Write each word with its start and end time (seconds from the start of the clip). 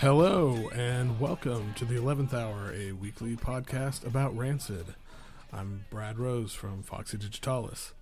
Hello 0.00 0.70
and 0.74 1.20
welcome 1.20 1.74
to 1.74 1.84
the 1.84 1.96
11th 1.96 2.32
Hour, 2.32 2.72
a 2.72 2.92
weekly 2.92 3.36
podcast 3.36 4.06
about 4.06 4.34
Rancid. 4.34 4.94
I'm 5.52 5.84
Brad 5.90 6.18
Rose 6.18 6.54
from 6.54 6.82
Foxy 6.82 7.18
Digitalis. 7.18 7.92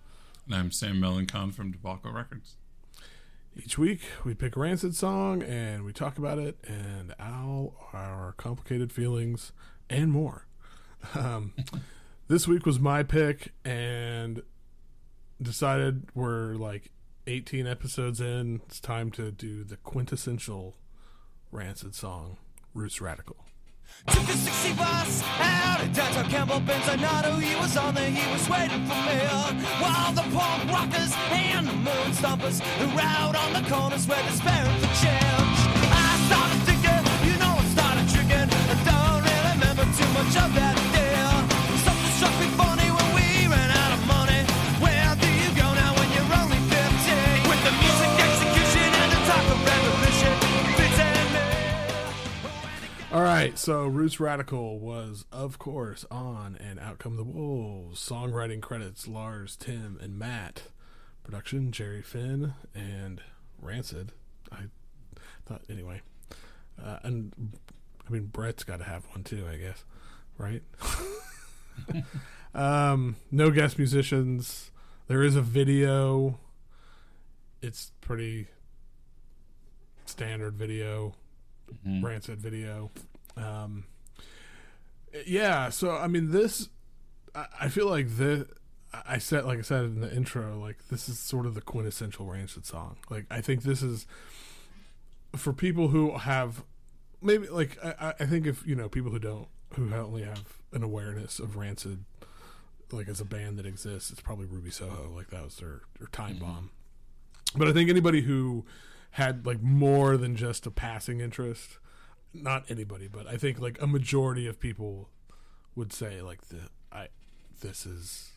And 0.47 0.55
I'm 0.55 0.71
Sam 0.71 1.01
Melancon 1.01 1.53
from 1.53 1.73
Debacle 1.73 2.13
Records. 2.13 2.55
Each 3.57 3.77
week 3.77 4.03
we 4.25 4.35
pick 4.35 4.55
a 4.55 4.61
Rancid 4.61 4.95
song 4.95 5.43
and 5.43 5.83
we 5.85 5.93
talk 5.93 6.19
about 6.19 6.39
it 6.39 6.57
and 6.69 7.17
our 7.19 8.33
complicated 8.37 8.93
feelings 8.93 9.51
and 9.91 10.13
more. 10.13 10.47
Um, 11.17 11.53
this 12.29 12.47
week 12.47 12.65
was 12.65 12.79
my 12.79 13.03
pick 13.03 13.55
and 13.65 14.43
decided 15.43 16.11
we're 16.15 16.55
like 16.55 16.93
18 17.27 17.67
episodes 17.67 18.21
in. 18.21 18.61
It's 18.67 18.79
time 18.79 19.11
to 19.11 19.33
do 19.33 19.65
the 19.65 19.79
quintessential 19.79 20.77
Rancid 21.51 21.95
song, 21.95 22.37
Roots 22.75 23.01
Radical. 23.01 23.37
Took 24.07 24.29
a 24.29 24.37
60 24.37 24.75
bus 24.75 25.23
out 25.41 25.81
of 25.81 25.93
downtown 25.95 26.31
Campbell 26.31 26.61
Benzinato. 26.61 27.41
He 27.41 27.57
was 27.57 27.75
on 27.75 27.95
there, 27.95 28.11
he 28.11 28.33
was 28.33 28.47
waiting 28.51 28.85
for 28.85 29.01
me. 29.09 29.17
While 29.81 30.13
the 30.13 30.29
punk 30.37 30.71
rockers 30.71 31.15
and 31.33 31.67
the 31.67 31.73
moon 31.73 32.13
stompers 32.13 32.61
who 32.61 32.95
were 32.95 33.01
out 33.01 33.35
on 33.35 33.53
the 33.55 33.65
corners 33.71 34.07
were 34.07 34.23
despairing 34.29 34.77
for 34.77 34.93
change. 35.01 35.59
I 35.89 36.09
started 36.29 36.61
thinking, 36.69 37.03
you 37.33 37.39
know, 37.41 37.57
I 37.57 37.65
started 37.73 38.07
tricking. 38.13 38.49
I 38.53 38.77
don't 38.85 39.25
really 39.25 39.53
remember 39.57 39.85
too 39.97 40.11
much 40.13 40.37
of 40.37 40.55
that 40.55 40.68
All 53.19 53.25
right, 53.25 53.59
so 53.59 53.85
Roots 53.85 54.21
Radical 54.21 54.79
was, 54.79 55.25
of 55.33 55.59
course, 55.59 56.05
on 56.09 56.57
and 56.61 56.79
Out 56.79 57.01
Come 57.01 57.17
the 57.17 57.25
Wolves. 57.25 57.99
Songwriting 57.99 58.63
credits 58.63 59.09
Lars, 59.09 59.57
Tim, 59.57 59.99
and 60.01 60.17
Matt. 60.17 60.63
Production 61.25 61.73
Jerry 61.73 62.01
Finn 62.01 62.55
and 62.77 63.21
Rancid. 63.61 64.13
I 64.53 64.67
thought, 65.47 65.63
anyway. 65.69 66.03
Uh, 66.81 66.99
and, 67.03 67.33
I 68.07 68.13
mean, 68.13 68.27
Brett's 68.27 68.63
got 68.63 68.79
to 68.79 68.85
have 68.85 69.05
one 69.07 69.25
too, 69.25 69.49
I 69.51 69.57
guess. 69.57 69.85
Right? 70.39 70.63
um, 72.55 73.17
no 73.33 73.51
guest 73.51 73.79
musicians. 73.79 74.71
There 75.09 75.25
is 75.25 75.35
a 75.35 75.43
video. 75.43 76.39
It's 77.63 77.91
pretty 78.01 78.47
standard 80.07 80.55
video 80.55 81.17
rancid 82.03 82.41
video 82.41 82.91
um 83.39 83.85
yeah 85.27 85.69
so 85.69 85.91
i 85.91 86.07
mean 86.07 86.31
this 86.31 86.69
i, 87.35 87.47
I 87.63 87.69
feel 87.69 87.89
like 87.89 88.09
this 88.09 88.45
i 89.07 89.19
said 89.19 89.45
like 89.45 89.59
i 89.59 89.63
said 89.63 89.85
in 89.85 90.01
the 90.01 90.15
intro 90.15 90.59
like 90.59 90.89
this 90.91 91.09
is 91.09 91.19
sort 91.19 91.47
of 91.47 91.55
the 91.55 91.61
quintessential 91.61 92.27
rancid 92.27 92.67
song. 92.67 92.97
Like 93.11 93.27
i 93.31 93.41
think 93.41 93.63
this 93.63 93.83
is 93.83 94.07
for 95.37 95.53
people 95.53 95.89
who 95.89 96.17
have 96.17 96.65
maybe 97.21 97.49
like 97.49 97.79
i, 97.85 98.15
I 98.21 98.27
think 98.27 98.47
if 98.47 98.67
you 98.67 98.75
know 98.75 98.89
people 98.89 99.11
who 99.11 99.19
don't 99.19 99.49
who 99.75 99.93
only 99.95 100.23
have 100.23 100.59
an 100.73 100.83
awareness 100.83 101.39
of 101.39 101.57
rancid 101.57 102.05
like 102.93 103.09
as 103.09 103.21
a 103.21 103.25
band 103.25 103.59
that 103.59 103.67
exists 103.67 104.11
it's 104.11 104.21
probably 104.21 104.47
ruby 104.47 104.71
soho. 104.71 105.11
Like 105.15 105.31
that 105.31 105.45
was 105.45 105.57
their, 105.57 105.83
their 105.99 106.09
time 106.09 106.39
bomb. 106.39 106.71
But 107.57 107.69
I 107.69 107.73
think 107.73 107.91
anybody 107.91 108.23
who 108.23 108.65
had 109.13 109.47
like 109.47 109.63
more 109.63 110.17
than 110.17 110.37
just 110.37 110.67
a 110.67 110.71
passing 110.71 111.21
interest, 111.21 111.79
not 112.35 112.65
anybody, 112.71 113.09
but 113.09 113.27
I 113.27 113.37
think 113.37 113.61
like 113.61 113.81
a 113.81 113.87
majority 113.87 114.47
of 114.47 114.61
people 114.61 115.09
would 115.75 115.93
say 115.93 116.21
like 116.23 116.49
the 116.49 116.69
I 116.93 117.09
this 117.61 117.87
is 117.87 118.31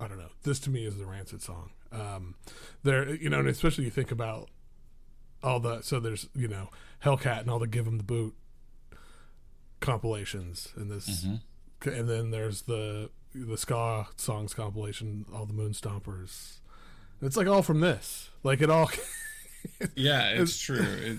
I 0.00 0.08
don't 0.08 0.18
know. 0.18 0.30
This 0.42 0.58
to 0.60 0.70
me 0.70 0.84
is 0.86 0.96
the 0.96 1.06
Rancid 1.06 1.42
song. 1.42 1.70
Um 1.92 2.34
there 2.82 3.14
you 3.14 3.28
know, 3.30 3.40
and 3.40 3.48
especially 3.48 3.84
you 3.84 3.90
think 3.90 4.10
about 4.10 4.50
all 5.42 5.60
the 5.60 5.82
so 5.82 6.00
there's, 6.00 6.28
you 6.34 6.48
know, 6.48 6.68
Hellcat 7.04 7.40
and 7.40 7.50
all 7.50 7.58
the 7.58 7.66
Give 7.66 7.86
'em 7.86 7.98
the 7.98 8.04
boot 8.04 8.34
compilations 9.80 10.72
and 10.76 10.90
this 10.90 11.24
and 11.84 12.08
then 12.08 12.30
there's 12.30 12.62
the 12.62 13.10
the 13.34 13.56
ska 13.56 14.08
songs 14.16 14.54
compilation, 14.54 15.26
all 15.32 15.46
the 15.46 15.52
Moon 15.52 15.72
Stompers. 15.72 16.58
It's 17.22 17.36
like 17.36 17.46
all 17.46 17.62
from 17.62 17.80
this. 17.80 18.30
Like 18.42 18.60
it 18.60 18.70
all 18.70 18.90
Yeah, 19.94 20.30
it's 20.30 20.58
true. 20.58 20.80
It, 20.80 21.18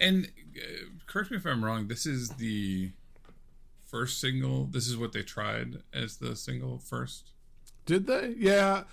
and 0.00 0.30
uh, 0.56 0.84
correct 1.10 1.30
me 1.30 1.36
if 1.36 1.46
I'm 1.46 1.64
wrong. 1.64 1.88
This 1.88 2.06
is 2.06 2.30
the 2.30 2.90
first 3.86 4.20
single. 4.20 4.64
This 4.66 4.86
is 4.88 4.96
what 4.96 5.12
they 5.12 5.22
tried 5.22 5.82
as 5.92 6.16
the 6.18 6.36
single 6.36 6.78
first. 6.78 7.30
Did 7.86 8.06
they? 8.06 8.34
Yeah. 8.38 8.84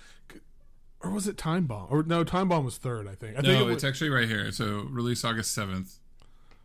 Or 1.00 1.10
was 1.10 1.28
it 1.28 1.36
Time 1.38 1.66
Bomb? 1.66 1.86
Or 1.90 2.02
no, 2.02 2.24
Time 2.24 2.48
Bomb 2.48 2.64
was 2.64 2.76
third, 2.76 3.06
I 3.06 3.14
think. 3.14 3.38
I 3.38 3.42
think 3.42 3.60
No, 3.60 3.68
it 3.68 3.72
it's 3.74 3.84
actually 3.84 4.10
right 4.10 4.26
here. 4.28 4.50
So 4.50 4.86
released 4.90 5.24
August 5.24 5.54
seventh. 5.54 5.98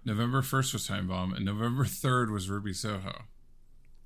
November 0.06 0.42
first 0.42 0.74
was 0.74 0.88
Time 0.88 1.08
Bomb, 1.08 1.34
and 1.34 1.46
November 1.46 1.86
third 1.86 2.32
was 2.32 2.50
Ruby 2.50 2.74
Soho. 2.74 3.22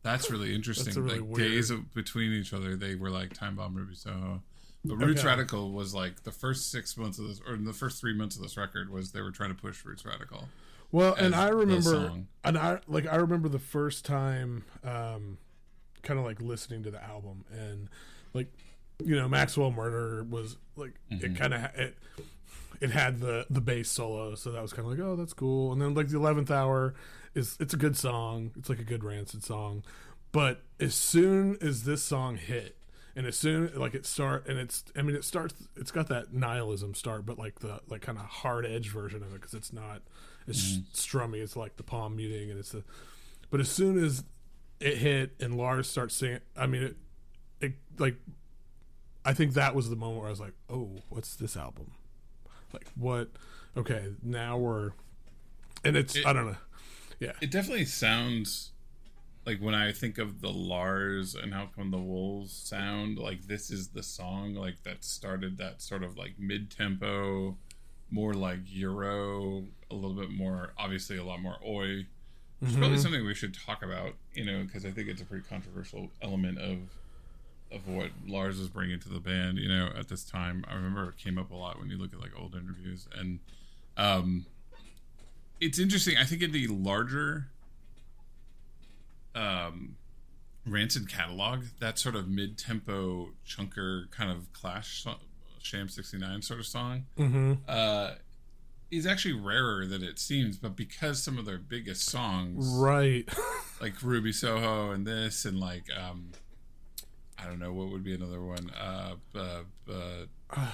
That's 0.04 0.30
really 0.30 0.54
interesting. 0.54 0.96
a 0.98 1.02
really 1.02 1.20
like 1.20 1.30
weird- 1.30 1.38
days 1.52 1.70
of, 1.72 1.94
between 1.94 2.32
each 2.34 2.54
other, 2.54 2.76
they 2.76 2.96
were 2.96 3.10
like 3.10 3.34
Time 3.34 3.56
Bomb, 3.56 3.74
Ruby 3.76 3.96
Soho. 3.96 4.44
But 4.86 4.98
Roots 4.98 5.22
Okay. 5.22 5.28
Radical 5.30 5.72
was 5.72 5.94
like 5.94 6.24
the 6.24 6.32
first 6.32 6.70
six 6.72 6.96
months 6.98 7.18
of 7.20 7.28
this, 7.28 7.42
or 7.48 7.56
the 7.58 7.74
first 7.74 8.00
three 8.00 8.14
months 8.14 8.36
of 8.36 8.42
this 8.44 8.58
record 8.58 8.90
was 8.90 9.12
they 9.12 9.22
were 9.22 9.32
trying 9.32 9.50
to 9.50 9.56
push 9.62 9.84
Roots 9.86 10.06
Radical. 10.06 10.50
Well, 10.92 11.14
and 11.14 11.36
I 11.36 11.50
remember 11.50 12.14
and 12.44 12.58
I 12.58 12.80
like 12.88 13.08
I 13.08 13.16
remember 13.18 13.50
the 13.50 13.60
first 13.60 14.06
time 14.06 14.64
um 14.84 15.38
kind 16.04 16.20
of 16.20 16.26
like 16.26 16.42
listening 16.42 16.84
to 16.84 16.92
the 16.92 17.04
album 17.04 17.44
and 17.52 17.90
like 18.34 18.52
you 19.04 19.16
know, 19.16 19.28
Maxwell 19.28 19.72
Murder 19.72 20.24
was 20.24 20.58
like 20.76 20.94
Mm-hmm. 21.12 21.26
it 21.26 21.36
kind 21.38 21.54
of 21.54 21.64
it 21.76 21.98
it 22.80 22.92
had 22.92 23.20
the 23.20 23.46
the 23.50 23.62
bass 23.62 23.90
solo, 23.90 24.36
so 24.36 24.52
that 24.52 24.62
was 24.62 24.72
kind 24.74 24.86
of 24.86 24.92
like, 24.98 25.06
"Oh, 25.06 25.16
that's 25.16 25.34
cool." 25.34 25.72
And 25.74 25.82
then 25.82 25.94
like 25.94 26.10
the 26.10 26.18
11th 26.18 26.52
hour 26.52 26.94
is 27.34 27.58
it's 27.60 27.74
a 27.74 27.78
good 27.78 27.98
song. 27.98 28.52
It's 28.58 28.70
like 28.70 28.80
a 28.80 28.84
good 28.84 29.04
rancid 29.04 29.44
song. 29.44 29.84
But 30.32 30.62
as 30.80 30.94
soon 30.94 31.58
as 31.62 31.84
this 31.84 32.04
song 32.04 32.38
hit 32.38 32.76
and 33.16 33.26
as 33.26 33.36
soon 33.36 33.72
like 33.76 33.96
it 33.96 34.06
start 34.06 34.46
and 34.48 34.60
it's 34.60 34.84
i 34.96 35.02
mean 35.02 35.16
it 35.16 35.24
starts 35.24 35.56
it's 35.76 35.90
got 35.90 36.08
that 36.10 36.34
nihilism 36.34 36.94
start 36.94 37.26
but 37.26 37.40
like 37.40 37.62
the 37.62 37.80
like 37.88 38.02
kind 38.02 38.18
of 38.20 38.26
hard 38.26 38.64
edge 38.64 38.90
version 38.90 39.24
of 39.24 39.30
it 39.34 39.42
because 39.42 39.56
it's 39.56 39.74
not 39.74 40.04
it's 40.48 40.78
mm-hmm. 40.78 40.82
strummy. 40.94 41.42
It's 41.42 41.56
like 41.56 41.78
the 41.78 41.84
palm 41.84 42.16
muting 42.16 42.50
and 42.50 42.60
it's 42.60 42.72
the 42.72 42.84
but 43.50 43.60
as 43.60 43.70
soon 43.70 44.04
as 44.04 44.24
it 44.80 44.98
hit 44.98 45.32
and 45.40 45.58
lars 45.58 45.90
starts 45.90 46.14
singing 46.14 46.40
i 46.56 46.68
mean 46.68 46.84
it 46.84 46.96
it 47.62 47.74
like 47.98 48.16
i 49.26 49.34
think 49.34 49.54
that 49.54 49.74
was 49.74 49.90
the 49.90 49.96
moment 49.96 50.20
where 50.20 50.28
i 50.28 50.30
was 50.30 50.40
like 50.40 50.54
oh 50.70 51.02
what's 51.10 51.36
this 51.36 51.58
album? 51.58 51.92
Like 52.74 52.88
what? 52.96 53.30
Okay 53.76 54.14
now 54.22 54.58
we're 54.58 54.92
and 55.84 55.96
it's 55.96 56.18
i 56.26 56.34
don't 56.34 56.48
know. 56.48 56.58
Yeah. 57.20 57.32
It 57.42 57.50
definitely 57.50 57.86
sounds 57.86 58.72
like 59.48 59.60
when 59.60 59.74
I 59.74 59.94
think 59.94 60.18
of 60.18 60.42
the 60.42 60.52
Lars 60.52 61.34
and 61.34 61.54
Out 61.54 61.74
Come 61.74 61.90
the 61.90 61.98
Wolves 61.98 62.54
sound 62.54 63.18
like 63.18 63.48
this 63.48 63.72
is 63.72 63.88
the 63.88 64.04
song 64.04 64.54
like 64.54 64.84
that 64.84 65.06
started 65.06 65.58
that 65.58 65.82
sort 65.82 66.04
of 66.04 66.18
like 66.18 66.34
mid 66.38 66.70
tempo, 66.70 67.58
more 68.10 68.34
like 68.34 68.60
Euro, 68.68 69.64
a 69.92 69.96
little 69.96 70.16
bit 70.16 70.32
more 70.32 70.72
obviously 70.78 71.18
a 71.18 71.24
lot 71.24 71.42
more 71.42 71.58
oi. 71.66 72.06
It's 72.60 72.76
probably 72.76 72.98
something 72.98 73.24
we 73.24 73.36
should 73.36 73.54
talk 73.54 73.84
about, 73.84 74.14
you 74.34 74.44
know, 74.44 74.64
because 74.64 74.84
I 74.84 74.90
think 74.90 75.10
it's 75.10 75.22
a 75.22 75.26
pretty 75.26 75.46
controversial 75.48 76.10
element 76.22 76.58
of 76.58 76.80
of 77.72 77.88
what 77.88 78.12
Lars 78.26 78.58
was 78.58 78.70
bringing 78.70 79.00
to 79.02 79.10
the 79.10 79.20
band, 79.20 79.58
you 79.58 79.68
know, 79.68 79.90
at 79.96 80.08
this 80.08 80.24
time. 80.24 80.66
I 80.68 80.74
remember 80.74 81.10
it 81.10 81.18
came 81.18 81.38
up 81.38 81.52
a 81.52 81.56
lot 81.56 81.80
when 81.80 81.90
you 81.90 81.98
look 81.98 82.14
at 82.14 82.20
like 82.20 82.32
old 82.38 82.56
interviews 82.56 83.08
and 83.16 83.40
um 83.96 84.46
it's 85.60 85.80
interesting. 85.80 86.18
I 86.18 86.24
think 86.24 86.42
in 86.42 86.52
the 86.52 86.68
larger 86.68 87.48
um, 89.36 89.96
Rancid 90.66 91.10
catalog, 91.10 91.66
that 91.80 91.98
sort 91.98 92.16
of 92.16 92.28
mid-tempo 92.28 93.30
chunker 93.48 94.10
kind 94.12 94.32
of 94.32 94.52
Clash 94.54 95.06
Sham 95.62 95.90
69 95.90 96.42
sort 96.42 96.60
of 96.60 96.66
song 96.66 97.06
uh, 97.68 98.12
is 98.92 99.06
actually 99.06 99.34
rarer 99.34 99.86
than 99.86 100.04
it 100.04 100.20
seems. 100.20 100.58
But 100.58 100.76
because 100.76 101.22
some 101.22 101.38
of 101.38 101.46
their 101.46 101.58
biggest 101.58 102.06
songs, 102.10 102.68
right 102.78 103.28
like 103.82 104.02
Ruby 104.02 104.32
Soho 104.32 104.92
and 104.92 105.06
this, 105.06 105.46
and 105.46 105.60
like 105.60 105.86
um, 105.98 106.32
I 107.38 107.46
don't 107.46 107.60
know 107.60 107.74
what 107.74 107.90
would 107.92 108.04
be 108.04 108.14
another 108.16 108.42
one. 108.42 108.70
Uh, 108.72 109.16
uh, 109.36 109.62
uh, 109.92 110.66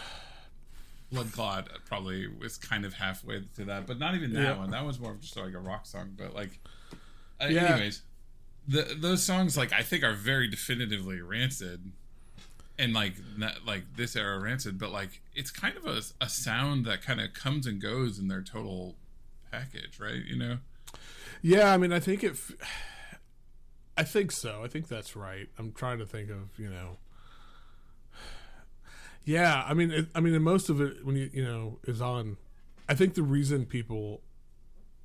Blood 1.12 1.31
Clot 1.31 1.68
probably 1.86 2.27
was 2.27 2.57
kind 2.57 2.86
of 2.86 2.94
halfway 2.94 3.44
to 3.56 3.65
that, 3.65 3.86
but 3.86 4.00
not 4.00 4.15
even 4.15 4.33
that 4.33 4.41
Yeah. 4.41 4.57
one. 4.57 4.71
That 4.71 4.83
was 4.86 5.00
more 5.00 5.12
of 5.12 5.19
just 5.21 5.36
like 5.38 5.53
a 5.53 5.59
rock 5.59 5.86
song. 5.86 6.13
But 6.18 6.33
like, 6.33 6.59
uh, 7.41 7.47
Yeah. 7.47 7.74
anyways, 7.74 8.01
the, 8.68 8.95
those 8.97 9.21
songs 9.24 9.56
like 9.56 9.71
I 9.74 9.83
think 9.83 10.03
are 10.03 10.13
very 10.15 10.47
definitively 10.47 11.21
Rancid, 11.21 11.91
and 12.78 12.94
like 12.94 13.16
not, 13.38 13.66
like 13.66 13.84
this 13.96 14.16
era 14.16 14.40
Rancid. 14.40 14.78
But 14.78 14.92
like 14.92 15.22
it's 15.36 15.52
kind 15.52 15.75
of 15.78 15.86
a, 15.86 16.02
a 16.22 16.30
sound 16.30 16.86
that 16.86 17.02
kind 17.02 17.22
of 17.22 17.34
comes 17.34 17.68
and 17.68 17.81
goes 17.81 18.20
in 18.20 18.28
their 18.28 18.42
total 18.42 18.96
package, 19.52 20.00
right? 20.00 20.24
You 20.25 20.38
know. 20.38 20.58
Yeah, 21.42 21.74
I 21.74 21.78
mean, 21.78 21.92
I 21.92 22.00
think 22.00 22.24
it. 22.24 22.38
i 23.98 24.04
think 24.04 24.31
so. 24.31 24.62
I 24.64 24.68
think 24.68 24.88
that's 24.88 25.16
right. 25.16 25.50
I'm 25.60 25.72
trying 25.72 26.00
to 26.00 26.06
think 26.06 26.30
of 26.30 26.58
you 26.58 26.70
know. 26.70 26.98
Yeah, 29.25 29.64
I 29.66 29.74
mean, 29.74 29.90
it, 29.90 30.08
I 30.14 30.20
mean, 30.20 30.42
most 30.42 30.68
of 30.70 30.81
it 30.81 31.06
when 31.06 31.16
you 31.16 31.30
you 31.31 31.44
know 31.46 31.80
is 31.86 32.02
on. 32.02 32.36
I 32.90 32.94
think 32.94 33.14
the 33.14 33.24
reason 33.24 33.66
people, 33.66 34.20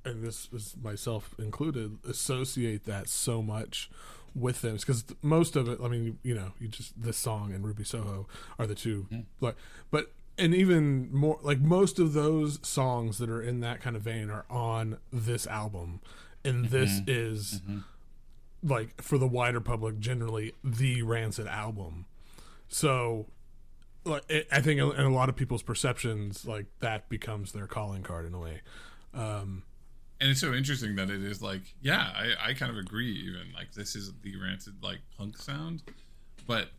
and 0.03 0.21
this 0.21 0.49
is 0.51 0.75
myself 0.81 1.33
included, 1.39 1.99
associate 2.05 2.83
that 2.83 3.07
so 3.07 3.41
much 3.41 3.89
with 4.35 4.61
them 4.61 4.75
because 4.75 5.03
most 5.21 5.55
of 5.55 5.67
it. 5.67 5.79
I 5.83 5.87
mean, 5.87 6.19
you, 6.23 6.35
know, 6.35 6.53
you 6.59 6.67
just 6.67 6.99
this 7.01 7.17
song 7.17 7.53
and 7.53 7.65
Ruby 7.65 7.83
Soho 7.83 8.27
are 8.57 8.67
the 8.67 8.75
two, 8.75 9.07
mm. 9.11 9.25
like, 9.39 9.55
but 9.91 10.11
and 10.37 10.55
even 10.55 11.13
more 11.13 11.37
like 11.41 11.59
most 11.59 11.99
of 11.99 12.13
those 12.13 12.59
songs 12.61 13.17
that 13.17 13.29
are 13.29 13.41
in 13.41 13.59
that 13.59 13.81
kind 13.81 13.95
of 13.95 14.01
vein 14.01 14.29
are 14.29 14.45
on 14.49 14.97
this 15.11 15.45
album, 15.47 15.99
and 16.43 16.65
mm-hmm. 16.65 16.73
this 16.73 16.99
mm-hmm. 16.99 17.09
is 17.09 17.61
like 18.63 19.01
for 19.01 19.17
the 19.17 19.27
wider 19.27 19.61
public 19.61 19.99
generally 19.99 20.53
the 20.63 21.01
Rancid 21.01 21.47
album. 21.47 22.05
So 22.67 23.27
like 24.05 24.23
it, 24.29 24.47
I 24.51 24.61
think 24.61 24.79
in 24.79 25.05
a 25.05 25.13
lot 25.13 25.29
of 25.29 25.35
people's 25.35 25.63
perceptions 25.63 26.45
like 26.45 26.65
that 26.79 27.09
becomes 27.09 27.51
their 27.51 27.67
calling 27.67 28.03
card 28.03 28.25
in 28.25 28.33
a 28.33 28.39
way. 28.39 28.61
Um 29.13 29.63
And 30.21 30.29
it's 30.29 30.41
so 30.41 30.53
interesting 30.53 30.95
that 30.97 31.09
it 31.09 31.23
is 31.23 31.41
like, 31.41 31.61
yeah, 31.81 32.11
I, 32.13 32.49
I 32.49 32.53
kind 32.53 32.71
of 32.71 32.77
agree. 32.77 33.11
Even 33.11 33.53
like 33.53 33.73
this 33.73 33.95
is 33.95 34.11
the 34.21 34.35
ranted 34.35 34.83
like 34.83 34.99
punk 35.17 35.37
sound, 35.37 35.83
but 36.45 36.69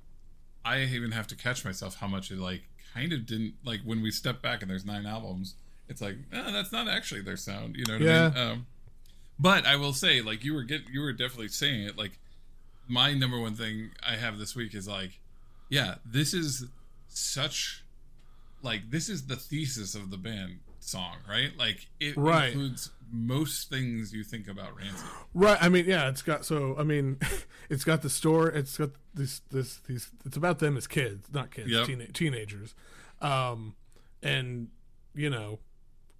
I 0.65 0.83
even 0.83 1.13
have 1.13 1.27
to 1.29 1.37
catch 1.37 1.65
myself 1.65 1.97
how 1.97 2.07
much 2.07 2.31
it 2.31 2.39
like 2.39 2.63
kind 2.95 3.13
of 3.13 3.25
didn't 3.27 3.55
like 3.65 3.81
when 3.85 4.03
we 4.03 4.11
step 4.11 4.43
back 4.43 4.61
and 4.63 4.71
there's 4.71 4.85
nine 4.85 5.07
albums. 5.07 5.55
It's 5.89 6.03
like 6.03 6.17
eh, 6.33 6.51
that's 6.53 6.71
not 6.71 6.87
actually 6.87 7.23
their 7.23 7.39
sound, 7.39 7.77
you 7.77 7.87
know 7.87 7.95
what 7.95 8.03
I 8.03 8.29
mean? 8.29 8.39
Um, 8.53 8.67
but 9.39 9.67
I 9.67 9.77
will 9.77 9.95
say, 9.95 10.21
like 10.21 10.45
you 10.45 10.53
were 10.55 10.63
get 10.63 10.83
you 10.93 11.01
were 11.01 11.13
definitely 11.13 11.49
saying 11.49 11.85
it. 11.85 11.97
Like 11.97 12.19
my 12.87 13.15
number 13.15 13.41
one 13.41 13.55
thing 13.55 13.91
I 14.07 14.17
have 14.17 14.39
this 14.39 14.55
week 14.55 14.75
is 14.75 14.87
like, 14.87 15.19
yeah, 15.71 15.95
this 16.05 16.35
is 16.35 16.67
such 17.09 17.85
like 18.63 18.91
this 18.91 19.09
is 19.09 19.27
the 19.27 19.37
thesis 19.37 19.95
of 19.95 20.11
the 20.11 20.19
band 20.19 20.59
song, 20.91 21.17
right? 21.29 21.51
Like 21.57 21.87
it 22.01 22.17
Right. 22.17 22.49
includes 22.53 22.91
most 23.13 23.69
things 23.71 24.13
you 24.13 24.23
think 24.23 24.47
about 24.49 24.77
Rancid. 24.77 25.05
right 25.35 25.59
I 25.61 25.69
mean 25.69 25.85
yeah 25.85 26.09
it's 26.09 26.23
got 26.23 26.45
so 26.45 26.77
I 26.79 26.85
mean 26.85 27.19
it's 27.69 27.83
got 27.83 28.03
the 28.03 28.09
store 28.11 28.49
it's 28.49 28.77
got 28.79 28.91
this 29.15 29.41
this 29.51 29.79
these 29.89 30.11
it's 30.25 30.37
about 30.37 30.61
them 30.61 30.77
as 30.77 30.87
kids 30.87 31.27
not 31.33 31.51
kids 31.51 31.69
Yep. 31.71 31.87
teena- 31.89 32.13
teenagers 32.13 32.73
um 33.21 33.75
and 34.23 34.69
you 35.13 35.29
know 35.29 35.59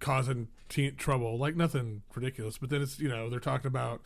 causing 0.01 0.49
teen 0.67 0.97
trouble 0.97 1.37
like 1.37 1.55
nothing 1.55 2.01
ridiculous 2.13 2.57
but 2.57 2.69
then 2.69 2.81
it's 2.81 2.99
you 2.99 3.07
know 3.07 3.29
they're 3.29 3.39
talking 3.39 3.67
about 3.67 4.01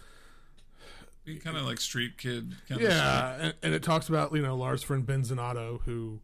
Kind 1.43 1.57
of 1.57 1.65
like 1.65 1.79
street 1.79 2.19
kid. 2.19 2.53
Kind 2.69 2.81
yeah, 2.81 3.35
and, 3.39 3.53
and 3.63 3.73
it 3.73 3.81
talks 3.81 4.09
about 4.09 4.31
you 4.35 4.43
know 4.43 4.55
Lars 4.55 4.83
friend 4.83 5.03
Benzonato, 5.07 5.81
who 5.85 6.19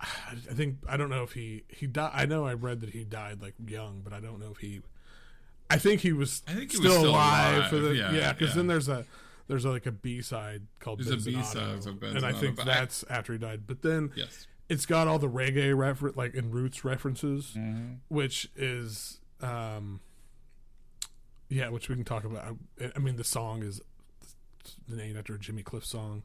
I, 0.00 0.32
I 0.50 0.54
think 0.54 0.76
I 0.88 0.96
don't 0.96 1.10
know 1.10 1.22
if 1.22 1.32
he 1.32 1.64
he 1.68 1.86
died. 1.86 2.12
I 2.14 2.26
know 2.26 2.46
I 2.46 2.54
read 2.54 2.80
that 2.80 2.90
he 2.90 3.04
died 3.04 3.40
like 3.42 3.54
young, 3.66 4.00
but 4.02 4.12
I 4.12 4.20
don't 4.20 4.38
know 4.40 4.50
if 4.50 4.58
he. 4.58 4.80
I 5.68 5.78
think 5.78 6.00
he 6.00 6.12
was. 6.12 6.42
I 6.48 6.52
think 6.54 6.70
he 6.72 6.76
still, 6.78 6.90
was 6.90 6.98
still 6.98 7.10
alive, 7.10 7.56
alive, 7.58 7.70
for 7.70 7.76
the 7.78 7.94
yeah, 7.94 8.12
yeah. 8.12 8.32
Because 8.32 8.50
yeah. 8.50 8.56
then 8.56 8.66
there's 8.66 8.88
a 8.88 9.04
there's 9.48 9.64
like 9.64 9.86
a 9.86 9.92
B 9.92 10.20
side 10.22 10.62
called 10.78 11.00
There's 11.00 11.26
a 11.26 11.30
Benzonato, 11.30 11.84
B-side 12.00 12.16
and 12.16 12.24
I 12.26 12.32
think 12.32 12.56
but 12.56 12.68
I- 12.68 12.74
that's 12.74 13.04
after 13.10 13.32
he 13.32 13.38
died. 13.38 13.62
But 13.66 13.82
then 13.82 14.10
Yes. 14.14 14.46
it's 14.68 14.86
got 14.86 15.08
all 15.08 15.18
the 15.18 15.28
reggae 15.28 15.76
refer 15.76 16.12
like 16.14 16.34
in 16.34 16.50
roots 16.50 16.84
references, 16.84 17.54
Mm-hmm. 17.56 17.94
which 18.08 18.48
is 18.56 19.20
um 19.40 20.00
yeah, 21.48 21.68
which 21.68 21.88
we 21.88 21.96
can 21.96 22.04
talk 22.04 22.24
about. 22.24 22.56
I, 22.80 22.90
I 22.94 22.98
mean, 23.00 23.16
the 23.16 23.24
song 23.24 23.62
is 23.64 23.80
named 24.88 25.16
after 25.16 25.34
a 25.34 25.38
Jimmy 25.38 25.62
Cliff 25.62 25.84
song. 25.84 26.22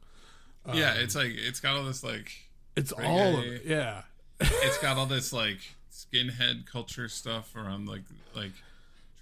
yeah, 0.72 0.94
it's 0.94 1.14
like 1.16 1.32
it's 1.34 1.58
got 1.60 1.76
all 1.76 1.84
this 1.84 2.04
like 2.04 2.32
It's 2.76 2.92
all 2.92 3.38
of 3.38 3.44
it. 3.44 3.62
Yeah. 3.64 4.02
it's 4.40 4.78
got 4.78 4.96
all 4.98 5.06
this 5.06 5.32
like 5.32 5.58
skinhead 5.90 6.66
culture 6.66 7.08
stuff 7.08 7.56
around 7.56 7.88
like 7.88 8.02
like 8.34 8.52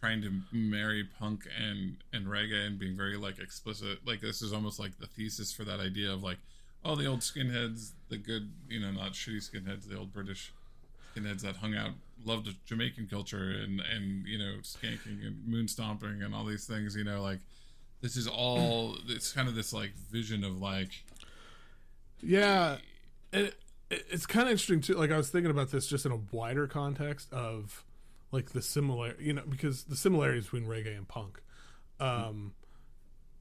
trying 0.00 0.20
to 0.22 0.30
marry 0.52 1.04
punk 1.18 1.46
and 1.58 1.96
and 2.12 2.26
reggae 2.26 2.66
and 2.66 2.78
being 2.78 2.96
very 2.96 3.16
like 3.16 3.38
explicit 3.38 3.98
like 4.04 4.20
this 4.20 4.42
is 4.42 4.52
almost 4.52 4.78
like 4.80 4.98
the 4.98 5.06
thesis 5.06 5.52
for 5.52 5.64
that 5.64 5.78
idea 5.80 6.12
of 6.12 6.22
like 6.22 6.38
oh 6.84 6.96
the 6.96 7.06
old 7.06 7.20
skinheads 7.20 7.92
the 8.08 8.16
good 8.18 8.50
you 8.68 8.80
know 8.80 8.90
not 8.90 9.12
shitty 9.12 9.38
skinheads 9.48 9.88
the 9.88 9.96
old 9.96 10.12
british 10.12 10.52
skinheads 11.14 11.42
that 11.42 11.56
hung 11.56 11.74
out 11.76 11.92
loved 12.26 12.52
jamaican 12.66 13.06
culture 13.06 13.52
and 13.52 13.80
and 13.80 14.26
you 14.26 14.36
know 14.36 14.54
skanking 14.62 15.24
and 15.24 15.46
moon 15.46 15.68
stomping 15.68 16.22
and 16.22 16.34
all 16.34 16.44
these 16.44 16.66
things 16.66 16.96
you 16.96 17.04
know 17.04 17.22
like 17.22 17.38
this 18.02 18.16
is 18.16 18.26
all 18.26 18.96
it's 19.08 19.32
kind 19.32 19.48
of 19.48 19.54
this 19.54 19.72
like 19.72 19.94
vision 20.10 20.42
of 20.44 20.60
like 20.60 20.90
Yeah. 22.20 22.78
It, 23.34 23.44
it- 23.90 24.06
it's 24.10 24.26
kind 24.26 24.46
of 24.48 24.52
interesting 24.52 24.80
too. 24.80 24.94
Like 24.94 25.10
I 25.12 25.16
was 25.16 25.28
thinking 25.30 25.50
about 25.50 25.70
this 25.70 25.86
just 25.86 26.06
in 26.06 26.12
a 26.12 26.20
wider 26.32 26.66
context 26.66 27.32
of 27.32 27.84
like 28.32 28.50
the 28.50 28.62
similar, 28.62 29.14
you 29.20 29.32
know, 29.34 29.42
because 29.48 29.84
the 29.84 29.94
similarities 29.96 30.44
between 30.44 30.64
reggae 30.66 30.96
and 30.96 31.06
punk. 31.06 31.40
Um 32.00 32.54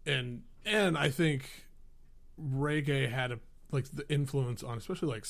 and 0.06 0.44
and 0.66 0.98
I 0.98 1.10
think 1.10 1.50
reggae 2.40 3.10
had 3.10 3.32
a 3.32 3.40
like 3.72 3.86
the 3.92 4.08
influence 4.12 4.64
on 4.64 4.78
especially 4.78 5.08
like 5.10 5.26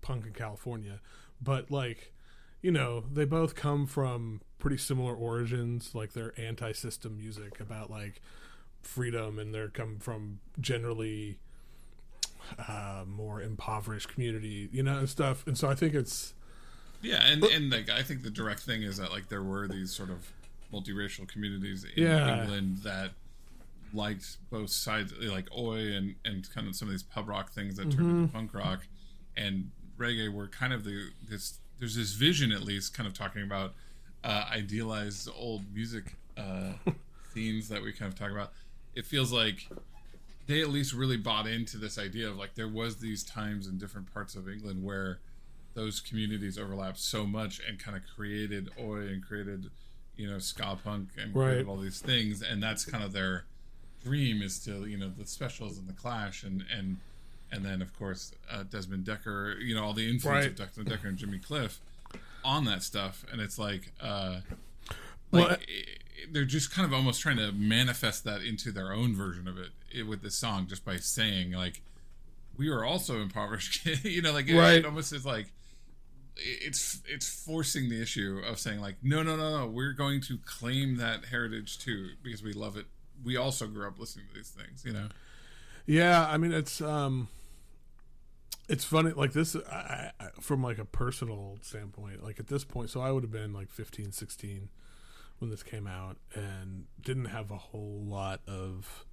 punk 0.00 0.26
in 0.26 0.32
California, 0.32 1.00
but 1.40 1.70
like 1.70 2.12
you 2.62 2.72
know, 2.72 3.04
they 3.12 3.24
both 3.24 3.54
come 3.54 3.86
from 3.86 4.40
pretty 4.58 4.78
similar 4.78 5.14
origins. 5.14 5.94
Like 5.94 6.14
they're 6.14 6.32
anti-system 6.40 7.16
music 7.16 7.60
about 7.60 7.90
like 7.90 8.20
freedom, 8.82 9.38
and 9.38 9.54
they're 9.54 9.68
come 9.68 9.98
from 10.00 10.40
generally 10.58 11.38
uh, 12.68 13.04
more 13.06 13.40
impoverished 13.42 14.08
community, 14.08 14.68
you 14.72 14.82
know, 14.82 14.98
and 14.98 15.08
stuff. 15.08 15.46
And 15.46 15.56
so 15.56 15.68
I 15.68 15.74
think 15.74 15.94
it's 15.94 16.34
Yeah, 17.02 17.22
and 17.24 17.42
and 17.44 17.70
like 17.70 17.88
I 17.90 18.02
think 18.02 18.22
the 18.22 18.30
direct 18.30 18.60
thing 18.60 18.82
is 18.82 18.96
that 18.98 19.10
like 19.10 19.28
there 19.28 19.42
were 19.42 19.68
these 19.68 19.92
sort 19.92 20.10
of 20.10 20.30
multiracial 20.72 21.26
communities 21.28 21.84
in 21.84 22.02
Yeah. 22.04 22.42
England 22.42 22.78
that 22.84 23.10
liked 23.92 24.36
both 24.50 24.70
sides, 24.70 25.12
like 25.20 25.48
Oi 25.56 25.92
and 25.94 26.14
and 26.24 26.48
kind 26.52 26.66
of 26.68 26.74
some 26.76 26.88
of 26.88 26.92
these 26.92 27.02
pub 27.02 27.28
rock 27.28 27.50
things 27.52 27.76
that 27.76 27.84
turned 27.90 27.94
Mm-hmm. 28.08 28.20
into 28.22 28.32
punk 28.32 28.54
rock, 28.54 28.86
and 29.36 29.70
reggae 29.98 30.32
were 30.32 30.48
kind 30.48 30.72
of 30.72 30.84
the 30.84 31.10
this. 31.28 31.58
There's 31.78 31.94
this 31.94 32.12
vision, 32.14 32.52
at 32.52 32.62
least, 32.62 32.94
kind 32.96 33.06
of 33.06 33.12
talking 33.12 33.42
about 33.42 33.74
uh, 34.24 34.46
idealized 34.50 35.28
old 35.36 35.62
music 35.74 36.16
uh, 36.38 36.72
themes 37.34 37.68
that 37.68 37.82
we 37.82 37.92
kind 37.92 38.10
of 38.10 38.18
talk 38.18 38.30
about. 38.30 38.52
It 38.94 39.04
feels 39.04 39.30
like 39.30 39.68
they 40.46 40.60
at 40.60 40.68
least 40.68 40.92
really 40.92 41.16
bought 41.16 41.46
into 41.46 41.76
this 41.76 41.98
idea 41.98 42.28
of 42.28 42.36
like 42.36 42.54
there 42.54 42.68
was 42.68 42.96
these 42.98 43.22
times 43.24 43.66
in 43.66 43.78
different 43.78 44.12
parts 44.12 44.34
of 44.34 44.48
England 44.48 44.82
where 44.84 45.18
those 45.74 46.00
communities 46.00 46.58
overlapped 46.58 46.98
so 46.98 47.26
much 47.26 47.60
and 47.68 47.78
kind 47.78 47.96
of 47.96 48.02
created 48.16 48.70
oi 48.80 49.08
and 49.08 49.22
created 49.26 49.70
you 50.16 50.26
know 50.30 50.38
ska 50.38 50.78
punk 50.82 51.08
and 51.20 51.34
created 51.34 51.66
Right. 51.66 51.66
all 51.70 51.76
these 51.76 52.00
things 52.00 52.42
and 52.42 52.62
that's 52.62 52.84
kind 52.84 53.04
of 53.04 53.12
their 53.12 53.44
dream 54.02 54.40
is 54.40 54.58
to 54.60 54.86
you 54.86 54.96
know 54.96 55.10
the 55.10 55.26
specials 55.26 55.76
and 55.78 55.86
the 55.88 55.92
clash 55.92 56.42
and 56.44 56.64
and 56.74 56.96
and 57.52 57.64
then 57.64 57.82
of 57.82 57.96
course 57.98 58.32
uh, 58.50 58.62
Desmond 58.62 59.04
Dekker 59.04 59.60
you 59.60 59.74
know 59.74 59.84
all 59.84 59.92
the 59.92 60.08
influence 60.08 60.46
of 60.46 60.56
Desmond 60.56 60.88
Dekker 60.88 61.04
and 61.08 61.18
Jimmy 61.18 61.38
Cliff 61.38 61.80
on 62.44 62.64
that 62.64 62.82
stuff 62.82 63.24
and 63.30 63.40
it's 63.40 63.58
like 63.58 63.92
uh 64.00 64.40
Well, 65.32 65.48
like 65.48 65.60
i- 65.68 65.96
they're 66.32 66.44
just 66.44 66.70
kind 66.72 66.86
of 66.86 66.92
almost 66.92 67.20
trying 67.20 67.36
to 67.36 67.52
manifest 67.52 68.24
that 68.24 68.42
into 68.42 68.72
their 68.72 68.92
own 68.92 69.14
version 69.14 69.46
of 69.48 69.58
it, 69.58 69.68
i 69.98 70.02
with 70.02 70.22
this 70.22 70.34
song 70.36 70.66
just 70.66 70.84
by 70.84 70.96
saying 70.96 71.52
like 71.52 71.82
we 72.56 72.70
were 72.70 72.84
also 72.84 73.20
impoverished 73.20 73.84
you 74.04 74.22
know 74.22 74.32
like 74.32 74.48
it, 74.48 74.58
Right. 74.58 74.78
it 74.78 74.86
almost 74.86 75.12
is 75.12 75.26
like 75.26 75.46
it's 76.38 77.00
it's 77.08 77.28
forcing 77.44 77.88
the 77.88 78.00
issue 78.00 78.40
of 78.46 78.58
saying 78.58 78.80
like 78.80 78.96
no 79.02 79.22
no 79.22 79.36
no 79.36 79.58
no 79.58 79.66
we're 79.66 79.92
going 79.92 80.20
to 80.20 80.38
claim 80.44 80.96
that 80.98 81.26
heritage 81.26 81.78
too 81.78 82.08
because 82.22 82.42
we 82.42 82.52
love 82.52 82.76
it 82.76 82.86
we 83.24 83.36
also 83.36 83.66
grew 83.66 83.86
up 83.86 83.98
listening 83.98 84.26
to 84.28 84.34
these 84.34 84.50
things 84.50 84.84
you 84.84 84.92
know 84.92 85.08
Yeah, 85.86 86.26
I 86.26 86.36
mean 86.36 86.52
it's 86.52 86.80
um 86.82 87.28
it's 88.68 88.84
funny 88.84 89.12
like 89.12 89.32
this 89.32 89.54
I, 89.70 90.10
I, 90.20 90.28
from 90.40 90.62
like 90.62 90.78
a 90.78 90.84
personal 90.84 91.56
standpoint 91.62 92.22
like 92.22 92.38
at 92.40 92.48
this 92.48 92.64
point 92.64 92.90
so 92.90 93.00
I 93.00 93.10
would 93.12 93.22
have 93.22 93.32
been 93.32 93.52
like 93.52 93.70
15 93.70 94.12
16 94.12 94.68
when 95.38 95.50
this 95.50 95.62
came 95.62 95.86
out 95.86 96.16
and 96.34 96.84
didn't 97.00 97.26
have 97.26 97.50
a 97.50 97.56
whole 97.56 98.02
lot 98.04 98.40
of 98.46 99.04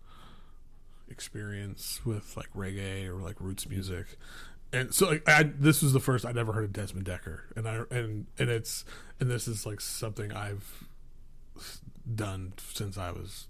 experience 1.10 2.02
with 2.06 2.36
like 2.38 2.52
reggae 2.54 3.08
or 3.08 3.16
like 3.16 3.40
roots 3.40 3.68
music 3.68 4.18
and 4.72 4.94
so 4.94 5.08
like 5.08 5.30
I, 5.30 5.44
this 5.44 5.82
was 5.82 5.94
the 5.94 6.00
first 6.00 6.26
I'd 6.26 6.38
ever 6.38 6.54
heard 6.54 6.64
of 6.64 6.74
Desmond 6.74 7.06
Dekker 7.06 7.42
and 7.56 7.68
I 7.68 7.82
and 7.92 8.26
and 8.40 8.50
it's 8.50 8.84
and 9.20 9.30
this 9.30 9.48
is 9.48 9.66
like 9.66 9.80
something 9.80 10.32
I've 10.32 10.88
done 12.16 12.54
since 12.58 12.98
I 12.98 13.12
was 13.12 13.48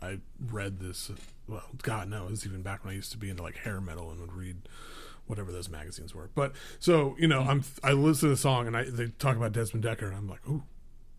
I 0.00 0.18
read 0.40 0.80
this. 0.80 1.10
Well, 1.46 1.62
God 1.82 2.08
knows, 2.08 2.44
even 2.44 2.62
back 2.62 2.84
when 2.84 2.92
I 2.92 2.96
used 2.96 3.12
to 3.12 3.18
be 3.18 3.30
into 3.30 3.42
like 3.42 3.58
hair 3.58 3.80
metal 3.80 4.10
and 4.10 4.20
would 4.20 4.32
read 4.32 4.68
whatever 5.26 5.52
those 5.52 5.68
magazines 5.68 6.14
were. 6.14 6.30
But 6.34 6.52
so 6.80 7.14
you 7.18 7.28
know, 7.28 7.42
I'm 7.42 7.64
I 7.84 7.92
listen 7.92 8.28
to 8.28 8.34
the 8.34 8.36
song 8.36 8.66
and 8.66 8.76
I 8.76 8.84
they 8.84 9.08
talk 9.08 9.36
about 9.36 9.52
Desmond 9.52 9.84
Dekker 9.84 10.08
and 10.08 10.16
I'm 10.16 10.28
like, 10.28 10.46
ooh, 10.48 10.64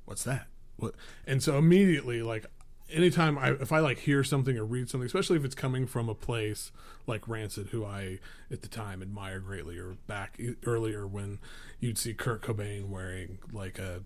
what's 0.06 0.24
that? 0.24 0.48
What 0.78 0.96
and 1.26 1.42
so 1.42 1.58
immediately 1.58 2.22
like 2.22 2.46
anytime 2.92 3.38
I 3.38 3.52
if 3.52 3.72
I 3.72 3.80
like 3.80 4.00
hear 4.00 4.24
something 4.24 4.58
or 4.58 4.66
read 4.66 4.90
something, 4.90 5.06
especially 5.06 5.38
if 5.38 5.46
it's 5.46 5.56
coming 5.56 5.88
from 5.88 6.10
a 6.10 6.16
place 6.16 6.72
like 7.08 7.28
Rancid, 7.28 7.68
who 7.68 7.86
I 7.86 8.20
at 8.52 8.62
the 8.62 8.68
time 8.68 9.02
admired 9.02 9.46
greatly, 9.46 9.78
or 9.78 9.98
back 10.08 10.40
earlier 10.66 11.06
when 11.06 11.40
you'd 11.80 11.98
see 11.98 12.14
Kurt 12.14 12.42
Cobain 12.42 12.88
wearing 12.90 13.40
like 13.52 13.80
a 13.80 14.04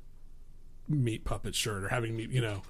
meat 0.88 1.26
puppet 1.26 1.56
shirt 1.56 1.84
or 1.84 1.90
having 1.90 2.16
meat, 2.16 2.32
you 2.32 2.42
know. 2.42 2.64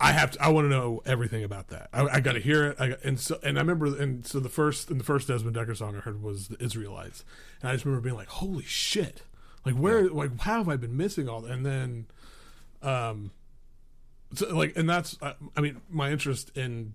I 0.00 0.12
have 0.12 0.30
to. 0.32 0.42
I 0.42 0.48
want 0.48 0.66
to 0.66 0.68
know 0.68 1.02
everything 1.04 1.42
about 1.42 1.68
that. 1.68 1.88
I, 1.92 2.02
I 2.06 2.20
got 2.20 2.34
to 2.34 2.40
hear 2.40 2.66
it. 2.66 2.76
I, 2.78 2.94
and 3.02 3.18
so, 3.18 3.40
and 3.42 3.58
I 3.58 3.62
remember, 3.62 3.86
and 3.86 4.24
so 4.24 4.38
the 4.38 4.48
first, 4.48 4.90
and 4.90 5.00
the 5.00 5.04
first 5.04 5.26
Desmond 5.26 5.56
Dekker 5.56 5.76
song 5.76 5.96
I 5.96 6.00
heard 6.00 6.22
was 6.22 6.48
the 6.48 6.62
Israelites, 6.62 7.24
and 7.60 7.68
I 7.68 7.72
just 7.72 7.84
remember 7.84 8.04
being 8.04 8.14
like, 8.14 8.28
"Holy 8.28 8.62
shit! 8.62 9.22
Like 9.66 9.74
where? 9.74 10.08
Like 10.08 10.38
how 10.40 10.58
have 10.58 10.68
I 10.68 10.76
been 10.76 10.96
missing 10.96 11.28
all?" 11.28 11.40
that? 11.40 11.50
And 11.50 11.66
then, 11.66 12.06
um, 12.82 13.30
so 14.34 14.54
like 14.54 14.76
and 14.76 14.88
that's 14.88 15.16
I, 15.22 15.34
I 15.56 15.60
mean 15.60 15.80
my 15.88 16.10
interest 16.10 16.56
in 16.56 16.94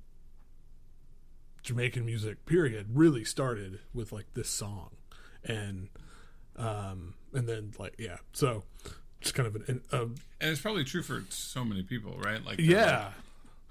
jamaican 1.63 2.05
music 2.05 2.45
period 2.45 2.87
really 2.93 3.23
started 3.23 3.79
with 3.93 4.11
like 4.11 4.25
this 4.33 4.49
song 4.49 4.91
and 5.45 5.87
um 6.57 7.13
and 7.33 7.47
then 7.47 7.71
like 7.79 7.95
yeah 7.97 8.17
so 8.33 8.63
just 9.23 9.35
kind 9.35 9.47
of 9.47 9.55
an 9.55 9.81
um, 9.91 10.15
and 10.41 10.51
it's 10.51 10.61
probably 10.61 10.83
true 10.83 11.01
for 11.01 11.23
so 11.29 11.63
many 11.63 11.81
people, 11.81 12.17
right? 12.19 12.43
Like 12.45 12.59
yeah 12.59 13.05
like, 13.05 13.13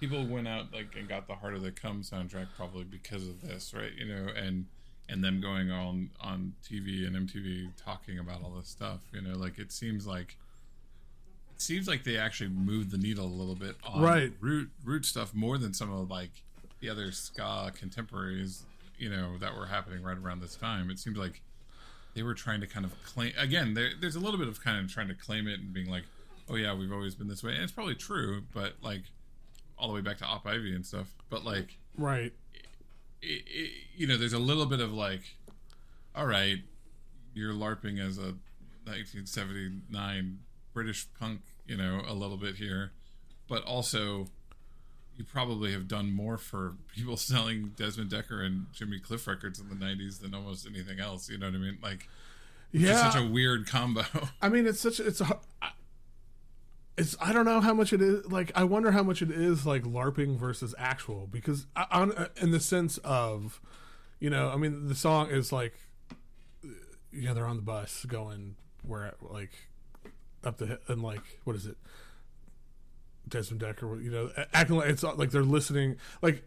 people 0.00 0.26
went 0.26 0.48
out 0.48 0.72
like 0.72 0.96
and 0.98 1.08
got 1.08 1.28
the 1.28 1.34
Harder 1.34 1.58
They 1.58 1.70
Come 1.70 2.02
soundtrack 2.02 2.48
probably 2.56 2.84
because 2.84 3.28
of 3.28 3.40
this, 3.42 3.72
right? 3.74 3.92
You 3.96 4.06
know, 4.06 4.28
and 4.34 4.66
and 5.08 5.22
them 5.22 5.40
going 5.40 5.70
on 5.70 6.10
on 6.20 6.54
TV 6.64 7.06
and 7.06 7.28
MTV 7.28 7.70
talking 7.76 8.18
about 8.18 8.42
all 8.42 8.50
this 8.50 8.68
stuff. 8.68 9.00
You 9.12 9.20
know, 9.20 9.36
like 9.36 9.58
it 9.58 9.70
seems 9.70 10.06
like 10.06 10.36
seems 11.62 11.88
like 11.88 12.04
they 12.04 12.16
actually 12.18 12.50
moved 12.50 12.90
the 12.90 12.98
needle 12.98 13.24
a 13.24 13.28
little 13.28 13.54
bit 13.54 13.76
on 13.84 14.02
Right. 14.02 14.32
root 14.40 14.70
root 14.84 15.06
stuff 15.06 15.32
more 15.34 15.56
than 15.58 15.72
some 15.72 15.90
of 15.92 16.10
like 16.10 16.30
the 16.80 16.88
other 16.88 17.12
ska 17.12 17.72
contemporaries. 17.74 18.64
You 18.98 19.08
know 19.10 19.38
that 19.38 19.56
were 19.56 19.66
happening 19.66 20.02
right 20.02 20.16
around 20.18 20.40
this 20.42 20.54
time. 20.56 20.90
It 20.90 20.98
seems 20.98 21.16
like 21.16 21.40
they 22.14 22.22
were 22.22 22.34
trying 22.34 22.60
to 22.60 22.66
kind 22.66 22.84
of 22.84 22.92
claim 23.04 23.32
again. 23.38 23.74
There, 23.74 23.90
there's 24.00 24.16
a 24.16 24.20
little 24.20 24.38
bit 24.38 24.48
of 24.48 24.62
kind 24.62 24.84
of 24.84 24.92
trying 24.92 25.08
to 25.08 25.14
claim 25.14 25.48
it 25.48 25.58
and 25.60 25.72
being 25.72 25.90
like, 25.90 26.04
"Oh 26.48 26.56
yeah, 26.56 26.74
we've 26.74 26.92
always 26.92 27.14
been 27.14 27.26
this 27.28 27.42
way," 27.42 27.54
and 27.54 27.62
it's 27.62 27.72
probably 27.72 27.94
true, 27.94 28.42
but 28.52 28.74
like 28.82 29.02
all 29.78 29.88
the 29.88 29.94
way 29.94 30.00
back 30.02 30.18
to 30.18 30.24
Op 30.24 30.46
Ivy 30.46 30.74
and 30.74 30.84
stuff. 30.86 31.08
But 31.30 31.44
like 31.44 31.78
right 31.96 32.32
it, 33.22 33.42
it, 33.46 33.70
you 33.96 34.06
know, 34.06 34.16
there's 34.16 34.32
a 34.32 34.38
little 34.38 34.66
bit 34.66 34.80
of 34.80 34.92
like, 34.92 35.22
all 36.14 36.26
right, 36.26 36.58
you're 37.34 37.52
LARPing 37.52 37.98
as 38.00 38.18
a 38.18 38.34
1979 38.84 40.38
British 40.74 41.06
punk, 41.18 41.40
you 41.66 41.76
know, 41.76 42.02
a 42.06 42.14
little 42.14 42.36
bit 42.36 42.56
here, 42.56 42.92
but 43.48 43.64
also 43.64 44.26
you 45.16 45.24
probably 45.24 45.72
have 45.72 45.88
done 45.88 46.10
more 46.10 46.38
for 46.38 46.74
people 46.94 47.16
selling 47.18 47.72
Desmond 47.76 48.10
Dekker 48.10 48.44
and 48.44 48.66
Jimmy 48.72 48.98
Cliff 48.98 49.26
records 49.26 49.60
in 49.60 49.68
the 49.68 49.74
90s 49.74 50.20
than 50.20 50.34
almost 50.34 50.66
anything 50.66 51.00
else. 51.00 51.28
You 51.28 51.38
know 51.38 51.46
what 51.46 51.54
I 51.54 51.58
mean? 51.58 51.78
Like, 51.82 52.08
it's 52.72 52.82
yeah 52.82 53.10
such 53.10 53.20
a 53.20 53.26
weird 53.26 53.66
combo. 53.66 54.02
i 54.42 54.48
mean 54.48 54.66
it's 54.66 54.80
such 54.80 54.98
it's 54.98 55.20
a 55.20 55.40
it's 56.96 57.16
i 57.20 57.32
don't 57.32 57.44
know 57.44 57.60
how 57.60 57.74
much 57.74 57.92
it 57.92 58.00
is 58.00 58.30
like 58.30 58.50
i 58.54 58.64
wonder 58.64 58.90
how 58.92 59.02
much 59.02 59.22
it 59.22 59.30
is 59.30 59.66
like 59.66 59.82
larping 59.82 60.38
versus 60.38 60.74
actual 60.78 61.26
because 61.26 61.66
I, 61.76 61.86
on 61.90 62.28
in 62.40 62.50
the 62.50 62.60
sense 62.60 62.98
of 62.98 63.60
you 64.20 64.30
know 64.30 64.48
i 64.48 64.56
mean 64.56 64.88
the 64.88 64.94
song 64.94 65.30
is 65.30 65.52
like 65.52 65.74
yeah 67.12 67.32
they're 67.34 67.46
on 67.46 67.56
the 67.56 67.62
bus 67.62 68.04
going 68.06 68.56
where 68.82 69.14
like 69.20 69.52
up 70.44 70.58
the 70.58 70.78
and 70.88 71.02
like 71.02 71.20
what 71.44 71.56
is 71.56 71.66
it 71.66 71.76
desmond 73.28 73.62
dekker 73.62 74.02
you 74.02 74.10
know 74.10 74.30
acting 74.52 74.76
like 74.76 74.88
it's 74.90 75.02
like 75.02 75.30
they're 75.30 75.42
listening 75.44 75.96
like 76.20 76.42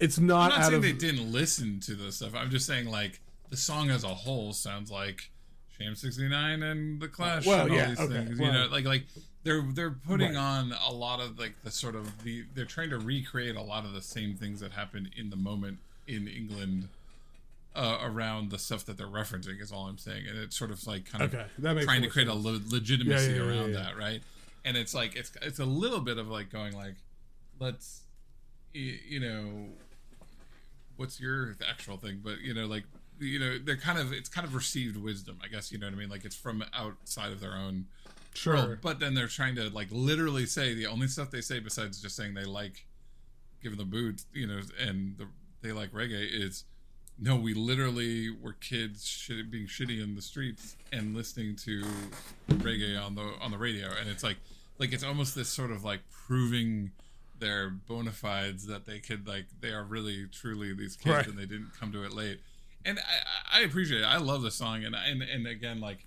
it's 0.00 0.18
not, 0.18 0.52
I'm 0.52 0.60
not 0.60 0.64
saying 0.64 0.74
of 0.76 0.82
they 0.82 0.92
didn't 0.92 1.30
listen 1.30 1.78
to 1.80 1.94
this 1.94 2.16
stuff. 2.16 2.34
I'm 2.34 2.48
just 2.48 2.64
saying 2.66 2.86
like 2.90 3.20
the 3.50 3.56
song 3.58 3.90
as 3.90 4.02
a 4.02 4.08
whole 4.08 4.54
sounds 4.54 4.90
like 4.90 5.30
Sham 5.78 5.94
69 5.94 6.62
and 6.62 6.98
the 7.02 7.06
Clash 7.06 7.44
Well, 7.44 7.64
and 7.64 7.70
all 7.70 7.76
yeah, 7.76 7.88
these 7.88 8.00
okay, 8.00 8.14
things. 8.24 8.40
You 8.40 8.50
know, 8.50 8.66
like 8.72 8.86
like 8.86 9.04
they're 9.44 9.60
they're 9.60 9.90
putting 9.90 10.36
Right. 10.36 10.40
on 10.40 10.72
a 10.88 10.90
lot 10.90 11.20
of 11.20 11.38
like 11.38 11.52
the 11.64 11.70
sort 11.70 11.94
of 11.96 12.22
the 12.24 12.44
they're 12.54 12.64
trying 12.64 12.88
to 12.88 12.98
recreate 12.98 13.56
a 13.56 13.62
lot 13.62 13.84
of 13.84 13.92
the 13.92 14.00
same 14.00 14.36
things 14.36 14.60
that 14.60 14.72
happened 14.72 15.10
in 15.18 15.28
the 15.28 15.36
moment 15.36 15.80
in 16.08 16.26
England. 16.26 16.88
Uh, 17.72 17.98
around 18.02 18.50
the 18.50 18.58
stuff 18.58 18.84
that 18.84 18.98
they're 18.98 19.06
referencing 19.06 19.60
is 19.60 19.70
all 19.70 19.86
I'm 19.86 19.96
saying, 19.96 20.24
and 20.28 20.36
it's 20.36 20.56
sort 20.56 20.72
of 20.72 20.84
like 20.88 21.04
kind 21.08 21.22
of 21.22 21.32
Okay, 21.32 21.46
that 21.60 21.74
makes 21.74 21.86
trying 21.86 22.02
to 22.02 22.08
create 22.08 22.26
a 22.26 22.34
le- 22.34 22.60
legitimacy 22.68 23.30
Yeah, 23.32 23.38
yeah, 23.38 23.48
around 23.48 23.72
that, 23.74 23.96
right? 23.96 24.20
And 24.64 24.76
it's 24.76 24.92
like 24.92 25.14
it's 25.14 25.30
it's 25.40 25.60
a 25.60 25.64
little 25.64 26.00
bit 26.00 26.18
of 26.18 26.26
like 26.28 26.50
going 26.50 26.74
like, 26.74 26.96
let's, 27.60 28.02
y- 28.74 28.98
you 29.08 29.20
know, 29.20 29.68
what's 30.96 31.20
your 31.20 31.56
actual 31.68 31.96
thing? 31.96 32.20
But 32.22 32.40
you 32.40 32.54
know, 32.54 32.66
like 32.66 32.84
you 33.20 33.38
know, 33.38 33.58
they're 33.58 33.76
kind 33.76 33.98
of 33.98 34.12
it's 34.12 34.28
kind 34.28 34.46
of 34.46 34.54
received 34.54 34.96
wisdom, 34.96 35.38
I 35.44 35.48
guess. 35.48 35.70
You 35.70 35.78
know 35.78 35.86
what 35.86 35.94
I 35.94 35.98
mean? 35.98 36.08
Like 36.10 36.24
it's 36.24 36.36
from 36.36 36.64
outside 36.74 37.30
of 37.32 37.40
their 37.40 37.54
own 37.54 37.86
sure 38.34 38.54
world. 38.54 38.78
But 38.82 38.98
then 38.98 39.14
they're 39.14 39.28
trying 39.28 39.54
to 39.56 39.68
like 39.70 39.88
literally 39.90 40.46
say 40.46 40.74
the 40.74 40.86
only 40.86 41.06
stuff 41.06 41.30
they 41.30 41.40
say 41.40 41.60
besides 41.60 42.00
just 42.02 42.16
saying 42.16 42.34
they 42.34 42.44
like 42.44 42.84
giving 43.62 43.78
the 43.78 43.84
boot, 43.84 44.24
you 44.32 44.46
know, 44.46 44.60
and 44.80 45.16
the, 45.18 45.26
they 45.62 45.70
like 45.72 45.92
reggae 45.92 46.26
is 46.28 46.64
no, 47.20 47.36
we 47.36 47.52
literally 47.54 48.30
were 48.30 48.54
kids 48.54 49.06
shit, 49.06 49.50
being 49.50 49.66
shitty 49.66 50.02
in 50.02 50.14
the 50.14 50.22
streets 50.22 50.76
and 50.92 51.14
listening 51.14 51.54
to 51.56 51.82
reggae 52.48 53.00
on 53.00 53.14
the 53.14 53.32
on 53.40 53.50
the 53.50 53.58
radio, 53.58 53.88
and 54.00 54.08
it's 54.08 54.22
like 54.22 54.38
like 54.78 54.92
it's 54.92 55.04
almost 55.04 55.34
this 55.34 55.48
sort 55.48 55.70
of 55.70 55.84
like 55.84 56.00
proving 56.10 56.90
their 57.38 57.70
bona 57.70 58.12
fides 58.12 58.66
that 58.66 58.84
they 58.86 58.98
could 58.98 59.26
like 59.26 59.46
they 59.60 59.70
are 59.70 59.84
really 59.84 60.26
truly 60.32 60.72
these 60.74 60.96
kids 60.96 61.14
Right. 61.14 61.26
and 61.26 61.38
they 61.38 61.46
didn't 61.46 61.70
come 61.78 61.90
to 61.92 62.02
it 62.04 62.12
late. 62.12 62.40
And 62.84 62.98
I, 63.52 63.58
I 63.58 63.62
appreciate 63.62 64.00
it. 64.02 64.04
I 64.04 64.16
love 64.18 64.42
the 64.42 64.50
song, 64.50 64.84
and 64.84 64.94
and 64.94 65.22
and 65.22 65.46
again, 65.46 65.80
like 65.80 66.06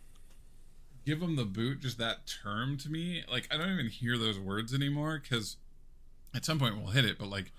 give 1.06 1.20
them 1.20 1.36
the 1.36 1.44
boot 1.46 1.82
just 1.82 1.98
that 1.98 2.20
term 2.26 2.78
to 2.78 2.90
me 2.90 3.22
like 3.30 3.46
i 3.54 3.58
don't 3.58 3.70
even 3.74 3.88
hear 3.88 4.18
those 4.18 4.40
words 4.40 4.74
anymore 4.74 5.20
because 5.22 5.58
at 6.34 6.46
some 6.46 6.58
point 6.58 6.78
we'll 6.78 6.92
hit 6.94 7.04
it 7.04 7.20
but 7.20 7.28
like 7.30 7.52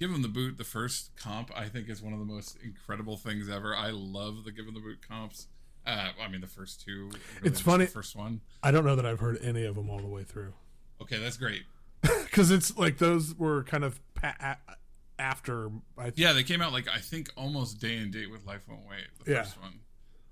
give 0.00 0.10
them 0.10 0.22
the 0.22 0.28
boot 0.28 0.58
the 0.58 0.64
first 0.64 1.10
comp 1.16 1.50
i 1.56 1.66
think 1.68 1.88
is 1.88 2.02
one 2.02 2.12
of 2.12 2.18
the 2.18 2.24
most 2.24 2.56
incredible 2.64 3.16
things 3.16 3.48
ever 3.48 3.76
i 3.76 3.90
love 3.90 4.44
the 4.44 4.50
give 4.50 4.64
them 4.64 4.74
the 4.74 4.80
boot 4.80 4.98
comps 5.06 5.46
uh 5.86 6.08
i 6.20 6.26
mean 6.28 6.40
the 6.40 6.46
first 6.46 6.82
two 6.84 7.04
really 7.04 7.20
It's 7.44 7.60
funny- 7.60 7.84
the 7.84 7.90
first 7.90 8.16
one 8.16 8.40
i 8.62 8.70
don't 8.70 8.84
know 8.84 8.96
that 8.96 9.06
i've 9.06 9.20
heard 9.20 9.38
any 9.42 9.64
of 9.64 9.74
them 9.76 9.88
all 9.90 9.98
the 10.00 10.08
way 10.08 10.24
through 10.24 10.52
okay 11.00 11.18
that's 11.18 11.36
great 11.36 11.62
because 12.24 12.50
it's 12.50 12.76
like 12.76 12.98
those 12.98 13.34
were 13.36 13.62
kind 13.64 13.84
of 13.84 14.00
pa- 14.14 14.56
after 15.18 15.70
I 15.98 16.12
yeah 16.16 16.32
they 16.32 16.42
came 16.44 16.62
out 16.62 16.72
like 16.72 16.88
i 16.88 16.98
think 16.98 17.28
almost 17.36 17.78
day 17.78 17.96
and 17.98 18.10
date 18.12 18.30
with 18.30 18.46
life 18.46 18.62
won't 18.68 18.88
wait 18.88 19.04
the 19.24 19.32
Yeah. 19.32 19.42
first 19.42 19.60
one 19.60 19.80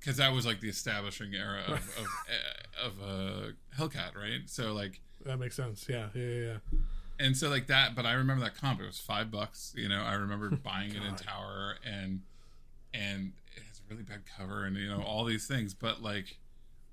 because 0.01 0.17
that 0.17 0.33
was 0.33 0.47
like 0.47 0.61
the 0.61 0.69
establishing 0.71 1.35
era 1.35 1.61
of 1.67 1.73
of, 1.99 2.07
uh, 2.31 2.87
of 2.87 3.03
uh 3.03 3.53
hellcat 3.77 4.15
right 4.17 4.41
so 4.47 4.73
like 4.73 5.01
that 5.27 5.37
makes 5.39 5.57
sense. 5.57 5.87
Yeah, 5.89 6.09
yeah, 6.15 6.23
yeah. 6.23 6.47
yeah. 6.73 6.79
And 7.19 7.37
so 7.37 7.49
like 7.49 7.67
that 7.67 7.95
but 7.95 8.07
i 8.07 8.13
remember 8.13 8.45
that 8.45 8.55
comp 8.57 8.81
it 8.81 8.87
was 8.87 8.99
five 8.99 9.31
bucks 9.31 9.73
you 9.77 9.89
know? 9.89 10.03
I 10.03 10.15
remember 10.15 10.51
oh 10.53 10.57
buying 10.57 10.91
it 10.91 11.03
in 11.03 11.15
tower 11.17 11.77
and 11.85 12.23
and 12.95 13.33
it 13.57 13.63
has 13.69 13.81
a 13.81 13.93
really 13.93 14.05
bad 14.05 14.23
cover 14.37 14.65
and 14.65 14.77
you 14.77 14.89
know 14.89 15.03
all 15.03 15.25
these 15.25 15.47
things 15.47 15.75
but 15.75 16.03
like 16.03 16.39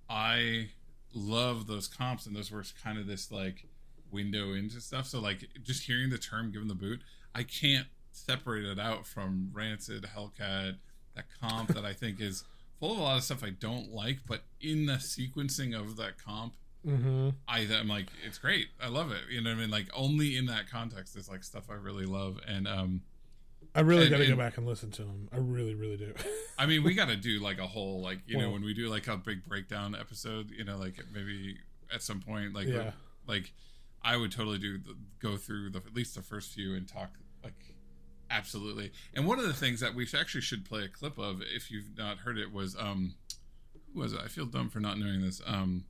i 0.10 0.70
love 1.14 1.68
those 1.68 1.88
comps 1.88 2.26
and 2.26 2.36
those 2.36 2.52
were 2.52 2.64
kind 2.84 3.00
of 3.00 3.08
this 3.08 3.32
like 3.32 3.66
window 4.12 4.54
into 4.54 4.80
stuff. 4.80 5.08
So 5.08 5.20
like 5.20 5.48
just 5.64 5.84
hearing 5.84 6.10
the 6.10 6.18
term 6.18 6.52
given 6.52 6.68
the 6.68 6.76
boot 6.76 7.02
i 7.34 7.44
can't 7.44 7.88
separate 8.12 8.66
it 8.66 8.80
out 8.80 9.06
from 9.06 9.52
rancid 9.54 10.08
hellcat 10.16 10.78
that 11.16 11.26
comp 11.42 11.74
that 11.74 11.84
i 11.84 11.92
think 11.92 12.22
is 12.22 12.46
full 12.80 12.94
of 12.94 12.98
a 12.98 13.02
lot 13.02 13.18
of 13.18 13.24
stuff 13.24 13.44
i 13.44 13.50
don't 13.50 13.92
like 13.92 14.20
but 14.26 14.44
in 14.62 14.86
the 14.86 14.94
sequencing 14.94 15.78
of 15.78 15.98
that 15.98 16.18
comp 16.18 16.54
Mm-hmm. 16.86 17.30
I 17.48 17.60
am 17.62 17.88
like 17.88 18.08
it's 18.26 18.38
great. 18.38 18.68
I 18.82 18.88
love 18.90 19.12
it. 19.12 19.22
You 19.30 19.42
know 19.42 19.50
what 19.50 19.58
I 19.58 19.62
mean? 19.62 19.72
Like 19.72 19.88
only 19.94 20.38
in 20.38 20.46
that 20.48 20.70
context 20.70 21.16
is 21.16 21.28
like 21.28 21.44
stuff 21.44 21.64
I 21.70 21.74
really 21.76 22.06
love. 22.06 22.40
And 22.48 22.68
um 22.68 23.02
I 23.74 23.82
really 23.82 24.04
And- 24.04 24.12
got 24.12 24.18
to 24.20 24.28
go 24.28 24.36
back 24.38 24.58
and 24.58 24.66
listen 24.66 24.90
to 24.92 25.02
them. 25.04 25.28
I 25.34 25.38
really, 25.38 25.74
really 25.76 25.98
do. 25.98 26.14
I 26.58 26.66
mean 26.66 26.84
we 26.84 26.94
got 26.94 27.08
to 27.10 27.16
do 27.16 27.40
like 27.40 27.58
a 27.60 27.68
whole 27.68 28.02
like 28.02 28.20
you 28.28 28.38
know 28.38 28.52
when 28.52 28.64
we 28.64 28.74
do 28.74 28.88
like 28.90 29.08
a 29.08 29.18
big 29.18 29.44
breakdown 29.46 29.96
episode, 29.96 30.52
you 30.52 30.64
know 30.64 30.78
like 30.78 31.00
maybe 31.14 31.58
at 31.94 32.02
some 32.02 32.22
point 32.22 32.54
like 32.54 32.68
Yeah. 32.68 32.92
like 33.28 33.52
I 34.04 34.16
would 34.18 34.32
totally 34.32 34.60
do 34.60 34.78
the, 34.78 34.96
go 35.20 35.38
through 35.38 35.72
the 35.72 35.80
at 35.80 35.94
least 35.96 36.14
the 36.16 36.22
first 36.22 36.52
few 36.54 36.76
and 36.76 36.88
talk 36.88 37.10
like 37.44 37.56
absolutely. 38.30 38.92
And 39.14 39.26
one 39.26 39.40
of 39.40 39.46
the 39.46 39.54
things 39.54 39.80
that 39.80 39.96
we 39.96 40.08
actually 40.18 40.42
should 40.42 40.66
play 40.66 40.84
a 40.84 40.88
clip 40.88 41.18
of 41.18 41.42
if 41.42 41.72
you've 41.72 41.98
not 41.98 42.20
heard 42.20 42.38
it 42.38 42.52
was 42.54 42.76
um 42.78 43.16
who 43.94 44.00
was 44.02 44.14
it? 44.14 44.20
I 44.24 44.28
feel 44.28 44.46
dumb 44.46 44.70
for 44.70 44.80
not 44.80 45.00
knowing 45.00 45.22
this. 45.22 45.42
Um 45.46 45.86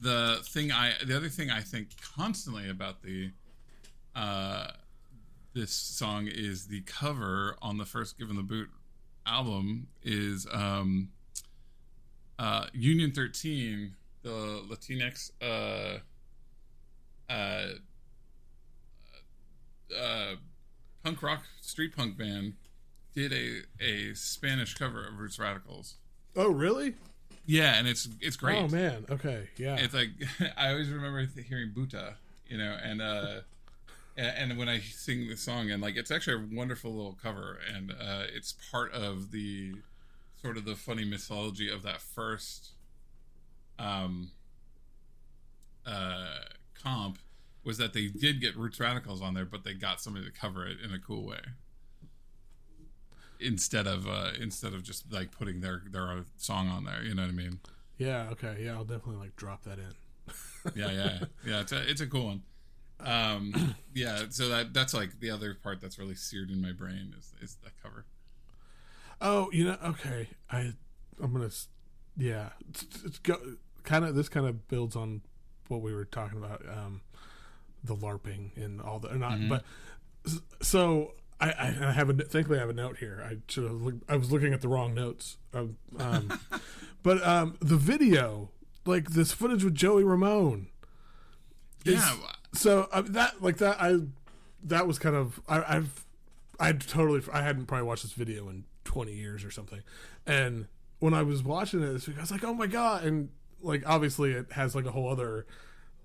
the 0.00 0.40
thing 0.44 0.72
I 0.72 0.92
the 1.04 1.16
other 1.16 1.28
thing 1.28 1.50
I 1.50 1.60
think 1.60 1.88
constantly 2.16 2.68
about 2.68 3.02
the 3.02 3.30
uh 4.14 4.68
this 5.54 5.72
song 5.72 6.28
is 6.30 6.66
the 6.66 6.82
cover 6.82 7.56
on 7.62 7.78
the 7.78 7.86
first 7.86 8.18
Given 8.18 8.36
the 8.36 8.42
Boot 8.42 8.68
album 9.26 9.88
is 10.02 10.46
um 10.52 11.08
uh 12.38 12.66
Union 12.72 13.12
13 13.12 13.94
the 14.26 14.60
Latinx 14.68 15.30
uh, 15.40 15.98
uh, 17.32 17.66
uh, 19.96 20.34
punk 21.04 21.22
rock 21.22 21.44
street 21.60 21.94
punk 21.96 22.18
band 22.18 22.54
did 23.14 23.32
a 23.32 23.60
a 23.80 24.14
Spanish 24.14 24.74
cover 24.74 25.06
of 25.06 25.18
Roots 25.20 25.38
Radicals. 25.38 25.94
Oh, 26.34 26.50
really? 26.50 26.94
Yeah, 27.46 27.74
and 27.74 27.86
it's 27.86 28.08
it's 28.20 28.36
great. 28.36 28.58
Oh 28.58 28.68
man. 28.68 29.06
Okay. 29.08 29.48
Yeah. 29.56 29.76
It's 29.76 29.94
like 29.94 30.10
I 30.56 30.70
always 30.70 30.90
remember 30.90 31.26
hearing 31.40 31.70
Buta, 31.70 32.14
you 32.48 32.58
know, 32.58 32.76
and 32.82 33.00
uh, 33.00 33.40
and 34.16 34.58
when 34.58 34.68
I 34.68 34.80
sing 34.80 35.28
the 35.28 35.36
song, 35.36 35.70
and 35.70 35.82
like 35.82 35.96
it's 35.96 36.10
actually 36.10 36.44
a 36.44 36.56
wonderful 36.56 36.92
little 36.94 37.16
cover, 37.22 37.58
and 37.74 37.92
uh, 37.92 38.24
it's 38.34 38.54
part 38.70 38.92
of 38.92 39.30
the 39.30 39.76
sort 40.42 40.56
of 40.56 40.64
the 40.64 40.74
funny 40.74 41.04
mythology 41.04 41.70
of 41.70 41.82
that 41.82 42.00
first 42.00 42.72
um 43.78 44.30
uh 45.86 46.38
comp 46.82 47.18
was 47.64 47.78
that 47.78 47.92
they 47.92 48.06
did 48.06 48.40
get 48.40 48.56
Roots 48.56 48.78
Radicals 48.80 49.20
on 49.20 49.34
there, 49.34 49.44
but 49.44 49.64
they 49.64 49.74
got 49.74 50.00
somebody 50.00 50.24
to 50.24 50.30
cover 50.32 50.66
it 50.66 50.78
in 50.82 50.92
a 50.92 50.98
cool 50.98 51.26
way 51.26 51.40
instead 53.40 53.86
of 53.86 54.06
uh 54.06 54.30
instead 54.40 54.72
of 54.72 54.82
just 54.82 55.12
like 55.12 55.30
putting 55.30 55.60
their 55.60 55.82
their 55.90 56.24
song 56.36 56.68
on 56.68 56.84
there. 56.84 57.02
You 57.02 57.14
know 57.14 57.22
what 57.22 57.30
I 57.30 57.34
mean? 57.34 57.60
yeah. 57.98 58.28
Okay. 58.32 58.56
Yeah. 58.60 58.72
I'll 58.74 58.84
definitely 58.84 59.16
like 59.16 59.36
drop 59.36 59.64
that 59.64 59.78
in. 59.78 59.94
yeah, 60.74 60.90
yeah, 60.90 61.18
yeah. 61.46 61.60
It's 61.60 61.72
a 61.72 61.90
it's 61.90 62.00
a 62.00 62.06
cool 62.06 62.26
one. 62.26 62.42
Um, 63.00 63.76
yeah. 63.94 64.24
So 64.30 64.48
that 64.48 64.72
that's 64.72 64.94
like 64.94 65.20
the 65.20 65.30
other 65.30 65.54
part 65.54 65.80
that's 65.80 65.98
really 65.98 66.14
seared 66.14 66.50
in 66.50 66.60
my 66.60 66.72
brain 66.72 67.14
is 67.18 67.32
is 67.40 67.56
that 67.62 67.72
cover. 67.82 68.04
Oh, 69.20 69.50
you 69.52 69.64
know. 69.64 69.78
Okay. 69.84 70.28
I. 70.50 70.72
I'm 71.22 71.32
gonna. 71.32 71.50
Yeah. 72.16 72.50
It's, 72.68 72.86
it's 73.04 73.18
go. 73.18 73.38
Kind 73.84 74.04
of. 74.04 74.14
This 74.14 74.28
kind 74.28 74.46
of 74.46 74.68
builds 74.68 74.96
on 74.96 75.22
what 75.68 75.80
we 75.80 75.94
were 75.94 76.04
talking 76.04 76.38
about. 76.38 76.62
Um, 76.68 77.02
the 77.84 77.94
LARPing 77.94 78.56
and 78.56 78.80
all 78.80 78.98
the. 78.98 79.14
Not. 79.14 79.38
But. 79.48 79.64
So. 80.62 81.12
I, 81.40 81.50
I 81.88 81.92
have 81.92 82.08
a 82.08 82.14
thankfully 82.14 82.58
I 82.58 82.60
have 82.60 82.70
a 82.70 82.74
note 82.74 82.98
here. 82.98 83.22
I 83.28 83.36
should 83.48 83.64
have 83.64 83.94
I 84.08 84.16
was 84.16 84.32
looking 84.32 84.54
at 84.54 84.62
the 84.62 84.68
wrong 84.68 84.94
notes. 84.94 85.36
Um, 85.52 85.76
um, 85.98 86.40
but 87.02 87.24
um, 87.26 87.56
the 87.60 87.76
video, 87.76 88.50
like 88.86 89.10
this 89.10 89.32
footage 89.32 89.62
with 89.64 89.74
Joey 89.74 90.02
Ramone, 90.04 90.68
is- 91.84 91.94
Yeah, 91.94 92.16
so 92.54 92.88
uh, 92.92 93.02
that 93.08 93.42
like 93.42 93.58
that 93.58 93.76
I 93.80 93.98
that 94.64 94.86
was 94.86 94.98
kind 94.98 95.14
of 95.16 95.40
I, 95.48 95.76
I've 95.76 96.04
I 96.58 96.72
totally 96.72 97.20
I 97.32 97.42
hadn't 97.42 97.66
probably 97.66 97.86
watched 97.86 98.02
this 98.02 98.12
video 98.12 98.48
in 98.48 98.64
20 98.84 99.12
years 99.12 99.44
or 99.44 99.50
something, 99.50 99.82
and 100.26 100.66
when 101.00 101.12
I 101.12 101.22
was 101.22 101.42
watching 101.42 101.82
it 101.82 101.92
this 101.92 102.08
week, 102.08 102.16
I 102.16 102.22
was 102.22 102.30
like, 102.30 102.44
oh 102.44 102.54
my 102.54 102.66
god! 102.66 103.04
And 103.04 103.28
like 103.60 103.82
obviously 103.86 104.32
it 104.32 104.52
has 104.52 104.74
like 104.74 104.86
a 104.86 104.90
whole 104.90 105.10
other 105.10 105.46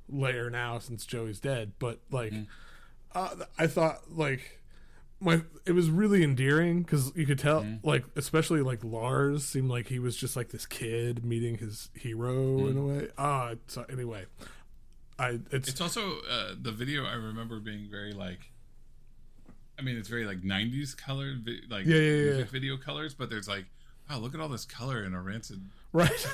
layer 0.09 0.49
now 0.49 0.77
since 0.79 1.05
Joey's 1.05 1.39
dead, 1.39 1.71
but 1.79 1.99
like 2.11 2.33
uh, 3.15 3.29
I 3.57 3.67
thought 3.67 4.01
like 4.11 4.60
my 5.21 5.41
it 5.65 5.71
was 5.71 5.89
really 5.89 6.23
endearing 6.23 6.81
because 6.81 7.15
you 7.15 7.25
could 7.25 7.39
tell 7.39 7.65
like 7.83 8.03
especially 8.15 8.61
like 8.61 8.83
Lars 8.83 9.45
seemed 9.45 9.69
like 9.69 9.87
he 9.87 9.99
was 9.99 10.17
just 10.17 10.35
like 10.35 10.49
this 10.49 10.65
kid 10.65 11.23
meeting 11.23 11.57
his 11.57 11.89
hero 11.93 12.67
in 12.67 12.77
a 12.77 12.81
way. 12.81 13.07
Ah, 13.17 13.53
so 13.67 13.85
anyway. 13.89 14.25
I 15.19 15.39
it's, 15.51 15.69
It's 15.69 15.81
also 15.81 16.17
uh, 16.29 16.55
the 16.59 16.71
video. 16.71 17.05
I 17.05 17.13
remember 17.13 17.59
being 17.59 17.87
very 17.89 18.11
like. 18.11 18.51
I 19.77 19.83
mean, 19.83 19.95
it's 19.95 20.09
very 20.09 20.25
like 20.25 20.41
'90s 20.41 20.97
colored, 20.97 21.47
like 21.69 21.85
Yeah, 21.85 21.97
yeah, 21.97 22.11
yeah. 22.11 22.23
music 22.31 22.49
video 22.49 22.77
colors. 22.77 23.13
But 23.13 23.29
there's 23.29 23.47
like, 23.47 23.65
wow, 24.09 24.17
look 24.17 24.33
at 24.33 24.39
all 24.39 24.49
this 24.49 24.65
color 24.65 25.03
in 25.03 25.13
a 25.13 25.21
rancid. 25.21 25.61
right 25.93 26.27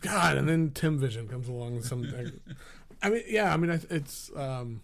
god 0.00 0.38
and 0.38 0.48
then 0.48 0.70
tim 0.70 0.98
vision 0.98 1.28
comes 1.28 1.46
along 1.46 1.76
with 1.76 1.84
some 1.84 2.02
i 3.02 3.10
mean 3.10 3.22
yeah 3.28 3.52
i 3.52 3.56
mean 3.58 3.68
it's 3.90 4.30
um 4.34 4.80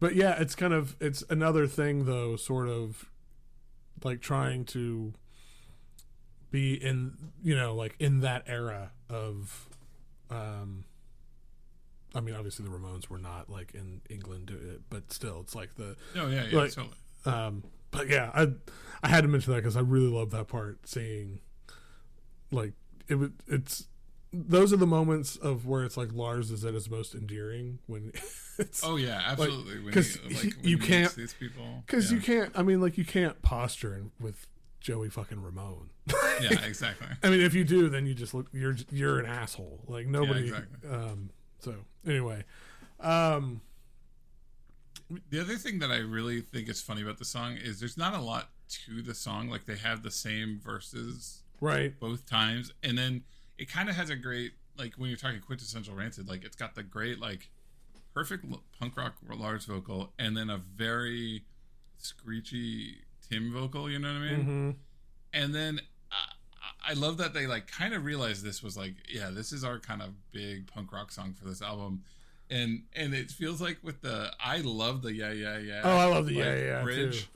but 0.00 0.14
yeah 0.14 0.34
it's 0.40 0.54
kind 0.54 0.72
of 0.72 0.96
it's 1.00 1.22
another 1.30 1.66
thing 1.66 2.04
though 2.04 2.36
sort 2.36 2.68
of 2.68 3.06
like 4.04 4.20
trying 4.20 4.64
to 4.64 5.12
be 6.50 6.74
in 6.74 7.12
you 7.42 7.54
know 7.56 7.74
like 7.74 7.94
in 7.98 8.20
that 8.20 8.42
era 8.46 8.90
of 9.10 9.68
um 10.30 10.84
i 12.14 12.20
mean 12.20 12.34
obviously 12.34 12.64
the 12.64 12.70
ramones 12.70 13.08
were 13.08 13.18
not 13.18 13.48
like 13.50 13.74
in 13.74 14.00
england 14.10 14.50
but 14.90 15.12
still 15.12 15.40
it's 15.40 15.54
like 15.54 15.74
the 15.76 15.96
Oh 16.16 16.28
yeah, 16.28 16.44
yeah. 16.50 16.58
Like- 16.58 16.72
totally. 16.72 16.94
um, 17.24 17.62
but 17.90 18.08
yeah, 18.10 18.30
I 18.34 18.48
I 19.02 19.08
had 19.08 19.22
to 19.22 19.28
mention 19.28 19.52
that 19.54 19.60
because 19.60 19.76
I 19.76 19.80
really 19.80 20.08
love 20.10 20.30
that 20.32 20.48
part. 20.48 20.86
Seeing 20.86 21.40
like 22.50 22.72
it 23.08 23.14
was, 23.14 23.30
it's 23.46 23.86
those 24.48 24.72
are 24.72 24.76
the 24.76 24.86
moments 24.86 25.36
of 25.36 25.66
where 25.66 25.84
it's 25.84 25.96
like 25.96 26.12
Lars 26.12 26.50
is 26.50 26.64
at 26.64 26.74
his 26.74 26.90
most 26.90 27.14
endearing 27.14 27.78
when 27.86 28.12
it's 28.58 28.82
Oh 28.84 28.96
yeah, 28.96 29.22
absolutely. 29.26 29.80
because 29.80 30.16
he- 30.16 30.34
like, 30.48 30.64
you 30.64 30.78
can't- 30.78 31.14
these 31.14 31.34
people 31.34 31.82
because 31.86 32.10
yeah. 32.10 32.16
you 32.18 32.22
can't. 32.22 32.52
I 32.58 32.62
mean, 32.62 32.80
like 32.80 32.98
you 32.98 33.04
can't 33.04 33.40
posture 33.42 33.94
in- 33.94 34.10
with 34.20 34.46
Joey 34.80 35.08
fucking 35.10 35.42
Ramone. 35.42 35.90
yeah, 36.40 36.60
exactly. 36.66 37.08
I 37.22 37.30
mean, 37.30 37.40
if 37.40 37.54
you 37.54 37.64
do, 37.64 37.88
then 37.88 38.06
you 38.06 38.14
just 38.14 38.34
look 38.34 38.46
you're 38.52 38.76
you're 38.90 39.18
an 39.18 39.26
asshole. 39.26 39.80
Like 39.88 40.06
nobody. 40.06 40.44
exactly. 40.48 40.90
Um. 40.90 41.30
So 41.60 41.74
anyway, 42.06 42.44
um. 43.00 43.60
The 45.30 45.40
other 45.40 45.54
thing 45.56 45.78
that 45.78 45.92
I 45.92 45.98
really 45.98 46.40
think 46.40 46.68
is 46.68 46.82
funny 46.82 47.00
about 47.02 47.18
the 47.18 47.24
song 47.24 47.56
is 47.62 47.78
there's 47.78 47.96
not 47.96 48.14
a 48.14 48.20
lot 48.20 48.48
to 48.86 49.02
the 49.02 49.14
song. 49.14 49.48
Like 49.48 49.64
they 49.64 49.76
have 49.76 50.02
the 50.02 50.10
same 50.10 50.58
verses 50.58 51.42
Right. 51.60 51.98
both 52.00 52.26
times, 52.26 52.72
and 52.82 52.98
then 52.98 53.22
it 53.58 53.70
kind 53.70 53.88
of 53.88 53.96
has 53.96 54.10
a 54.10 54.16
great 54.16 54.52
like 54.78 54.94
when 54.96 55.08
you're 55.08 55.18
talking 55.18 55.40
quintessential 55.40 55.94
rancid. 55.94 56.28
Like 56.28 56.44
it's 56.44 56.56
got 56.56 56.74
the 56.74 56.82
great 56.82 57.20
like 57.20 57.48
perfect 58.14 58.44
punk 58.78 58.96
rock 58.96 59.14
Lars 59.28 59.64
vocal, 59.66 60.12
and 60.18 60.36
then 60.36 60.50
a 60.50 60.58
very 60.58 61.44
screechy 61.98 62.98
Tim 63.28 63.52
vocal. 63.52 63.90
You 63.90 63.98
know 63.98 64.12
what 64.12 64.22
I 64.22 64.30
mean? 64.36 64.44
hmm 64.44 64.70
and 65.34 65.54
then 65.54 65.80
I, 66.10 66.90
I 66.90 66.92
love 66.94 67.18
that 67.18 67.34
they 67.34 67.46
like 67.46 67.66
kind 67.66 67.92
of 67.92 68.04
realized 68.04 68.44
this 68.44 68.62
was 68.62 68.76
like 68.76 68.94
yeah 69.12 69.28
this 69.30 69.52
is 69.52 69.64
our 69.64 69.78
kind 69.78 70.00
of 70.00 70.10
big 70.32 70.68
punk 70.68 70.92
rock 70.92 71.10
song 71.10 71.34
for 71.34 71.44
this 71.46 71.60
album 71.60 72.04
and 72.48 72.84
and 72.94 73.12
it 73.12 73.30
feels 73.30 73.60
like 73.60 73.78
with 73.82 74.00
the 74.02 74.30
i 74.42 74.58
love 74.58 75.02
the 75.02 75.12
yeah 75.12 75.32
yeah 75.32 75.58
yeah 75.58 75.80
Oh, 75.84 75.96
I 75.96 76.04
love 76.06 76.26
the 76.26 76.36
like, 76.36 76.44
yeah 76.44 76.54
yeah 76.56 76.82
bridge 76.84 77.22
too. 77.22 77.28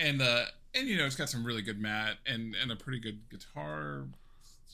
and 0.00 0.20
uh 0.20 0.44
and 0.74 0.88
you 0.88 0.98
know 0.98 1.06
it's 1.06 1.14
got 1.16 1.30
some 1.30 1.44
really 1.44 1.62
good 1.62 1.80
mat 1.80 2.16
and 2.26 2.54
and 2.60 2.70
a 2.72 2.76
pretty 2.76 2.98
good 2.98 3.20
guitar 3.30 4.02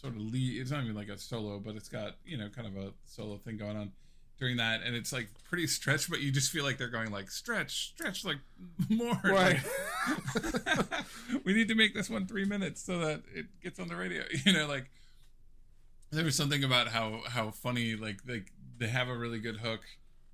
sort 0.01 0.15
of 0.15 0.21
lead 0.21 0.61
it's 0.61 0.71
not 0.71 0.83
even 0.85 0.95
like 0.95 1.09
a 1.09 1.17
solo 1.17 1.59
but 1.59 1.75
it's 1.75 1.89
got 1.89 2.17
you 2.27 2.37
know 2.37 2.49
kind 2.49 2.69
of 2.69 2.77
a 2.77 2.93
solo 3.07 3.39
thing 3.39 3.57
going 3.57 3.77
on 3.77 3.91
during 4.39 4.57
that. 4.59 4.83
And 4.83 4.95
it's 4.95 5.13
like 5.13 5.29
pretty 5.49 5.67
stretched 5.67 6.11
but 6.11 6.21
you 6.21 6.31
just 6.31 6.51
feel 6.51 6.65
like 6.65 6.79
they're 6.79 6.89
going 6.89 7.11
like 7.11 7.31
stretch 7.31 7.89
stretch 7.89 8.25
like 8.25 8.39
more. 8.89 9.19
Right. 9.25 9.61
Like, 10.35 11.05
we 11.45 11.55
need 11.55 11.69
to 11.69 11.75
make 11.75 11.95
this 11.95 12.11
one 12.11 12.27
three 12.27 12.45
minutes 12.45 12.83
so 12.83 12.99
that 12.99 13.23
it 13.35 13.47
gets 13.63 13.79
on 13.79 13.89
the 13.89 13.97
radio. 13.97 14.23
You 14.45 14.53
know 14.53 14.67
like 14.67 14.91
there 16.11 16.25
was 16.25 16.37
something 16.37 16.63
about 16.63 16.89
how 16.89 17.23
how 17.29 17.51
funny 17.51 17.97
like 17.97 18.21
like 18.29 18.53
they 18.79 18.89
have 18.89 19.09
a 19.09 19.17
really 19.17 19.39
good 19.39 19.57
hook 19.57 19.81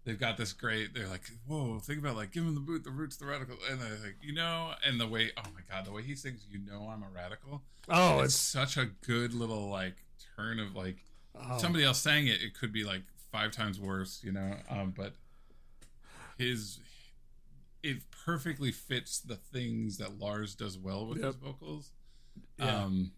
they've 0.05 0.19
got 0.19 0.37
this 0.37 0.53
great 0.53 0.95
they're 0.95 1.09
like 1.09 1.23
whoa 1.47 1.79
think 1.79 1.99
about 1.99 2.17
like 2.17 2.33
give 2.33 2.43
him 2.45 2.55
the 2.55 2.61
boot 2.61 2.83
the 2.85 2.91
roots 2.91 3.17
the 3.17 3.25
radical 3.27 3.57
and 3.71 3.81
they're 3.81 3.91
like 4.03 4.17
you 4.21 4.35
know 4.35 4.73
and 4.85 5.01
the 5.01 5.07
way 5.07 5.31
oh 5.37 5.43
my 5.55 5.61
god 5.71 5.85
the 5.85 5.93
way 5.93 6.03
he 6.03 6.15
sings 6.15 6.45
you 6.51 6.59
know 6.59 6.88
i'm 6.93 7.03
a 7.03 7.09
radical 7.15 7.62
Oh, 7.88 8.21
it's 8.21 8.27
it's 8.27 8.35
such 8.37 8.77
a 8.77 8.87
good 9.07 9.35
little 9.35 9.69
like 9.69 9.97
turn 10.37 10.59
of 10.61 10.75
like 10.77 10.99
oh. 11.35 11.59
somebody 11.59 11.85
else 11.85 12.01
saying 12.01 12.27
it 12.29 12.41
it 12.43 12.55
could 12.59 12.73
be 12.73 12.85
like 12.85 13.03
five 13.33 13.51
times 13.51 13.81
worse 13.81 14.21
you 14.23 14.31
know 14.33 14.55
um 14.71 14.93
but 14.97 15.15
his 16.38 16.79
it 17.83 17.99
perfectly 18.25 18.71
fits 18.71 19.19
the 19.21 19.35
things 19.37 19.99
that 19.99 20.19
lars 20.19 20.55
does 20.55 20.79
well 20.79 21.07
with 21.07 21.23
his 21.23 21.35
vocals 21.37 21.91
Yeah. 22.59 22.85
um 22.85 23.12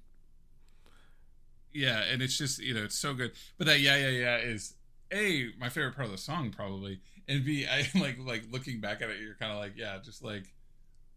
yeah 1.73 2.03
and 2.11 2.23
it's 2.23 2.38
just 2.38 2.59
you 2.61 2.73
know 2.75 2.85
it's 2.85 2.99
so 2.99 3.14
good 3.14 3.33
but 3.59 3.66
that 3.66 3.81
yeah 3.81 3.97
yeah 3.97 4.09
yeah 4.09 4.37
is 4.38 4.75
a 5.12 5.50
my 5.58 5.68
favorite 5.68 5.94
part 5.94 6.06
of 6.06 6.12
the 6.12 6.18
song 6.18 6.50
probably 6.50 7.00
and 7.28 7.44
b 7.44 7.66
i 7.66 7.86
like 7.98 8.18
like 8.18 8.44
looking 8.50 8.80
back 8.80 9.02
at 9.02 9.10
it 9.10 9.20
you're 9.20 9.34
kind 9.34 9.52
of 9.52 9.58
like 9.58 9.72
yeah 9.76 9.98
just 10.02 10.22
like 10.24 10.44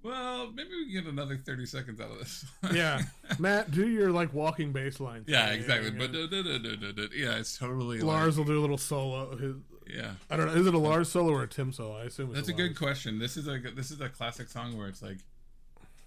well 0.04 0.52
maybe 0.54 0.70
we 0.70 0.86
can 0.92 1.04
get 1.04 1.12
another 1.12 1.38
30 1.38 1.66
seconds 1.66 2.00
out 2.00 2.12
of 2.12 2.20
this 2.20 2.46
yeah, 2.74 3.02
Matt, 3.40 3.72
do 3.72 3.88
your 3.88 4.12
like 4.12 4.34
walking 4.34 4.72
bass 4.72 5.00
line. 5.00 5.24
yeah 5.28 5.48
exactly 5.50 5.92
but 5.92 6.12
duh, 6.12 6.28
duh, 6.28 6.42
duh. 6.44 7.08
yeah 7.16 7.36
it's 7.38 7.58
totally 7.58 8.00
Lars 8.02 8.38
will 8.38 8.46
do 8.46 8.60
a 8.60 8.62
little 8.62 8.78
solo. 8.78 9.36
His, 9.38 9.56
yeah 9.88 10.12
I 10.30 10.36
don't 10.38 10.48
know. 10.48 10.54
Is 10.54 10.68
it 10.68 10.74
a 10.74 10.78
Lars 10.78 11.10
solo 11.10 11.32
or 11.34 11.44
a 11.44 11.48
Tim 11.48 11.72
solo? 11.72 11.98
I 11.98 12.04
assume 12.04 12.28
it's 12.30 12.36
That's 12.36 12.50
a 12.50 12.52
Lars. 12.52 12.68
good 12.70 12.78
question. 12.78 13.20
This 13.20 13.38
is 13.38 13.48
a 13.48 13.58
this 13.58 13.90
is 13.90 14.00
a 14.02 14.10
classic 14.10 14.50
song 14.50 14.78
where 14.78 14.88
it's 14.88 15.02
like, 15.02 15.18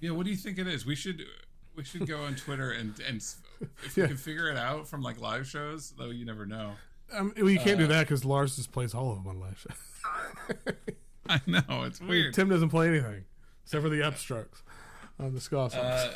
yeah, 0.01 0.11
what 0.11 0.25
do 0.25 0.31
you 0.31 0.37
think 0.37 0.59
it 0.59 0.67
is? 0.69 0.85
We 0.87 0.95
should 0.95 1.25
we 1.75 1.83
should 1.85 2.07
go 2.07 2.19
on 2.23 2.35
Twitter 2.37 2.71
and 2.73 2.99
and 3.01 3.25
if 3.83 3.97
we 3.97 4.03
Yeah. 4.03 4.09
can 4.09 4.17
figure 4.19 4.49
it 4.51 4.57
out 4.57 4.87
from 4.87 5.03
like 5.03 5.19
live 5.21 5.47
shows, 5.49 5.93
though 5.99 6.11
you 6.11 6.25
never 6.27 6.45
know. 6.47 6.73
Um, 7.13 7.33
well, 7.37 7.51
you 7.51 7.59
can't 7.59 7.79
do 7.79 7.85
Uh, 7.85 7.89
that 7.89 8.01
because 8.07 8.25
Lars 8.25 8.57
just 8.57 8.73
plays 8.73 8.95
all 8.95 9.11
of 9.13 9.19
them 9.19 9.27
on 9.29 9.41
live 9.41 9.59
show. 9.59 10.73
I 11.29 11.41
know 11.47 11.83
it's 11.85 12.01
weird. 12.01 12.35
Tim 12.35 12.49
doesn't 12.49 12.71
play 12.71 12.89
anything 12.89 13.25
except 13.65 13.83
for 13.83 13.89
the 13.89 14.01
upstrokes 14.01 14.63
on 15.19 15.33
the 15.35 15.41
ska. 15.41 15.59
Uh, 15.59 16.11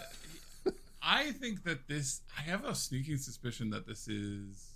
I 1.02 1.32
think 1.32 1.64
that 1.64 1.86
this. 1.88 2.22
I 2.38 2.42
have 2.42 2.64
a 2.64 2.74
sneaking 2.74 3.18
suspicion 3.18 3.70
that 3.70 3.86
this 3.86 4.08
is 4.08 4.70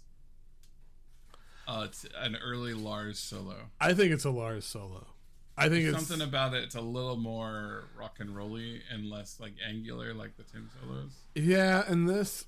Uh, 1.66 1.82
it's 1.86 2.06
an 2.16 2.36
early 2.36 2.74
Lars 2.74 3.18
solo. 3.18 3.56
I 3.80 3.94
think 3.94 4.12
it's 4.12 4.24
a 4.24 4.30
Lars 4.30 4.64
solo. 4.64 5.06
I 5.56 5.68
think 5.68 5.86
it's 5.86 6.06
Something 6.06 6.26
about 6.26 6.54
it. 6.54 6.62
It's 6.62 6.76
a 6.76 6.80
little 6.80 7.16
more 7.16 7.88
rock 7.98 8.18
and 8.20 8.34
rolly 8.34 8.80
and 8.92 9.10
less 9.10 9.40
like 9.40 9.54
angular, 9.66 10.14
like 10.14 10.36
the 10.36 10.44
Tim 10.44 10.70
solos. 10.80 11.10
yeah, 11.34 11.82
and 11.88 12.08
this 12.08 12.46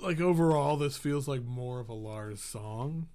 like 0.00 0.20
overall, 0.20 0.76
this 0.76 0.96
feels 0.96 1.28
like 1.28 1.42
more 1.44 1.80
of 1.80 1.88
a 1.88 1.94
Lars 1.94 2.40
song. 2.42 3.08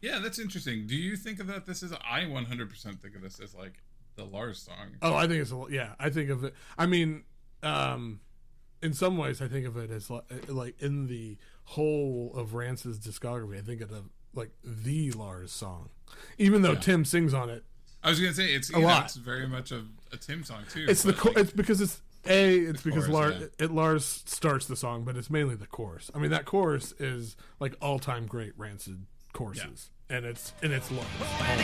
Yeah, 0.00 0.18
that's 0.18 0.38
interesting. 0.38 0.86
Do 0.86 0.96
you 0.96 1.16
think 1.16 1.40
of 1.40 1.46
that? 1.48 1.66
This 1.66 1.82
is 1.82 1.92
I 1.92 2.20
100% 2.22 3.00
think 3.00 3.14
of 3.14 3.22
this 3.22 3.38
as 3.40 3.54
like 3.54 3.82
the 4.16 4.24
Lars 4.24 4.60
song. 4.62 4.96
Oh, 5.02 5.14
I 5.14 5.26
think 5.26 5.42
it's 5.42 5.52
a 5.52 5.64
yeah. 5.70 5.94
I 5.98 6.10
think 6.10 6.30
of 6.30 6.44
it. 6.44 6.54
I 6.78 6.86
mean, 6.86 7.24
um, 7.62 8.20
in 8.82 8.94
some 8.94 9.16
ways, 9.18 9.42
I 9.42 9.48
think 9.48 9.66
of 9.66 9.76
it 9.76 9.90
as 9.90 10.08
like, 10.10 10.24
like 10.48 10.80
in 10.80 11.06
the 11.06 11.36
whole 11.64 12.32
of 12.34 12.54
Rancid's 12.54 12.98
discography. 12.98 13.58
I 13.58 13.62
think 13.62 13.80
of 13.80 13.92
it 13.92 14.02
like 14.34 14.50
the 14.64 15.10
Lars 15.12 15.52
song, 15.52 15.90
even 16.38 16.62
though 16.62 16.72
Yeah. 16.72 16.80
Tim 16.80 17.04
sings 17.04 17.34
on 17.34 17.50
it. 17.50 17.64
I 18.02 18.08
was 18.08 18.18
gonna 18.18 18.32
say 18.32 18.54
it's 18.54 18.70
A 18.70 18.74
know, 18.74 18.80
lot. 18.80 19.04
it's 19.04 19.16
very 19.16 19.46
much 19.46 19.70
of 19.72 19.86
a 20.12 20.16
Tim 20.16 20.44
song 20.44 20.62
too. 20.70 20.86
It's 20.88 21.02
the 21.02 21.12
like, 21.12 21.36
it's 21.36 21.52
because 21.52 21.80
it's 21.82 22.00
a 22.26 22.58
it's 22.58 22.82
because 22.82 23.06
chorus, 23.06 23.14
Lars 23.14 23.34
yeah. 23.40 23.64
it 23.64 23.70
Lars 23.70 24.22
starts 24.26 24.66
the 24.66 24.76
song, 24.76 25.04
but 25.04 25.16
it's 25.16 25.30
mainly 25.30 25.54
the 25.54 25.66
chorus. 25.66 26.10
I 26.14 26.18
mean, 26.18 26.30
that 26.30 26.44
chorus 26.44 26.92
is 26.98 27.36
like 27.58 27.74
all 27.80 27.98
time 27.98 28.26
great 28.26 28.52
Rancid 28.56 29.06
choruses, 29.32 29.90
and 30.08 30.24
it's 30.24 30.52
and 30.62 30.72
it's 30.72 30.90
Lars. 30.90 31.06
When 31.06 31.60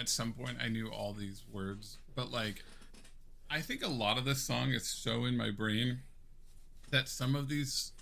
at 0.00 0.08
some 0.08 0.32
point 0.32 0.56
I 0.62 0.68
knew 0.68 0.88
all 0.88 1.12
these 1.12 1.42
words, 1.52 1.98
but 2.14 2.30
like 2.32 2.64
I 3.50 3.60
think 3.60 3.84
a 3.84 3.88
lot 3.88 4.18
of 4.18 4.24
this 4.24 4.40
song 4.42 4.70
is 4.70 4.86
so 4.86 5.24
in 5.24 5.36
my 5.36 5.50
brain 5.50 6.00
that 6.90 7.08
some 7.08 7.34
of 7.36 7.48
these 7.48 7.92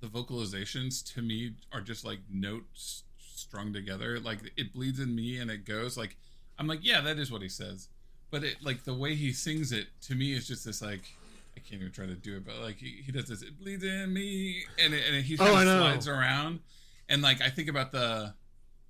the 0.00 0.06
vocalizations 0.06 1.02
to 1.14 1.22
me 1.22 1.54
are 1.72 1.80
just 1.80 2.04
like 2.04 2.20
notes 2.32 3.02
strung 3.18 3.72
together. 3.72 4.18
Like 4.20 4.38
it 4.56 4.72
bleeds 4.72 5.00
in 5.00 5.14
me 5.14 5.38
and 5.38 5.50
it 5.50 5.64
goes 5.64 5.96
like 5.96 6.16
I'm 6.58 6.66
like, 6.66 6.80
yeah, 6.82 7.00
that 7.02 7.18
is 7.18 7.30
what 7.30 7.42
he 7.42 7.48
says. 7.48 7.88
But 8.30 8.44
it 8.44 8.56
like 8.62 8.84
the 8.84 8.94
way 8.94 9.14
he 9.14 9.32
sings 9.32 9.72
it 9.72 9.88
to 10.02 10.14
me 10.14 10.32
is 10.34 10.46
just 10.46 10.64
this 10.64 10.80
like 10.82 11.02
I 11.56 11.60
can't 11.60 11.80
even 11.80 11.92
try 11.92 12.06
to 12.06 12.14
do 12.14 12.36
it, 12.36 12.46
but 12.46 12.58
like 12.60 12.76
he, 12.76 13.02
he 13.04 13.10
does 13.12 13.26
this, 13.26 13.42
it 13.42 13.58
bleeds 13.58 13.82
in 13.82 14.12
me, 14.12 14.62
and 14.82 14.94
it, 14.94 15.02
and 15.10 15.24
he 15.24 15.34
Oh, 15.34 15.44
kind 15.44 15.56
I 15.56 15.60
of 15.62 15.66
know. 15.66 15.78
slides 15.80 16.06
around, 16.08 16.60
and 17.08 17.20
like 17.20 17.40
I 17.42 17.48
think 17.50 17.68
about 17.68 17.90
the 17.90 18.34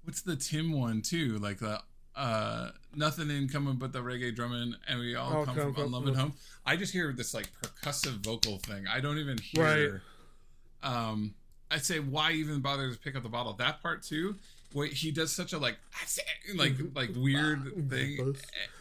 what's 0.05 0.21
the 0.23 0.37
Tim 0.37 0.73
one 0.79 1.01
too? 1.01 1.39
Like 1.39 1.59
the 1.61 1.81
uh 2.19 2.71
nothing 2.95 3.31
in 3.31 3.49
coming 3.49 3.77
but 3.77 3.93
the 3.93 4.01
reggae 4.01 4.35
drumming 4.35 4.75
and 4.89 4.99
we 4.99 5.15
all 5.15 5.33
All 5.33 5.45
come, 5.45 5.55
come 5.55 5.73
from 5.75 5.85
unloved 5.85 6.17
home. 6.17 6.33
I 6.67 6.77
just 6.77 6.93
hear 6.93 7.13
this 7.13 7.33
like 7.33 7.49
percussive 7.63 8.25
vocal 8.25 8.59
thing. 8.59 8.87
I 8.87 9.01
don't 9.01 9.19
even 9.19 9.39
hear 9.39 10.03
um 10.83 11.35
I'd 11.71 11.85
say 11.85 12.01
why 12.01 12.33
even 12.33 12.61
bother 12.61 12.91
to 12.91 12.99
pick 12.99 13.15
up 13.17 13.23
the 13.23 13.29
bottle? 13.29 13.53
That 13.55 13.83
part 13.83 14.03
too, 14.03 14.37
where 14.73 14.87
he 14.87 15.11
does 15.11 15.35
such 15.35 15.53
a 15.53 15.59
like 15.59 15.77
like 16.57 16.75
like 16.95 17.11
weird 17.15 17.89
thing. 17.89 18.35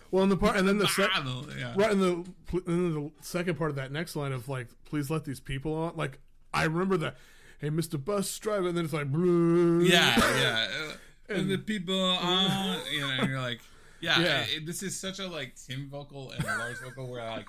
Well, 0.09 0.23
in 0.23 0.29
the 0.29 0.37
part, 0.37 0.55
and 0.55 0.67
then 0.67 0.77
the 0.77 0.87
sec- 0.87 1.09
yeah. 1.57 1.73
right 1.75 1.91
in 1.91 1.99
the 1.99 2.25
then 2.65 2.93
the 2.93 3.11
second 3.21 3.57
part 3.57 3.69
of 3.71 3.75
that 3.75 3.91
next 3.91 4.15
line 4.15 4.31
of 4.31 4.47
like, 4.47 4.67
please 4.85 5.09
let 5.09 5.25
these 5.25 5.41
people 5.41 5.73
on. 5.73 5.93
Like, 5.95 6.19
I 6.53 6.63
remember 6.63 6.97
that. 6.97 7.17
Hey, 7.59 7.69
Mr. 7.71 8.03
Bus 8.03 8.37
Driver, 8.39 8.67
and 8.69 8.77
then 8.77 8.85
it's 8.85 8.93
like, 8.93 9.07
Yeah, 9.11 10.15
yeah. 10.39 10.67
And 11.29 11.49
the 11.49 11.57
people 11.57 11.99
on, 12.21 12.79
you 12.91 13.01
know, 13.01 13.07
and 13.09 13.29
you're 13.29 13.41
like, 13.41 13.61
yeah, 13.99 14.19
Yeah. 14.21 14.45
it- 14.49 14.65
this 14.65 14.81
is 14.83 14.99
such 14.99 15.19
a 15.19 15.27
like 15.27 15.55
Tim 15.55 15.89
vocal 15.89 16.31
and 16.31 16.43
Lars 16.43 16.79
vocal 16.79 17.09
where 17.09 17.23
like 17.25 17.47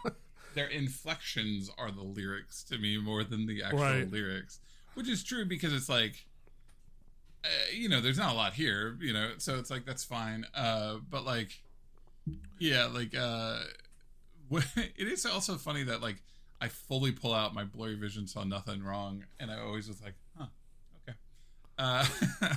their 0.55 0.67
inflections 0.69 1.71
are 1.79 1.91
the 1.91 2.03
lyrics 2.03 2.62
to 2.64 2.79
me 2.79 2.99
more 2.99 3.23
than 3.25 3.47
the 3.47 3.62
actual 3.62 3.79
Right. 3.81 4.11
lyrics, 4.11 4.61
which 4.95 5.09
is 5.09 5.23
true 5.23 5.45
because 5.45 5.73
it's 5.73 5.88
like, 5.88 6.27
uh, 7.45 7.49
you 7.73 7.88
know, 7.88 8.01
there's 8.01 8.19
not 8.19 8.33
a 8.33 8.37
lot 8.37 8.55
here, 8.55 8.97
you 9.01 9.12
know, 9.12 9.33
so 9.38 9.59
it's 9.59 9.71
like 9.71 9.85
that's 9.85 10.05
fine. 10.05 10.45
Uh, 10.55 10.97
but 11.09 11.25
like, 11.25 11.62
yeah, 12.59 12.87
like, 12.87 13.14
uh, 13.17 13.61
it 14.77 15.07
is 15.07 15.25
also 15.27 15.57
funny 15.57 15.85
that 15.85 16.01
like 16.03 16.23
I 16.61 16.69
fully 16.69 17.12
pull 17.12 17.33
out 17.33 17.55
my 17.55 17.62
blurry 17.64 17.95
vision, 17.95 18.27
saw 18.27 18.43
nothing 18.43 18.83
wrong, 18.83 19.25
and 19.38 19.51
I 19.51 19.61
always 19.61 19.87
was 19.87 20.03
like, 20.03 20.14
huh, 20.37 20.47
okay. 21.09 21.17
Uh, 21.79 22.05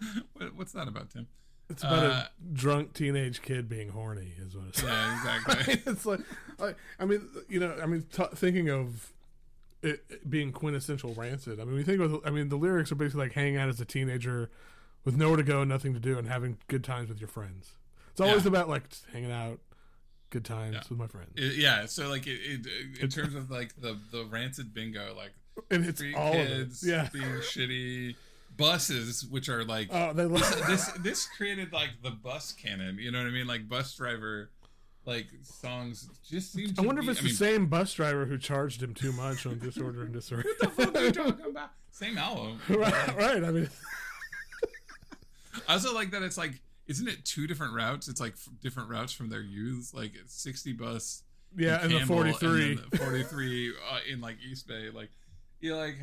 what, 0.34 0.54
what's 0.56 0.72
that 0.72 0.88
about, 0.88 1.10
Tim? 1.10 1.26
It's 1.68 1.82
about 1.82 2.04
Uh, 2.04 2.08
a 2.08 2.28
drunk 2.52 2.92
teenage 2.94 3.42
kid 3.42 3.68
being 3.68 3.88
horny, 3.88 4.32
is 4.38 4.56
what 4.56 4.68
it's. 4.68 4.82
Yeah, 4.82 5.16
exactly. 5.44 5.82
it's 5.92 6.06
like, 6.06 6.20
I, 6.60 6.74
I 7.00 7.04
mean, 7.04 7.28
you 7.48 7.58
know, 7.60 7.76
I 7.82 7.86
mean, 7.86 8.04
t- 8.12 8.22
thinking 8.34 8.70
of 8.70 9.12
it, 9.82 10.04
it 10.08 10.30
being 10.30 10.52
quintessential 10.52 11.12
rancid. 11.14 11.58
I 11.60 11.64
mean, 11.64 11.74
we 11.74 11.82
think 11.82 12.00
of, 12.00 12.20
I 12.24 12.30
mean, 12.30 12.48
the 12.50 12.56
lyrics 12.56 12.92
are 12.92 12.94
basically 12.94 13.24
like 13.24 13.32
hanging 13.32 13.56
out 13.56 13.68
as 13.68 13.80
a 13.80 13.84
teenager 13.84 14.50
with 15.04 15.16
nowhere 15.16 15.36
to 15.38 15.42
go, 15.42 15.64
nothing 15.64 15.92
to 15.94 16.00
do, 16.00 16.18
and 16.18 16.28
having 16.28 16.58
good 16.68 16.84
times 16.84 17.08
with 17.08 17.20
your 17.20 17.28
friends. 17.28 17.72
It's 18.12 18.20
always 18.20 18.44
Yeah. 18.44 18.48
about 18.48 18.68
like 18.68 18.84
hanging 19.12 19.32
out, 19.32 19.58
good 20.30 20.44
times 20.44 20.74
Yeah. 20.74 20.82
with 20.88 20.98
my 20.98 21.06
friends, 21.08 21.32
It- 21.36 21.56
yeah, 21.56 21.86
so 21.86 22.08
like 22.08 22.26
it, 22.26 22.40
it, 22.42 23.00
in 23.00 23.08
terms 23.08 23.34
of 23.34 23.50
like 23.50 23.74
the 23.80 23.98
the 24.12 24.24
rancid 24.24 24.72
bingo, 24.72 25.14
like 25.16 25.32
and 25.70 25.84
it's 25.84 26.02
all 26.16 26.32
kids. 26.32 26.82
Yeah. 26.86 27.08
being 27.12 27.24
shitty, 27.40 28.14
buses 28.56 29.24
which 29.26 29.48
are 29.48 29.64
like 29.64 29.88
Oh, 29.90 30.12
they 30.12 30.24
love 30.24 30.40
this 30.66 30.86
this 31.00 31.26
created 31.36 31.72
like 31.72 31.90
the 32.02 32.10
bus 32.10 32.52
canon. 32.52 32.98
You 32.98 33.10
know 33.10 33.18
what 33.18 33.26
I 33.26 33.30
mean? 33.30 33.46
Like 33.46 33.68
bus 33.68 33.94
driver, 33.94 34.50
like 35.04 35.26
songs 35.42 36.08
just 36.28 36.52
seem. 36.52 36.72
To 36.74 36.82
I 36.82 36.86
wonder 36.86 37.02
be, 37.02 37.08
if 37.08 37.12
it's 37.12 37.20
I 37.20 37.22
the 37.22 37.28
mean, 37.28 37.36
same 37.36 37.66
bus 37.66 37.92
driver 37.94 38.26
who 38.26 38.38
charged 38.38 38.82
him 38.82 38.94
too 38.94 39.12
much 39.12 39.46
on 39.46 39.58
Disorder 39.58 40.02
and 40.02 40.12
Disarray. 40.12 40.42
What 40.44 40.58
the 40.58 40.68
fuck 40.68 40.96
are 40.96 41.04
you 41.04 41.12
talking 41.12 41.46
about? 41.50 41.70
Same 41.92 42.18
album. 42.18 42.60
right, 42.68 43.16
right. 43.16 43.44
I 43.44 43.50
mean, 43.50 43.70
I 45.68 45.72
also 45.74 45.94
like 45.94 46.10
that 46.10 46.22
it's 46.22 46.36
like, 46.38 46.60
isn't 46.86 47.08
it 47.08 47.24
two 47.24 47.46
different 47.46 47.74
routes? 47.74 48.08
It's 48.08 48.20
like 48.20 48.32
f- 48.34 48.48
different 48.62 48.90
routes 48.90 49.12
from 49.12 49.28
their 49.30 49.40
youth. 49.40 49.92
Like 49.94 50.12
sixty 50.26 50.72
bus. 50.72 51.22
yeah, 51.56 51.80
and 51.82 51.90
the 51.90 51.98
Campbell, 51.98 52.16
forty-three. 52.16 52.72
and 52.72 52.78
the 52.90 52.98
forty-three 52.98 53.70
uh, 53.90 53.98
in 54.10 54.20
like 54.20 54.36
East 54.48 54.68
Bay. 54.68 54.90
Like 54.90 55.10
you 55.60 55.74
like. 55.76 55.96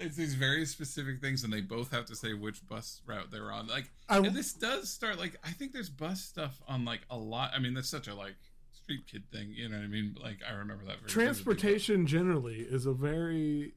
It's 0.00 0.16
these 0.16 0.34
very 0.34 0.64
specific 0.64 1.20
things, 1.20 1.42
and 1.44 1.52
they 1.52 1.60
both 1.60 1.90
have 1.90 2.04
to 2.06 2.14
say 2.16 2.32
which 2.34 2.66
bus 2.68 3.00
route 3.06 3.30
they're 3.32 3.50
on. 3.50 3.66
Like, 3.66 3.90
I- 4.08 4.18
and 4.18 4.26
this 4.34 4.52
does 4.52 4.88
start 4.90 5.18
like 5.18 5.38
I 5.44 5.50
think 5.50 5.72
there's 5.72 5.90
bus 5.90 6.20
stuff 6.22 6.60
on 6.68 6.84
like 6.84 7.00
a 7.10 7.16
lot. 7.16 7.50
I 7.54 7.58
mean, 7.58 7.74
that's 7.74 7.88
such 7.88 8.06
a 8.08 8.14
like 8.14 8.36
street 8.72 9.06
kid 9.10 9.24
thing. 9.32 9.50
You 9.54 9.68
know 9.68 9.76
what 9.76 9.84
I 9.84 9.88
mean? 9.88 10.16
Like, 10.22 10.38
I 10.48 10.52
remember 10.52 10.84
that. 10.84 10.98
Very 11.00 11.08
vividly, 11.08 11.12
Transportation 11.24 12.06
generally 12.06 12.60
is 12.60 12.86
a 12.86 12.92
very 12.92 13.74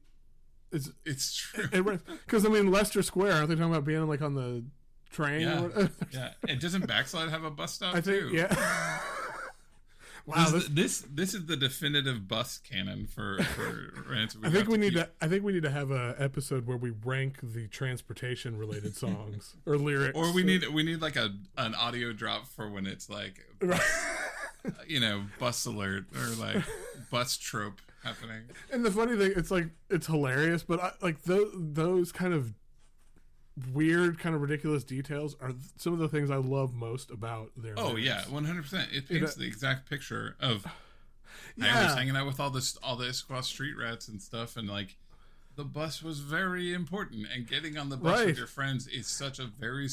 it's 0.70 0.90
It's 1.04 1.34
true. 1.34 1.68
because 2.26 2.46
I 2.46 2.48
mean 2.48 2.70
Leicester 2.70 3.02
Square. 3.02 3.32
Aren't 3.34 3.48
they 3.48 3.54
talking 3.56 3.70
about 3.72 3.84
being 3.84 4.06
like 4.06 4.22
on 4.22 4.34
the 4.34 4.64
train? 5.10 5.42
Yeah. 5.42 5.88
Yeah, 6.12 6.30
and 6.48 6.60
doesn't 6.60 6.86
Backslide 6.86 7.30
have 7.30 7.44
a 7.44 7.50
bus 7.50 7.72
stop 7.74 7.94
I 7.94 8.00
think 8.00 8.30
too? 8.30 8.30
yeah. 8.36 9.00
wow, 10.26 10.50
This, 10.50 10.68
this, 10.68 11.04
this 11.12 11.34
is 11.34 11.46
the 11.46 11.56
definitive 11.56 12.28
bus 12.28 12.58
canon 12.58 13.06
for 13.06 13.42
for 13.42 13.92
Rancid. 14.10 14.44
I 14.44 14.50
think 14.50 14.68
we 14.68 14.78
need 14.78 14.94
keep- 14.94 15.02
to. 15.04 15.10
I 15.20 15.28
think 15.28 15.44
we 15.44 15.52
need 15.52 15.62
to 15.64 15.70
have 15.70 15.90
a 15.90 16.14
episode 16.18 16.66
where 16.66 16.76
we 16.76 16.90
rank 17.04 17.38
the 17.42 17.68
transportation 17.68 18.56
related 18.56 18.96
songs 19.04 19.56
or 19.66 19.76
lyrics, 19.76 20.16
or 20.16 20.32
we 20.32 20.42
need 20.44 20.66
we 20.68 20.82
need 20.82 21.00
like 21.00 21.16
a 21.16 21.34
an 21.56 21.74
audio 21.74 22.12
drop 22.12 22.46
for 22.46 22.68
when 22.70 22.86
it's 22.86 23.08
like 23.10 23.44
you 24.86 25.00
know 25.00 25.24
bus 25.38 25.66
alert 25.66 26.04
or 26.16 26.26
like 26.36 26.62
bus 27.10 27.36
trope 27.36 27.80
happening. 28.04 28.42
And 28.70 28.84
the 28.84 28.90
funny 28.90 29.16
thing, 29.16 29.32
it's 29.36 29.50
like 29.50 29.66
it's 29.90 30.06
hilarious, 30.06 30.62
but 30.62 30.80
I, 30.80 30.92
like 31.00 31.22
those 31.22 31.50
those 31.54 32.12
kind 32.12 32.34
of 32.34 32.54
weird, 33.72 34.18
kind 34.18 34.34
of 34.34 34.40
ridiculous 34.40 34.84
details 34.84 35.36
are 35.40 35.52
some 35.76 35.92
of 35.92 35.98
the 35.98 36.08
things 36.08 36.30
I 36.30 36.36
love 36.36 36.74
most 36.74 37.10
about 37.10 37.50
their. 37.56 37.74
Oh 37.76 37.96
yeah, 37.96 38.22
one 38.28 38.44
hundred 38.44 38.62
percent. 38.62 38.88
It 38.92 39.08
paints 39.08 39.34
the 39.34 39.44
exact 39.46 39.88
picture 39.88 40.36
of 40.40 40.66
I 40.66 40.70
was 41.60 41.66
Yeah. 41.66 41.94
hanging 41.96 42.16
out 42.16 42.26
with 42.26 42.40
all 42.40 42.50
this 42.50 42.76
all 42.82 42.96
the 42.96 43.06
Issaquah 43.06 43.44
street 43.44 43.74
rats 43.78 44.08
and 44.08 44.20
stuff, 44.22 44.56
and 44.56 44.68
like 44.68 44.96
the 45.54 45.64
bus 45.64 46.02
was 46.02 46.20
very 46.20 46.72
important, 46.72 47.26
and 47.34 47.46
getting 47.46 47.76
on 47.76 47.90
the 47.90 47.96
bus 47.98 48.18
Right. 48.20 48.26
with 48.28 48.38
your 48.38 48.46
friends 48.46 48.86
is 48.86 49.06
such 49.06 49.38
a 49.38 49.44
very. 49.46 49.88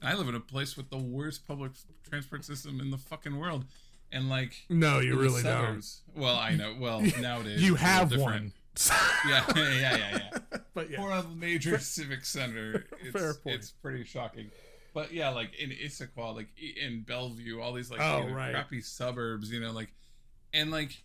And 0.00 0.10
I 0.10 0.14
live 0.14 0.28
in 0.28 0.34
a 0.34 0.40
place 0.40 0.76
with 0.76 0.90
the 0.90 0.98
worst 0.98 1.46
public 1.46 1.72
transport 2.08 2.44
system 2.44 2.80
in 2.80 2.90
the 2.90 2.98
fucking 2.98 3.38
world, 3.38 3.64
and 4.10 4.28
like 4.28 4.64
No, 4.68 4.98
you 4.98 5.16
really 5.18 5.40
suburbs- 5.42 6.00
Well, 6.16 6.36
I 6.36 6.56
know. 6.56 6.74
Well, 6.78 7.00
nowadays 7.20 7.60
don't. 7.60 7.64
You 7.64 7.74
it's 7.74 7.82
a 7.82 7.86
little 7.86 7.86
have 7.86 8.16
one. 8.20 8.52
Yeah, 9.26 9.44
yeah, 9.56 9.70
yeah, 9.80 9.96
yeah. 10.32 10.38
But 10.74 10.90
yeah, 10.90 11.00
For 11.00 11.10
a 11.10 11.22
major 11.34 11.78
civic 11.78 12.24
center, 12.24 12.84
it's, 13.00 13.10
Fair 13.12 13.34
point. 13.34 13.56
it's 13.56 13.70
pretty 13.70 14.04
shocking. 14.04 14.50
but 14.92 15.12
yeah, 15.12 15.30
like 15.30 15.54
in 15.54 15.70
Issaquah, 15.70 16.34
like 16.34 16.48
in 16.58 17.02
Bellevue, 17.02 17.60
all 17.60 17.72
these 17.72 17.90
like 17.90 18.00
Oh, 18.00 18.28
right. 18.28 18.52
crappy 18.52 18.80
suburbs, 18.80 19.50
you 19.50 19.60
know, 19.60 19.72
like, 19.72 19.92
and 20.52 20.70
like 20.70 21.02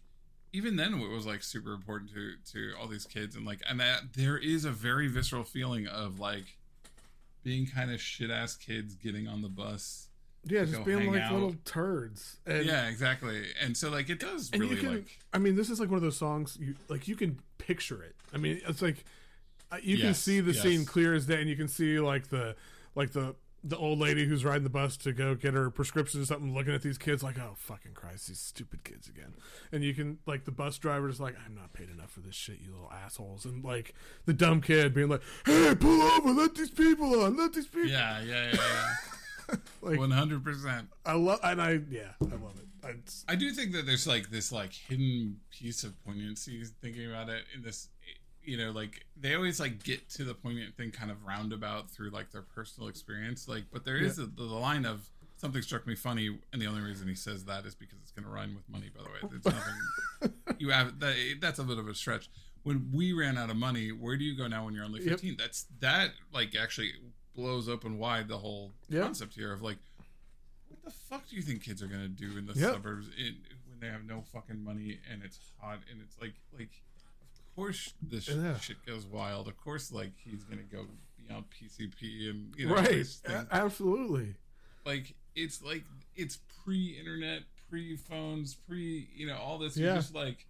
even 0.51 0.75
then 0.75 0.95
it 0.95 1.10
was 1.10 1.25
like 1.27 1.43
super 1.43 1.73
important 1.73 2.12
to 2.13 2.34
to 2.53 2.73
all 2.79 2.88
these 2.88 3.05
kids, 3.05 3.36
and 3.36 3.45
like, 3.45 3.62
and 3.69 3.79
that 3.79 4.13
there 4.15 4.38
is 4.38 4.65
a 4.65 4.71
very 4.71 5.08
visceral 5.08 5.43
feeling 5.43 5.88
of 5.88 6.19
like 6.19 6.58
being 7.43 7.65
kind 7.67 7.91
of 7.91 8.01
shit 8.01 8.29
ass 8.29 8.55
kids 8.55 8.95
getting 8.95 9.27
on 9.27 9.41
the 9.41 9.49
bus. 9.49 10.08
Yeah, 10.45 10.63
just 10.63 10.86
being 10.86 11.12
like 11.12 11.21
out. 11.21 11.34
little 11.34 11.55
turds. 11.65 12.38
And, 12.45 12.65
yeah, 12.65 12.88
exactly. 12.88 13.43
And 13.62 13.75
so 13.75 13.89
like 13.89 14.10
it 14.10 14.19
does 14.19 14.49
really 14.58 14.77
can. 14.77 14.93
like 14.95 15.19
I 15.34 15.38
mean, 15.38 15.55
this 15.55 15.69
is 15.69 15.79
like 15.79 15.89
one 15.89 15.97
of 15.97 16.01
those 16.03 16.17
songs. 16.17 16.58
You 16.60 16.75
like 16.88 17.08
you 17.08 17.15
can 17.15 17.39
picture 17.58 18.01
it. 18.03 18.15
I 18.34 18.38
mean, 18.38 18.62
it's 18.67 18.82
like 18.82 19.03
uh, 19.71 19.77
you 19.82 19.97
can 19.97 20.13
see 20.13 20.39
the 20.39 20.53
yes. 20.53 20.63
scene 20.63 20.86
clear 20.86 21.13
as 21.13 21.25
day, 21.25 21.39
and 21.39 21.49
you 21.49 21.55
can 21.55 21.67
see 21.67 21.99
like 21.99 22.29
the 22.29 22.55
like 22.95 23.12
the 23.12 23.36
the 23.63 23.77
old 23.77 23.99
lady 23.99 24.25
who's 24.25 24.45
riding 24.45 24.63
the 24.63 24.69
bus 24.69 24.95
to 24.95 25.12
go 25.12 25.36
get 25.36 25.53
her 25.53 25.69
prescription 25.69 26.21
or 26.21 26.25
something, 26.25 26.53
looking 26.53 26.73
at 26.73 26.82
these 26.82 26.97
kids 26.97 27.21
like, 27.21 27.38
oh 27.38 27.53
fucking 27.55 27.93
Christ, 27.93 28.27
these 28.27 28.39
stupid 28.39 28.84
kids 28.84 29.08
again. 29.08 29.34
And 29.71 29.84
you 29.84 29.93
can 29.93 30.19
like 30.25 30.45
the 30.45 30.51
bus 30.51 30.77
driver's 30.77 31.19
like, 31.19 31.36
I'm 31.45 31.55
not 31.55 31.73
paid 31.73 31.89
enough 31.89 32.12
for 32.12 32.21
this 32.21 32.36
shit, 32.36 32.60
you 32.63 32.71
little 32.71 32.91
assholes. 32.91 33.45
And 33.45 33.63
like 33.63 33.93
the 34.25 34.34
dumb 34.34 34.62
kid 34.62 34.93
being 34.93 35.10
like, 35.10 35.21
Hey, 35.45 35.75
pull 35.75 36.01
over, 36.01 36.32
let 36.32 36.55
these 36.55 36.71
people 36.71 37.21
on, 37.21 37.36
let 37.36 37.53
these 37.53 37.67
people. 37.67 37.89
yeah, 37.89 38.21
yeah, 38.21 38.51
yeah, 38.53 38.58
yeah. 38.58 39.55
Like 39.82 39.97
One 39.97 40.12
hundred 40.12 40.43
percent. 40.43 40.89
I 41.05 41.13
love, 41.13 41.39
and 41.43 41.60
I 41.60 41.79
yeah, 41.89 42.12
I 42.21 42.36
love 42.36 42.53
it. 42.58 42.67
I, 42.84 43.32
I 43.32 43.36
do 43.36 43.51
think 43.51 43.71
that 43.73 43.86
there's 43.88 44.05
like 44.05 44.29
this 44.29 44.51
like 44.51 44.73
hidden 44.73 45.38
piece 45.49 45.84
of 45.84 46.01
poignancy 46.05 46.63
thinking 46.82 47.10
about 47.10 47.29
it 47.29 47.45
in 47.55 47.63
this 47.63 47.89
you 48.43 48.58
know 48.58 48.71
like 48.71 49.06
they 49.19 49.36
always 49.36 49.60
like 49.60 49.84
get 49.84 50.10
to 50.10 50.23
the 50.23 50.34
poignant 50.34 50.75
thing 50.75 50.91
kind 50.91 51.12
of 51.12 51.23
roundabout 51.25 51.89
through 51.89 52.10
like 52.10 52.32
their 52.32 52.41
personal 52.41 52.88
experience 52.89 53.47
like 53.47 53.65
but 53.71 53.84
there 53.86 53.97
is 53.97 54.17
Yeah. 54.17 54.25
a, 54.25 54.28
the 54.28 54.43
line 54.43 54.86
of 54.86 55.10
something 55.38 55.62
struck 55.62 55.86
me 55.88 55.95
funny 55.95 56.38
and 56.54 56.62
the 56.62 56.65
only 56.67 56.82
reason 56.82 57.08
he 57.08 57.15
says 57.15 57.45
that 57.45 57.65
is 57.65 57.75
because 57.75 57.97
it's 58.02 58.12
going 58.12 58.25
to 58.25 58.30
rhyme 58.32 58.56
with 58.56 58.67
money 58.69 58.89
by 58.95 59.04
the 59.04 59.10
way 59.10 59.36
it's 59.36 59.45
nothing 59.45 60.34
you 60.60 60.69
have 60.69 60.99
that 60.99 61.15
that's 61.39 61.60
a 61.60 61.63
bit 61.63 61.78
of 61.78 61.88
a 61.88 61.95
stretch 61.95 62.30
when 62.63 62.89
we 62.93 63.13
ran 63.13 63.38
out 63.38 63.49
of 63.49 63.56
money 63.56 63.91
where 63.91 64.17
do 64.17 64.23
you 64.23 64.36
go 64.38 64.47
now 64.47 64.65
when 64.65 64.73
you're 64.73 64.84
only 64.86 64.99
Yep. 65.02 65.10
15 65.19 65.36
that's 65.38 65.65
that 65.80 66.12
like 66.34 66.56
actually 66.56 66.91
blows 67.36 67.69
open 67.69 67.97
wide 67.97 68.28
the 68.28 68.38
whole 68.38 68.73
Yep. 68.89 69.04
concept 69.04 69.36
here 69.36 69.54
of 69.54 69.62
like 69.62 69.78
what 70.67 70.84
the 70.84 70.91
fuck 70.91 71.28
do 71.30 71.36
you 71.36 71.41
think 71.41 71.63
kids 71.63 71.82
are 71.82 71.88
gonna 71.88 72.08
do 72.08 72.38
in 72.38 72.45
the 72.45 72.54
Yep. 72.54 72.73
suburbs 72.73 73.08
in, 73.17 73.36
when 73.69 73.80
they 73.80 73.88
have 73.88 74.06
no 74.06 74.21
fucking 74.34 74.62
money 74.63 74.99
and 75.12 75.23
it's 75.23 75.39
hot 75.60 75.80
and 75.91 76.02
it's 76.02 76.19
like 76.19 76.34
like 76.58 76.69
course 77.60 77.93
this 78.02 78.28
Yeah. 78.28 78.58
shit 78.60 78.84
goes 78.86 79.06
wild 79.06 79.48
of 79.48 79.58
course 79.58 79.91
like 79.91 80.12
he's 80.17 80.43
gonna 80.43 80.63
go 80.63 80.86
beyond 81.17 81.45
PCP 81.50 82.30
and 82.30 82.54
you 82.58 82.67
know 82.67 82.76
right, 82.76 83.06
a- 83.28 83.48
absolutely. 83.52 84.36
like 84.86 85.13
it's 85.36 85.62
like 85.62 85.84
it's 86.15 86.39
pre-internet 86.63 87.43
pre-phones 87.69 88.56
pre 88.56 89.08
you 89.15 89.28
know 89.28 89.38
all 89.38 89.58
this 89.58 89.78
Yeah. 89.78 89.88
you're 89.88 89.95
just 89.98 90.15
like 90.15 90.45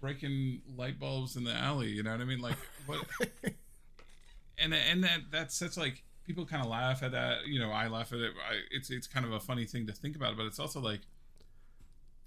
breaking 0.00 0.62
light 0.76 0.98
bulbs 0.98 1.36
in 1.36 1.44
the 1.44 1.52
alley 1.54 1.88
you 1.88 2.02
know 2.02 2.12
what 2.12 2.20
I 2.20 2.24
mean 2.24 2.40
like 2.40 2.56
what 2.86 3.04
and 4.58 4.74
and 4.74 5.02
that 5.04 5.20
that's 5.30 5.54
such 5.56 5.76
like 5.76 6.02
people 6.24 6.44
kind 6.46 6.62
of 6.64 6.70
laugh 6.70 7.02
at 7.02 7.10
that 7.12 7.46
you 7.46 7.58
know 7.58 7.70
i 7.72 7.88
laugh 7.88 8.12
at 8.12 8.18
it 8.20 8.32
I, 8.48 8.60
it's 8.70 8.90
it's 8.90 9.06
kind 9.08 9.26
of 9.26 9.32
a 9.32 9.40
funny 9.40 9.64
thing 9.64 9.86
to 9.88 9.92
think 9.92 10.14
about 10.14 10.36
but 10.36 10.46
it's 10.46 10.58
also 10.60 10.80
like 10.80 11.00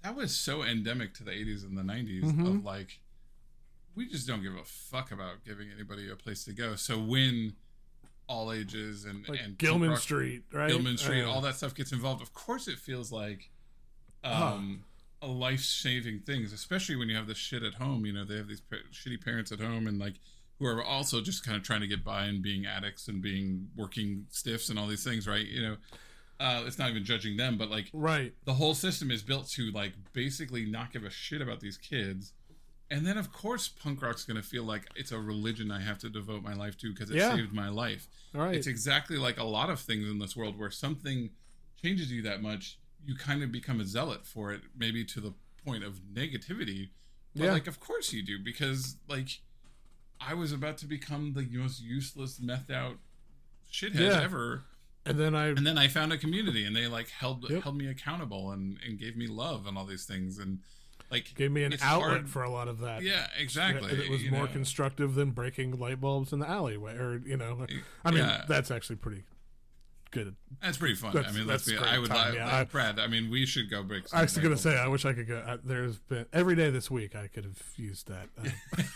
that 0.02 0.14
was 0.14 0.34
so 0.36 0.62
endemic 0.62 1.14
to 1.14 1.24
the 1.24 1.30
80s 1.30 1.64
and 1.64 1.76
the 1.78 1.82
90s 1.82 2.22
Mhm. 2.24 2.46
of 2.58 2.64
like 2.64 3.00
we 3.96 4.06
just 4.06 4.26
don't 4.28 4.42
give 4.42 4.54
a 4.54 4.64
fuck 4.64 5.10
about 5.10 5.42
giving 5.44 5.68
anybody 5.74 6.08
a 6.10 6.14
place 6.16 6.44
to 6.44 6.52
go 6.52 6.76
so 6.76 6.98
when 6.98 7.54
all 8.28 8.52
ages 8.52 9.04
and 9.04 9.26
Like 9.28 9.40
and 9.42 9.56
Gilman 9.56 9.90
rock- 9.90 10.00
Street, 10.00 10.42
right? 10.52 10.68
Gilman 10.68 10.98
Street, 10.98 11.22
Uh, 11.22 11.30
all 11.30 11.40
that 11.42 11.54
stuff 11.56 11.74
gets 11.74 11.92
involved. 11.92 12.20
Of 12.22 12.32
course, 12.34 12.66
it 12.68 12.78
feels 12.78 13.10
like 13.12 13.50
um, 14.24 14.84
a 15.22 15.26
life 15.28 15.60
saving 15.60 16.20
things, 16.20 16.52
especially 16.52 16.96
when 16.96 17.08
you 17.08 17.14
have 17.16 17.28
this 17.28 17.38
shit 17.38 17.62
at 17.62 17.74
home. 17.74 18.04
You 18.04 18.12
know, 18.12 18.24
they 18.24 18.36
have 18.36 18.48
these 18.48 18.60
pa- 18.60 18.76
shitty 18.92 19.24
parents 19.24 19.52
at 19.52 19.60
home 19.60 19.86
and 19.86 19.98
like 19.98 20.14
who 20.58 20.66
are 20.66 20.82
also 20.82 21.20
just 21.20 21.44
kind 21.44 21.56
of 21.56 21.62
trying 21.62 21.82
to 21.82 21.86
get 21.86 22.02
by 22.02 22.24
and 22.24 22.42
being 22.42 22.66
addicts 22.66 23.06
and 23.08 23.22
being 23.22 23.68
working 23.76 24.26
stiffs 24.30 24.70
and 24.70 24.78
all 24.78 24.86
these 24.88 25.04
things, 25.04 25.28
right? 25.28 25.46
You 25.46 25.62
know, 25.62 25.76
uh, 26.40 26.64
it's 26.66 26.78
not 26.78 26.90
even 26.90 27.04
judging 27.04 27.36
them, 27.36 27.56
but 27.56 27.70
like 27.70 27.90
Right. 27.92 28.34
the 28.44 28.54
whole 28.54 28.74
system 28.74 29.10
is 29.12 29.22
built 29.22 29.48
to 29.50 29.70
like 29.70 29.92
basically 30.14 30.64
not 30.66 30.92
give 30.92 31.04
a 31.04 31.10
shit 31.10 31.40
about 31.42 31.60
these 31.60 31.76
kids. 31.78 32.32
And 32.90 33.04
then, 33.06 33.18
of 33.18 33.32
course, 33.32 33.66
punk 33.68 34.00
rock's 34.00 34.24
going 34.24 34.36
to 34.40 34.46
feel 34.46 34.62
like 34.62 34.86
it's 34.94 35.10
a 35.10 35.18
religion 35.18 35.70
I 35.72 35.80
have 35.80 35.98
to 35.98 36.08
devote 36.08 36.42
my 36.44 36.54
life 36.54 36.76
to 36.78 36.92
because 36.92 37.10
it 37.10 37.16
Yeah. 37.16 37.34
saved 37.34 37.52
my 37.52 37.68
life. 37.68 38.06
Right. 38.32 38.54
It's 38.54 38.68
exactly 38.68 39.16
like 39.18 39.38
a 39.38 39.44
lot 39.44 39.70
of 39.70 39.80
things 39.80 40.08
in 40.08 40.18
this 40.20 40.36
world 40.36 40.56
where 40.58 40.70
something 40.70 41.30
changes 41.82 42.12
you 42.12 42.22
that 42.22 42.42
much, 42.42 42.78
you 43.04 43.16
kind 43.16 43.42
of 43.42 43.50
become 43.50 43.80
a 43.80 43.84
zealot 43.84 44.24
for 44.24 44.52
it, 44.52 44.62
maybe 44.76 45.04
to 45.04 45.20
the 45.20 45.34
point 45.64 45.82
of 45.82 45.98
negativity. 46.12 46.90
But 47.34 47.44
Yeah. 47.46 47.52
like, 47.52 47.66
of 47.66 47.80
course 47.80 48.12
you 48.12 48.22
do, 48.22 48.38
because 48.38 48.96
like, 49.08 49.40
I 50.20 50.34
was 50.34 50.52
about 50.52 50.78
to 50.78 50.86
become 50.86 51.32
the 51.32 51.42
most 51.58 51.80
useless, 51.82 52.38
methed 52.38 52.70
out 52.70 52.98
shithead 53.70 53.94
Yeah. 54.00 54.20
ever, 54.22 54.64
and 55.04 55.18
then 55.18 55.34
I 55.34 55.48
and 55.48 55.66
then 55.66 55.76
I 55.76 55.88
found 55.88 56.12
a 56.12 56.18
community, 56.18 56.64
and 56.64 56.74
they 56.74 56.86
like 56.86 57.08
held 57.10 57.48
Yep. 57.50 57.62
held 57.64 57.76
me 57.76 57.88
accountable 57.88 58.52
and 58.52 58.78
and 58.86 58.98
gave 58.98 59.16
me 59.16 59.26
love 59.26 59.66
and 59.66 59.76
all 59.76 59.84
these 59.86 60.06
things, 60.06 60.38
and 60.38 60.62
like 61.10 61.34
gave 61.34 61.52
me 61.52 61.62
an 61.64 61.74
outlet 61.82 62.10
hard- 62.10 62.28
for 62.28 62.42
a 62.42 62.50
lot 62.50 62.68
of 62.68 62.80
that. 62.80 63.02
Yeah, 63.02 63.26
exactly. 63.38 63.90
And 63.90 64.00
it 64.00 64.10
was 64.10 64.22
you 64.22 64.30
more 64.30 64.46
know. 64.46 64.52
constructive 64.52 65.14
than 65.14 65.30
breaking 65.30 65.78
light 65.78 66.00
bulbs 66.00 66.32
in 66.32 66.38
the 66.40 66.48
alleyway, 66.48 66.96
or 66.96 67.22
you 67.24 67.36
know, 67.36 67.66
I 68.04 68.10
mean, 68.10 68.24
Yeah. 68.24 68.44
that's 68.48 68.70
actually 68.70 68.96
pretty 68.96 69.24
good. 70.10 70.34
That's 70.62 70.78
pretty 70.78 70.94
fun. 70.94 71.12
That's- 71.14 71.32
I 71.32 71.36
mean, 71.36 71.46
let's 71.46 71.64
that's 71.66 71.78
be. 71.80 71.86
I 71.86 71.98
would. 71.98 72.08
time, 72.08 72.28
like 72.30 72.34
yeah. 72.34 72.56
I- 72.56 72.64
Brad. 72.64 72.98
I 72.98 73.06
mean, 73.06 73.30
we 73.30 73.46
should 73.46 73.68
go 73.70 73.82
break. 73.82 74.08
some 74.08 74.18
I 74.18 74.22
was 74.22 74.36
gonna 74.36 74.56
say. 74.56 74.76
I 74.78 74.88
wish 74.88 75.04
I 75.04 75.12
could 75.12 75.28
go. 75.28 75.42
I, 75.46 75.58
there's 75.62 75.98
been 75.98 76.26
every 76.32 76.56
day 76.56 76.70
this 76.70 76.90
week 76.90 77.14
I 77.14 77.26
could 77.28 77.44
have 77.44 77.62
used 77.76 78.08
that. 78.08 78.28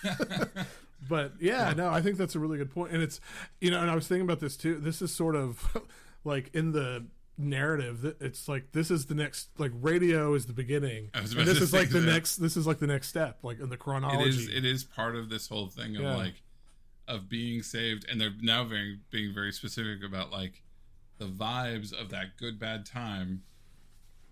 Uh, 0.04 0.64
but 1.08 1.32
yeah, 1.40 1.72
no, 1.76 1.88
I 1.90 2.00
think 2.02 2.16
that's 2.16 2.34
a 2.34 2.38
really 2.38 2.58
good 2.58 2.70
point, 2.70 2.92
and 2.92 3.02
it's 3.02 3.20
you 3.60 3.70
know, 3.70 3.80
and 3.80 3.90
I 3.90 3.94
was 3.94 4.06
thinking 4.08 4.24
about 4.24 4.40
this 4.40 4.56
too. 4.56 4.78
This 4.78 5.00
is 5.02 5.12
sort 5.14 5.36
of 5.36 5.76
like 6.24 6.50
in 6.54 6.72
the 6.72 7.06
narrative 7.40 8.02
that 8.02 8.20
it's 8.20 8.48
like 8.48 8.72
this 8.72 8.90
is 8.90 9.06
the 9.06 9.14
next 9.14 9.48
like 9.58 9.72
radio 9.80 10.34
is 10.34 10.46
the 10.46 10.52
beginning 10.52 11.10
and 11.14 11.26
this 11.26 11.60
is 11.60 11.72
like 11.72 11.88
the 11.90 12.00
that. 12.00 12.12
next 12.12 12.36
this 12.36 12.56
is 12.56 12.66
like 12.66 12.78
the 12.78 12.86
next 12.86 13.08
step 13.08 13.38
like 13.42 13.58
in 13.60 13.68
the 13.68 13.76
chronology 13.76 14.28
is. 14.28 14.48
It 14.48 14.64
is 14.64 14.84
part 14.84 15.16
of 15.16 15.28
this 15.30 15.48
whole 15.48 15.68
thing 15.68 15.96
of 15.96 16.02
Yeah. 16.02 16.16
like 16.16 16.42
of 17.08 17.28
being 17.28 17.62
saved, 17.62 18.06
and 18.08 18.20
they're 18.20 18.32
now 18.40 18.62
very 18.64 19.00
being 19.10 19.34
very 19.34 19.52
specific 19.52 20.04
about 20.04 20.30
like 20.30 20.62
the 21.18 21.26
vibes 21.26 21.92
of 21.92 22.08
that 22.10 22.36
good 22.36 22.58
bad 22.58 22.86
time 22.86 23.42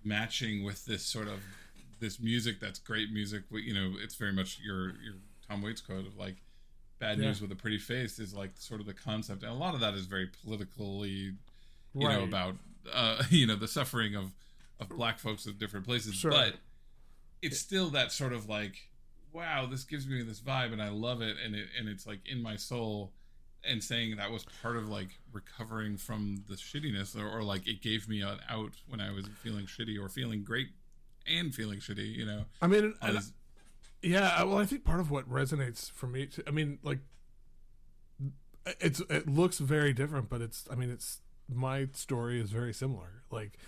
matching 0.05 0.65
with 0.65 0.85
this 0.87 1.05
sort 1.05 1.29
of 1.29 1.41
this 2.01 2.21
music 2.21 2.61
that's 2.61 2.79
great 2.79 3.11
music. 3.13 3.43
You 3.51 3.75
know, 3.75 3.95
it's 4.01 4.15
very 4.15 4.33
much 4.33 4.61
your 4.63 4.91
your 5.01 5.15
Tom 5.49 5.63
Waits 5.63 5.81
quote 5.81 6.07
of 6.07 6.17
like 6.17 6.37
bad 6.99 7.19
Yeah. 7.19 7.27
news 7.27 7.41
with 7.41 7.51
a 7.53 7.57
pretty 7.57 7.79
face 7.79 8.19
is 8.19 8.35
like 8.35 8.53
sort 8.57 8.81
of 8.81 8.87
the 8.87 8.95
concept, 8.95 9.43
and 9.43 9.51
a 9.51 9.55
lot 9.57 9.75
of 9.75 9.81
that 9.81 9.95
is 9.95 10.07
very 10.07 10.27
politically 10.43 11.35
you 11.95 12.09
know 12.09 12.23
about 12.23 12.55
uh, 12.93 13.23
you 13.31 13.47
know 13.47 13.57
the 13.57 13.69
suffering 13.69 14.15
of 14.15 14.33
of 14.81 14.89
black 14.89 15.19
folks 15.19 15.47
in 15.47 15.55
different 15.59 15.85
places 15.87 16.15
Sure. 16.15 16.31
but 16.31 16.55
it's 17.43 17.59
still 17.59 17.91
that 17.91 18.13
sort 18.13 18.33
of 18.33 18.49
like 18.49 18.89
wow 19.33 19.67
this 19.67 19.85
gives 19.85 20.07
me 20.07 20.23
this 20.23 20.41
vibe 20.41 20.73
and 20.73 20.83
i 20.83 20.89
love 20.89 21.21
it 21.21 21.37
and 21.45 21.55
it 21.55 21.67
and 21.79 21.89
it's 21.89 22.07
like 22.07 22.21
in 22.27 22.43
my 22.43 22.57
soul 22.57 23.13
and 23.65 23.83
saying 23.83 24.17
that 24.17 24.31
was 24.31 24.45
part 24.63 24.77
of 24.77 24.89
like 24.89 25.09
recovering 25.33 25.97
from 25.97 26.45
the 26.49 26.55
shittiness 26.55 27.17
or, 27.21 27.29
or 27.29 27.43
like 27.43 27.67
it 27.67 27.83
gave 27.83 28.09
me 28.09 28.23
an 28.23 28.39
out 28.49 28.73
when 28.89 29.01
i 29.01 29.11
was 29.11 29.27
feeling 29.43 29.67
shitty 29.67 30.01
or 30.01 30.09
feeling 30.09 30.45
great 30.45 30.69
and 31.27 31.55
feeling 31.55 31.79
shitty 31.81 32.15
you 32.15 32.25
know 32.25 32.45
I 32.63 32.67
mean, 32.69 32.95
I 33.03 33.19
Yeah, 34.01 34.45
well, 34.45 34.59
I 34.59 34.65
think 34.65 34.85
part 34.85 35.01
of 35.01 35.11
what 35.11 35.29
resonates 35.29 35.91
for 35.91 36.07
me, 36.07 36.29
I 36.47 36.53
mean, 36.53 36.79
like, 36.85 37.01
it's 38.81 39.01
it 39.11 39.29
looks 39.29 39.59
very 39.59 39.93
different, 39.93 40.29
but 40.29 40.41
it's, 40.41 40.67
I 40.71 40.75
mean, 40.75 40.91
it's 40.91 41.21
my 41.53 41.89
story 41.93 42.41
is 42.41 42.51
very 42.51 42.73
similar. 42.75 43.23
Like, 43.31 43.59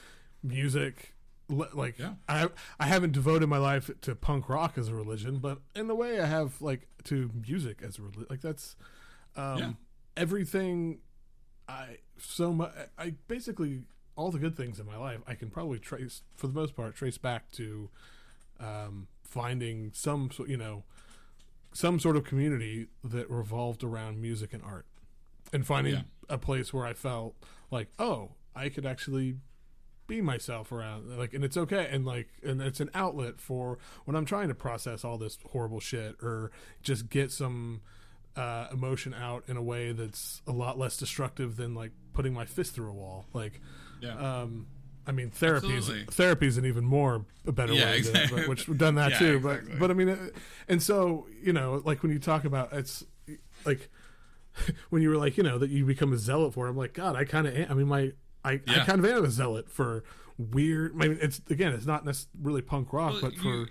music, 0.43 1.15
li- 1.49 1.67
like, 1.75 1.99
Yeah. 1.99 2.15
I 2.29 2.49
I 2.79 2.87
haven't 2.87 3.13
devoted 3.13 3.49
my 3.49 3.59
life 3.59 3.91
to 4.03 4.15
punk 4.15 4.49
rock 4.49 4.77
as 4.79 4.89
a 4.89 4.95
religion, 4.95 5.39
but 5.39 5.59
in 5.75 5.89
a 5.91 5.95
way, 5.95 6.21
I 6.21 6.27
have 6.27 6.61
like 6.63 6.87
to 7.05 7.31
music 7.47 7.83
as 7.83 7.99
a 7.99 8.03
religion. 8.03 8.27
Like 8.31 8.41
that's 8.41 8.77
um, 9.37 9.59
Yeah. 9.59 9.73
everything. 10.17 11.01
I 11.69 11.99
so 12.19 12.53
much. 12.53 12.73
I 12.99 13.15
basically 13.29 13.83
all 14.17 14.31
the 14.31 14.39
good 14.39 14.57
things 14.57 14.79
in 14.81 14.85
my 14.87 14.97
life 14.97 15.21
I 15.27 15.35
can 15.35 15.49
probably 15.51 15.79
trace 15.79 16.23
for 16.37 16.47
the 16.47 16.53
most 16.53 16.75
part 16.77 16.95
trace 16.95 17.17
back 17.17 17.51
to 17.53 17.89
um, 18.59 19.07
finding 19.23 19.93
some 19.95 20.31
so- 20.31 20.45
you 20.47 20.57
know 20.57 20.85
some 21.73 21.99
sort 22.01 22.17
of 22.17 22.25
community 22.25 22.89
that 23.05 23.31
revolved 23.31 23.83
around 23.85 24.21
music 24.21 24.53
and 24.53 24.63
art 24.65 24.85
and 25.53 25.67
finding 25.67 25.95
Yeah. 25.95 26.03
a 26.29 26.39
place 26.39 26.73
where 26.73 26.87
I 26.87 26.93
felt 26.95 27.35
like 27.71 27.89
oh 27.99 28.33
I 28.55 28.69
could 28.69 28.87
actually 28.87 29.37
be 30.07 30.21
myself 30.21 30.73
around 30.73 31.17
like 31.17 31.35
and 31.35 31.45
it's 31.45 31.57
okay 31.57 31.89
and 31.91 32.05
like 32.05 32.29
and 32.43 32.61
it's 32.61 32.81
an 32.81 32.91
outlet 32.95 33.41
for 33.41 33.79
when 34.07 34.17
I'm 34.17 34.25
trying 34.25 34.49
to 34.49 34.55
process 34.55 35.05
all 35.05 35.19
this 35.19 35.39
horrible 35.53 35.79
shit 35.81 36.17
or 36.23 36.51
just 36.83 37.09
get 37.11 37.31
some 37.31 37.81
uh, 38.37 38.67
emotion 38.73 39.13
out 39.15 39.45
in 39.49 39.57
a 39.57 39.63
way 39.63 39.93
that's 39.93 40.41
a 40.47 40.53
lot 40.53 40.79
less 40.79 40.97
destructive 40.97 41.57
than 41.57 41.75
like 41.75 41.91
putting 42.13 42.33
my 42.33 42.45
fist 42.45 42.75
through 42.75 42.89
a 42.91 42.95
wall. 42.95 43.27
Like, 43.33 43.61
Yeah. 44.01 44.15
um, 44.43 44.67
I 45.07 45.13
mean, 45.13 45.31
therapy 45.31 45.75
is 45.77 45.91
therapy 46.11 46.47
is 46.47 46.57
an 46.57 46.65
even 46.65 46.85
more 46.85 47.25
a 47.47 47.53
better 47.53 47.73
Yeah, 47.73 47.87
way, 47.87 47.93
to- 47.93 47.99
exactly. 48.11 48.41
but- 48.43 48.49
which 48.49 48.69
we've 48.69 48.79
done 48.79 48.95
that 48.97 49.11
Yeah, 49.13 49.19
too. 49.19 49.37
exactly. 49.37 49.71
But 49.73 49.79
but 49.81 49.91
I 49.91 49.95
mean, 49.95 50.09
uh, 50.11 50.29
and 50.69 50.81
so 50.83 51.27
you 51.43 51.53
know, 51.53 51.83
like 51.85 52.03
when 52.03 52.13
you 52.13 52.19
talk 52.21 52.45
about 52.45 52.73
it's 52.73 53.05
like 53.65 53.89
when 54.91 55.03
you 55.03 55.09
were 55.11 55.17
like 55.17 55.37
you 55.37 55.43
know 55.43 55.59
that 55.59 55.71
you 55.71 55.85
become 55.85 56.13
a 56.13 56.19
zealot 56.19 56.55
for. 56.55 56.67
I'm 56.67 56.77
like 56.77 56.93
God, 56.95 57.17
I 57.17 57.25
kind 57.25 57.47
of 57.47 57.57
am. 57.57 57.71
I 57.71 57.75
mean, 57.75 57.89
my 57.89 58.13
I, 58.45 58.53
I 58.53 58.61
Yeah. 58.67 58.85
kind 58.85 59.05
of 59.05 59.11
am 59.11 59.25
a 59.25 59.31
zealot 59.31 59.71
for 59.71 60.05
weird. 60.39 60.93
I 60.95 61.09
mean, 61.09 61.19
it's 61.21 61.41
again, 61.51 61.73
it's 61.73 61.87
not 61.87 62.05
necessarily 62.05 62.43
really 62.43 62.63
punk 62.63 62.93
rock, 62.93 63.13
Well, 63.13 63.21
but 63.31 63.35
for 63.37 63.49
you- 63.49 63.67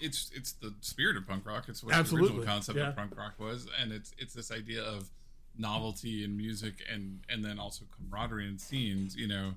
it's 0.00 0.30
it's 0.34 0.52
the 0.52 0.74
spirit 0.80 1.16
of 1.18 1.26
punk 1.28 1.44
rock. 1.46 1.66
It's 1.68 1.84
what 1.84 1.94
Absolutely, 1.94 2.28
the 2.30 2.34
original 2.36 2.54
concept 2.54 2.78
yeah. 2.78 2.88
of 2.88 2.96
punk 2.96 3.16
rock 3.18 3.34
was, 3.38 3.66
and 3.80 3.92
it's 3.92 4.12
it's 4.18 4.32
this 4.32 4.50
idea 4.50 4.82
of 4.82 5.10
novelty 5.58 6.24
in 6.24 6.36
music 6.36 6.74
and 6.90 7.20
and 7.28 7.44
then 7.44 7.58
also 7.58 7.84
camaraderie 7.96 8.46
in 8.48 8.58
scenes. 8.58 9.14
You 9.14 9.28
know, 9.28 9.52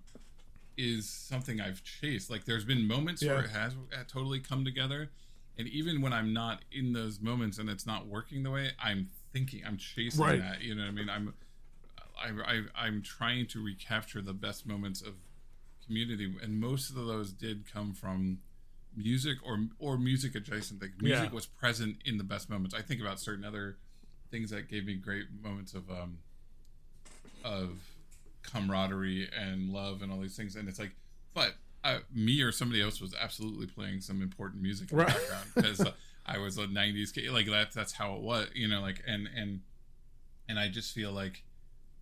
is 0.78 1.08
something 1.10 1.62
I've 1.62 1.82
chased. 1.84 2.30
Like 2.30 2.46
there's 2.46 2.66
been 2.66 2.86
moments 2.88 3.22
Yeah. 3.22 3.36
where 3.36 3.44
it 3.46 3.52
has 3.52 3.74
totally 4.08 4.40
come 4.42 4.66
together, 4.66 5.12
and 5.58 5.68
even 5.68 6.02
when 6.02 6.12
I'm 6.12 6.34
not 6.34 6.64
in 6.72 6.92
those 6.94 7.22
moments 7.22 7.58
and 7.58 7.70
it's 7.70 7.86
not 7.86 8.08
working 8.08 8.44
the 8.44 8.52
way 8.52 8.72
I'm 8.80 9.12
thinking, 9.34 9.64
I'm 9.66 9.78
chasing 9.78 10.24
Right. 10.24 10.40
that. 10.40 10.62
You 10.62 10.76
know 10.76 10.84
what 10.84 10.88
I 10.90 10.92
mean? 10.92 11.10
I'm 11.10 11.34
I, 12.18 12.30
I 12.56 12.86
I'm 12.86 13.02
trying 13.02 13.48
to 13.48 13.64
recapture 13.64 14.22
the 14.22 14.34
best 14.34 14.66
moments 14.66 15.02
of 15.02 15.16
community, 15.86 16.34
and 16.42 16.60
most 16.60 16.90
of 16.92 16.96
those 16.96 17.34
did 17.34 17.70
come 17.72 17.94
from 17.94 18.40
music 18.96 19.38
or 19.46 19.66
or 19.80 19.98
music 19.98 20.36
adjacent 20.36 20.80
things. 20.80 20.94
Music 21.02 21.26
Yeah. 21.30 21.34
was 21.36 21.46
present 21.48 21.98
in 22.06 22.18
the 22.18 22.24
best 22.24 22.50
moments. 22.50 22.74
I 22.76 22.82
think 22.82 23.02
about 23.02 23.20
certain 23.20 23.44
other 23.44 23.78
things 24.32 24.52
that 24.52 24.70
gave 24.70 24.86
me 24.86 24.96
great 24.96 25.26
moments 25.42 25.74
of 25.74 25.90
um 25.90 26.20
of 27.44 27.80
camaraderie 28.44 29.30
and 29.38 29.70
love 29.70 30.02
and 30.02 30.12
all 30.12 30.20
these 30.20 30.36
things, 30.38 30.56
and 30.56 30.70
it's 30.70 30.80
like, 30.80 30.92
but 31.34 31.56
uh, 31.84 32.00
me 32.14 32.42
or 32.42 32.52
somebody 32.52 32.82
else 32.82 33.02
was 33.02 33.14
absolutely 33.20 33.68
playing 33.68 34.00
some 34.00 34.22
important 34.22 34.62
music 34.62 34.92
in 34.92 34.98
Right. 34.98 35.08
the 35.08 35.14
background 35.14 35.52
because 35.56 35.82
uh, 35.82 35.92
I 36.26 36.38
was 36.38 36.58
a 36.58 36.68
'90s 36.68 37.14
kid. 37.14 37.30
Like 37.32 37.48
that's 37.48 37.76
that's 37.76 37.94
how 37.94 38.16
it 38.16 38.22
was, 38.22 38.48
you 38.54 38.68
know. 38.68 38.82
Like 38.82 39.02
and 39.08 39.28
and 39.36 39.62
and 40.48 40.60
I 40.60 40.68
just 40.70 40.94
feel 40.94 41.12
like 41.12 41.44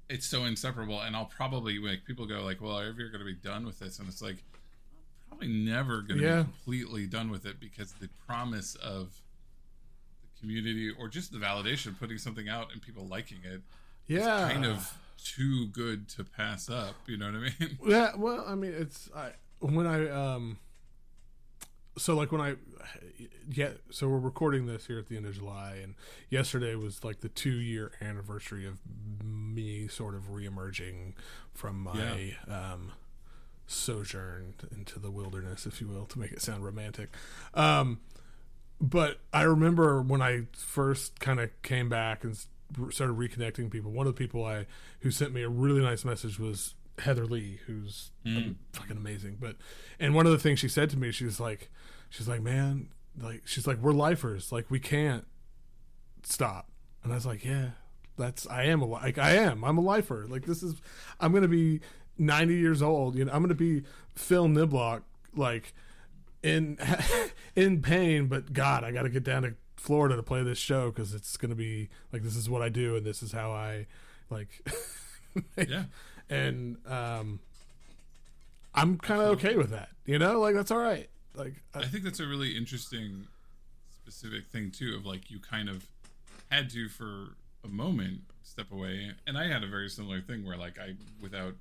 it's 0.09 0.25
so 0.25 0.43
inseparable. 0.45 0.99
And 1.01 1.15
I'll 1.15 1.25
probably 1.25 1.79
like 1.79 2.05
people 2.05 2.25
go 2.25 2.43
like, 2.43 2.61
"Well, 2.61 2.77
are 2.77 2.83
you 2.83 2.89
ever 2.89 3.07
going 3.09 3.19
to 3.19 3.25
be 3.25 3.33
done 3.33 3.65
with 3.65 3.79
this?" 3.79 3.99
And 3.99 4.07
it's 4.07 4.21
like, 4.21 4.37
I'm 5.31 5.37
probably 5.37 5.47
never 5.49 6.01
going 6.01 6.19
to 6.19 6.25
Yeah. 6.25 6.37
be 6.39 6.43
completely 6.43 7.07
done 7.07 7.29
with 7.31 7.45
it 7.45 7.59
because 7.59 7.93
the 7.93 8.09
promise 8.27 8.75
of 8.75 9.21
the 10.23 10.39
community 10.39 10.91
or 10.91 11.07
just 11.07 11.31
the 11.31 11.37
validation 11.39 11.87
of 11.87 11.99
putting 11.99 12.17
something 12.17 12.49
out 12.49 12.71
and 12.73 12.81
people 12.81 13.07
liking 13.07 13.39
it 13.43 13.61
yeah, 14.07 14.49
kind 14.51 14.65
of 14.65 14.97
too 15.23 15.67
good 15.67 16.09
to 16.09 16.23
pass 16.23 16.69
up. 16.69 16.95
You 17.07 17.17
know 17.17 17.27
what 17.27 17.35
I 17.35 17.39
mean? 17.39 17.77
Yeah, 17.85 18.11
well, 18.17 18.43
I 18.47 18.55
mean, 18.55 18.73
it's 18.73 19.09
I 19.15 19.31
when 19.59 19.87
I 19.87 20.09
um, 20.09 20.57
so 22.01 22.15
like 22.15 22.31
when 22.31 22.41
I 22.41 22.55
yeah, 23.49 23.69
so 23.91 24.07
we're 24.09 24.17
recording 24.17 24.65
this 24.65 24.87
here 24.87 24.97
at 24.97 25.07
the 25.07 25.17
end 25.17 25.25
of 25.25 25.35
July, 25.35 25.79
and 25.83 25.93
yesterday 26.29 26.75
was 26.75 27.03
like 27.03 27.21
the 27.21 27.29
two 27.29 27.51
year 27.51 27.91
anniversary 28.01 28.65
of 28.65 28.79
me 29.23 29.87
sort 29.87 30.15
of 30.15 30.31
reemerging 30.31 31.13
from 31.53 31.79
my 31.79 32.35
um 32.47 32.91
sojourn 33.67 34.55
into 34.75 34.99
the 34.99 35.11
wilderness, 35.11 35.65
if 35.65 35.79
you 35.79 35.87
will, 35.87 36.05
to 36.07 36.19
make 36.19 36.31
it 36.31 36.41
sound 36.41 36.65
romantic. 36.65 37.09
Um, 37.53 37.99
but 38.81 39.19
I 39.31 39.43
remember 39.43 40.01
when 40.01 40.21
I 40.21 40.47
first 40.53 41.19
kind 41.19 41.39
of 41.39 41.49
came 41.61 41.87
back 41.87 42.23
and 42.23 42.35
started 42.89 43.15
reconnecting 43.15 43.69
people. 43.69 43.91
One 43.91 44.07
of 44.07 44.15
the 44.15 44.17
people 44.17 44.43
I 44.43 44.65
who 45.01 45.11
sent 45.11 45.33
me 45.33 45.43
a 45.43 45.49
really 45.49 45.81
nice 45.81 46.03
message 46.03 46.39
was 46.39 46.73
Heather 46.99 47.25
Leigh, 47.25 47.59
who's 47.65 48.11
um, 48.25 48.57
fucking 48.73 48.97
amazing. 48.97 49.37
But 49.39 49.55
and 49.99 50.13
one 50.13 50.25
of 50.25 50.31
the 50.31 50.37
things 50.37 50.59
she 50.59 50.69
said 50.69 50.89
to 50.91 50.97
me, 50.97 51.11
she 51.11 51.25
was 51.25 51.39
like, 51.39 51.69
she's 52.09 52.27
like, 52.27 52.41
man, 52.41 52.89
like 53.19 53.43
she's 53.45 53.67
like, 53.67 53.77
we're 53.77 53.93
lifers, 53.93 54.51
like 54.51 54.69
we 54.69 54.79
can't 54.79 55.25
stop. 56.23 56.69
And 57.03 57.11
I 57.11 57.15
was 57.15 57.25
like, 57.25 57.43
yeah, 57.43 57.71
that's 58.17 58.47
I 58.47 58.63
am 58.63 58.81
a 58.81 58.85
like 58.85 59.17
I 59.17 59.31
am. 59.35 59.63
I'm 59.63 59.77
a 59.77 59.81
lifer. 59.81 60.25
Like 60.27 60.45
this 60.45 60.63
is 60.63 60.75
I'm 61.19 61.33
gonna 61.33 61.47
be 61.47 61.81
90 62.17 62.55
years 62.55 62.81
old. 62.81 63.15
You 63.15 63.25
know, 63.25 63.31
I'm 63.33 63.41
gonna 63.41 63.55
be 63.55 63.83
Phill 64.15 64.47
Niblock, 64.47 65.01
like 65.35 65.73
in 66.43 66.77
in 67.55 67.81
pain. 67.81 68.27
But 68.27 68.53
God, 68.53 68.83
I 68.83 68.91
got 68.91 69.03
to 69.03 69.09
get 69.09 69.23
down 69.23 69.43
to 69.43 69.55
Florida 69.75 70.15
to 70.15 70.23
play 70.23 70.43
this 70.43 70.57
show 70.57 70.91
because 70.91 71.13
it's 71.13 71.37
gonna 71.37 71.55
be 71.55 71.89
like 72.13 72.21
this 72.21 72.35
is 72.35 72.49
what 72.49 72.61
I 72.61 72.69
do 72.69 72.95
and 72.95 73.05
this 73.05 73.23
is 73.23 73.31
how 73.31 73.51
I 73.51 73.87
like. 74.29 74.49
yeah. 75.57 75.83
And 76.31 76.77
um, 76.87 77.39
I'm 78.73 78.97
kind 78.97 79.21
of 79.21 79.27
okay 79.37 79.55
with 79.55 79.69
that. 79.69 79.89
You 80.05 80.17
know, 80.17 80.39
like 80.39 80.55
that's 80.55 80.71
all 80.71 80.79
right. 80.79 81.09
Like 81.35 81.61
I, 81.75 81.79
I 81.79 81.85
think 81.85 82.03
that's 82.03 82.19
a 82.19 82.25
really 82.25 82.57
interesting 82.57 83.27
specific 83.91 84.47
thing 84.47 84.71
too 84.71 84.95
of 84.95 85.05
like 85.05 85.29
you 85.29 85.39
kind 85.39 85.69
of 85.69 85.85
had 86.49 86.69
to 86.71 86.89
for 86.89 87.35
a 87.63 87.67
moment 87.67 88.21
step 88.43 88.71
away 88.71 89.11
and 89.27 89.37
I 89.37 89.47
had 89.47 89.63
a 89.63 89.67
very 89.67 89.87
similar 89.87 90.19
thing 90.19 90.45
where 90.45 90.57
like 90.57 90.77
I 90.79 90.95
without 91.21 91.53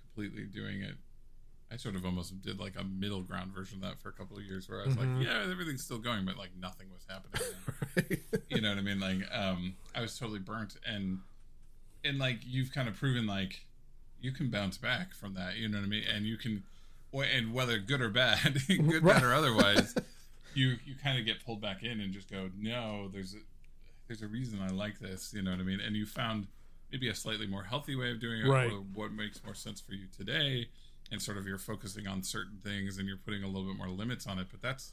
completely 0.00 0.44
doing 0.44 0.80
it 0.80 0.94
I 1.70 1.76
sort 1.76 1.96
of 1.96 2.06
almost 2.06 2.40
did 2.40 2.58
like 2.58 2.74
a 2.78 2.84
middle 2.84 3.20
ground 3.20 3.52
version 3.52 3.82
of 3.82 3.90
that 3.90 4.00
for 4.00 4.08
a 4.08 4.12
couple 4.12 4.38
of 4.38 4.44
years 4.44 4.70
where 4.70 4.80
I 4.80 4.86
was 4.86 4.96
like 4.96 5.08
yeah 5.20 5.46
everything's 5.50 5.84
still 5.84 5.98
going 5.98 6.24
but 6.24 6.38
like 6.38 6.50
nothing 6.58 6.86
was 6.90 7.04
happening 7.10 8.20
you 8.48 8.62
know 8.62 8.70
what 8.70 8.78
I 8.78 8.82
mean 8.82 9.00
like 9.00 9.18
um 9.36 9.74
I 9.94 10.00
was 10.00 10.16
totally 10.18 10.38
burnt 10.38 10.76
and 10.86 11.18
and 12.04 12.18
like 12.18 12.38
you've 12.46 12.72
kind 12.72 12.88
of 12.88 12.94
proven 12.96 13.26
like 13.26 13.60
you 14.20 14.32
can 14.32 14.50
bounce 14.50 14.76
back 14.78 15.14
from 15.14 15.34
that 15.34 15.56
you 15.56 15.68
know 15.68 15.78
what 15.78 15.84
I 15.84 15.88
mean 15.88 16.04
and 16.12 16.26
you 16.26 16.36
can 16.36 16.62
and 17.12 17.52
whether 17.54 17.78
good 17.78 18.00
or 18.00 18.08
bad 18.10 18.60
good 18.68 19.04
bad 19.04 19.22
or 19.22 19.32
otherwise 19.32 19.94
you 20.54 20.76
you 20.84 20.94
kind 21.02 21.18
of 21.18 21.24
get 21.24 21.44
pulled 21.44 21.60
back 21.60 21.82
in 21.82 22.00
and 22.00 22.12
just 22.12 22.30
go 22.30 22.50
no 22.58 23.08
there's 23.12 23.34
a 23.34 23.38
there's 24.06 24.22
a 24.22 24.26
reason 24.26 24.60
I 24.60 24.68
like 24.68 24.98
this 24.98 25.32
you 25.34 25.42
know 25.42 25.50
what 25.52 25.60
I 25.60 25.62
mean 25.64 25.80
and 25.80 25.94
you 25.96 26.04
found 26.06 26.46
maybe 26.90 27.08
a 27.08 27.14
slightly 27.14 27.46
more 27.46 27.62
healthy 27.64 27.94
way 27.96 28.10
of 28.10 28.20
doing 28.20 28.40
it 28.40 28.48
Right. 28.48 28.72
or 28.72 28.76
what 28.94 29.12
makes 29.12 29.42
more 29.44 29.54
sense 29.54 29.80
for 29.80 29.92
you 29.92 30.06
today 30.16 30.68
and 31.10 31.20
sort 31.22 31.38
of 31.38 31.46
you're 31.46 31.58
focusing 31.58 32.06
on 32.06 32.22
certain 32.22 32.58
things 32.62 32.98
and 32.98 33.06
you're 33.08 33.16
putting 33.18 33.42
a 33.42 33.46
little 33.46 33.64
bit 33.68 33.76
more 33.76 33.88
limits 33.88 34.26
on 34.26 34.38
it 34.38 34.46
but 34.50 34.60
that's 34.62 34.92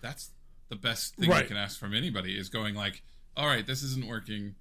that's 0.00 0.30
the 0.68 0.76
best 0.76 1.16
thing 1.16 1.30
Right. 1.30 1.42
you 1.42 1.48
can 1.48 1.56
ask 1.56 1.78
from 1.78 1.94
anybody 1.94 2.36
is 2.38 2.48
going 2.48 2.74
like 2.74 3.02
all 3.36 3.46
right 3.46 3.66
this 3.66 3.82
isn't 3.82 4.06
working 4.06 4.54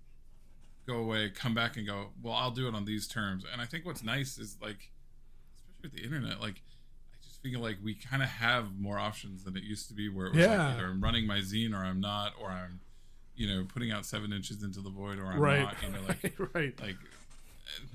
go 0.92 0.98
away 1.00 1.30
come 1.30 1.54
back 1.54 1.78
and 1.78 1.86
go 1.88 2.08
well 2.22 2.34
i'll 2.34 2.52
do 2.52 2.68
it 2.68 2.76
on 2.76 2.86
these 2.86 3.08
terms 3.08 3.44
and 3.52 3.62
i 3.62 3.66
think 3.66 3.86
what's 3.86 4.04
nice 4.04 4.38
is 4.38 4.58
like 4.62 4.90
especially 5.56 5.82
with 5.84 5.94
the 5.94 6.04
internet 6.04 6.40
like 6.42 6.62
i 7.14 7.16
just 7.24 7.42
feel 7.42 7.60
like 7.60 7.78
we 7.84 7.94
kind 7.94 8.22
of 8.22 8.30
have 8.30 8.78
more 8.80 8.98
options 9.00 9.44
than 9.44 9.56
it 9.56 9.64
used 9.64 9.88
to 9.88 9.94
be 9.94 10.10
where 10.10 10.28
it 10.28 10.34
was 10.36 10.40
Yeah. 10.46 10.68
like 10.68 10.76
either 10.76 10.86
i'm 10.88 11.02
running 11.02 11.26
my 11.28 11.40
zine 11.40 11.74
or 11.74 11.84
i'm 11.84 12.00
not 12.02 12.34
or 12.42 12.50
i'm 12.50 12.80
you 13.36 13.48
know 13.48 13.66
putting 13.74 13.92
out 13.92 14.06
seven 14.06 14.34
inches 14.34 14.64
into 14.64 14.82
the 14.82 14.90
void 14.90 15.18
or 15.20 15.26
i'm 15.28 15.40
right, 15.40 15.62
not 15.64 15.76
you 15.84 15.90
know 15.90 16.00
like 16.08 16.34
right, 16.56 16.80
like 16.82 16.98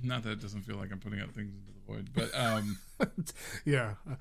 not 0.02 0.22
that 0.24 0.30
it 0.32 0.40
doesn't 0.40 0.62
feel 0.62 0.76
like 0.76 0.90
i'm 0.92 0.98
putting 0.98 1.20
out 1.20 1.30
things 1.35 1.52
into 1.54 1.72
the 1.72 1.92
void 1.92 2.09
but 2.14 2.35
um 2.38 2.78
yeah, 3.64 3.94
Uh, 4.11 4.14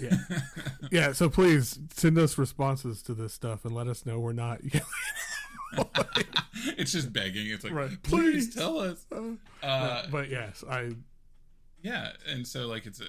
yeah, 0.00 0.16
yeah. 0.90 1.12
So 1.12 1.30
please 1.30 1.78
send 1.94 2.18
us 2.18 2.36
responses 2.36 3.00
to 3.04 3.14
this 3.14 3.32
stuff 3.32 3.64
and 3.64 3.74
let 3.74 3.86
us 3.88 4.04
know 4.04 4.18
we're 4.18 4.32
not. 4.34 4.60
it's 6.78 6.92
just 6.92 7.12
begging 7.12 7.48
it's 7.50 7.64
like 7.64 7.72
Right. 7.72 8.02
please 8.02 8.46
Please. 8.48 8.54
tell 8.54 8.78
us 8.78 9.04
uh 9.62 10.06
but 10.10 10.28
yes, 10.28 10.64
I 10.68 10.92
yeah 11.82 12.12
and 12.28 12.46
so 12.46 12.66
like 12.66 12.86
it's 12.86 13.00
a 13.00 13.04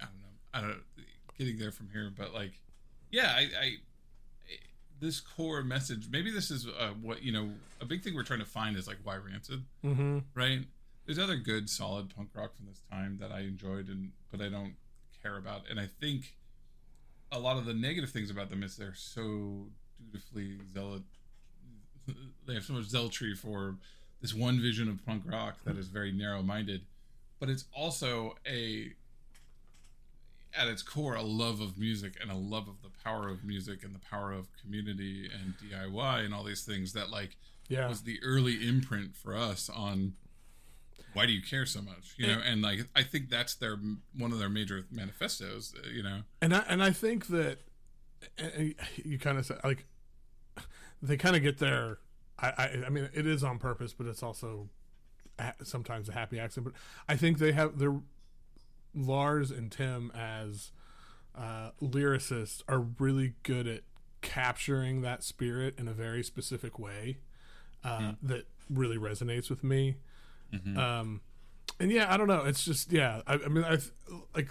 i 0.00 0.04
don't 0.06 0.20
know 0.20 0.28
i 0.54 0.60
don't 0.60 0.80
getting 1.38 1.58
there 1.58 1.70
from 1.72 1.90
here 1.92 2.10
but 2.16 2.32
like 2.32 2.52
yeah 3.10 3.32
i 3.36 3.40
i 3.60 3.76
this 5.00 5.20
core 5.20 5.62
message 5.62 6.08
maybe 6.10 6.30
this 6.30 6.50
is 6.50 6.66
uh, 6.66 6.88
what 7.02 7.22
you 7.22 7.30
know 7.32 7.50
a 7.80 7.84
big 7.84 8.02
thing 8.02 8.14
we're 8.14 8.22
trying 8.22 8.38
to 8.38 8.46
find 8.46 8.76
is 8.76 8.86
like 8.86 8.96
why 9.04 9.16
rancid 9.16 9.62
mm-hmm, 9.84 10.20
right 10.34 10.60
there's 11.04 11.18
other 11.18 11.36
good 11.36 11.68
solid 11.68 12.08
punk 12.14 12.30
rock 12.34 12.56
from 12.56 12.64
this 12.66 12.80
time 12.90 13.18
that 13.20 13.30
i 13.30 13.40
enjoyed 13.40 13.88
and 13.88 14.12
but 14.30 14.40
i 14.40 14.48
don't 14.48 14.74
care 15.22 15.36
about 15.36 15.62
and 15.70 15.78
i 15.78 15.86
think 16.00 16.34
a 17.32 17.38
lot 17.38 17.58
of 17.58 17.66
the 17.66 17.74
negative 17.74 18.08
things 18.10 18.30
about 18.30 18.48
them 18.48 18.62
is 18.62 18.76
they're 18.76 18.94
so 18.94 19.66
dutifully 20.10 20.56
zealot 20.72 21.02
they 22.46 22.54
have 22.54 22.64
so 22.64 22.72
much 22.72 22.84
zealotry 22.84 23.34
for 23.34 23.76
this 24.20 24.34
one 24.34 24.60
vision 24.60 24.88
of 24.88 25.04
punk 25.04 25.22
rock 25.26 25.56
that 25.64 25.76
is 25.76 25.88
very 25.88 26.12
narrow 26.12 26.42
minded 26.42 26.82
but 27.38 27.48
it's 27.48 27.64
also 27.74 28.34
a 28.46 28.92
at 30.58 30.68
its 30.68 30.82
core 30.82 31.14
a 31.14 31.22
love 31.22 31.60
of 31.60 31.78
music 31.78 32.14
and 32.20 32.30
a 32.30 32.34
love 32.34 32.68
of 32.68 32.82
the 32.82 32.90
power 33.04 33.28
of 33.28 33.44
music 33.44 33.84
and 33.84 33.94
the 33.94 34.00
power 34.10 34.32
of 34.32 34.48
community 34.60 35.28
and 35.32 35.54
DIY 35.58 36.24
and 36.24 36.34
all 36.34 36.44
these 36.44 36.64
things 36.64 36.92
that 36.94 37.10
like 37.10 37.36
yeah, 37.68 37.88
was 37.88 38.02
the 38.02 38.18
early 38.22 38.66
imprint 38.66 39.16
for 39.16 39.36
us 39.36 39.68
on 39.68 40.14
why 41.14 41.26
do 41.26 41.32
you 41.32 41.42
care 41.42 41.66
so 41.66 41.82
much 41.82 42.14
you 42.16 42.26
know? 42.26 42.40
And 42.44 42.62
like 42.62 42.86
i 42.94 43.02
think 43.02 43.28
that's 43.28 43.54
their 43.54 43.76
one 44.16 44.32
of 44.32 44.38
their 44.38 44.48
major 44.48 44.86
manifestos 44.90 45.74
uh, 45.76 45.88
you 45.88 46.02
know? 46.02 46.20
And 46.40 46.54
I 46.54 46.62
and 46.68 46.82
I 46.82 46.90
think 46.92 47.26
that 47.28 47.58
you 49.04 49.18
kind 49.18 49.38
of 49.38 49.46
said 49.46 49.60
like 49.64 49.84
they 51.02 51.16
kind 51.16 51.36
of 51.36 51.42
get 51.42 51.58
their 51.58 51.98
I, 52.38 52.48
I 52.48 52.82
I 52.86 52.88
mean 52.88 53.08
it 53.12 53.26
is 53.26 53.44
on 53.44 53.58
purpose, 53.58 53.92
but 53.92 54.06
it's 54.06 54.22
also 54.22 54.68
sometimes 55.62 56.08
a 56.08 56.12
happy 56.12 56.38
accident. 56.38 56.74
But 56.74 57.12
I 57.12 57.16
think 57.16 57.38
they 57.38 57.52
have 57.52 57.78
their 57.78 58.00
Lars 58.94 59.50
and 59.50 59.70
Tim 59.70 60.10
as 60.14 60.72
uh, 61.34 61.70
lyricists 61.82 62.62
are 62.68 62.80
really 62.98 63.34
good 63.42 63.66
at 63.66 63.82
capturing 64.22 65.02
that 65.02 65.22
spirit 65.22 65.78
in 65.78 65.86
a 65.86 65.92
very 65.92 66.22
specific 66.22 66.78
way 66.78 67.18
uh, 67.84 67.98
that 68.22 68.46
really 68.70 68.96
resonates 68.96 69.50
with 69.50 69.62
me. 69.62 69.96
Um, 70.78 71.20
and 71.78 71.90
yeah, 71.90 72.12
I 72.12 72.16
don't 72.16 72.28
know. 72.28 72.44
It's 72.44 72.64
just 72.64 72.92
yeah. 72.92 73.20
I, 73.26 73.34
I 73.34 73.48
mean, 73.48 73.64
I 73.64 73.78
like 74.34 74.50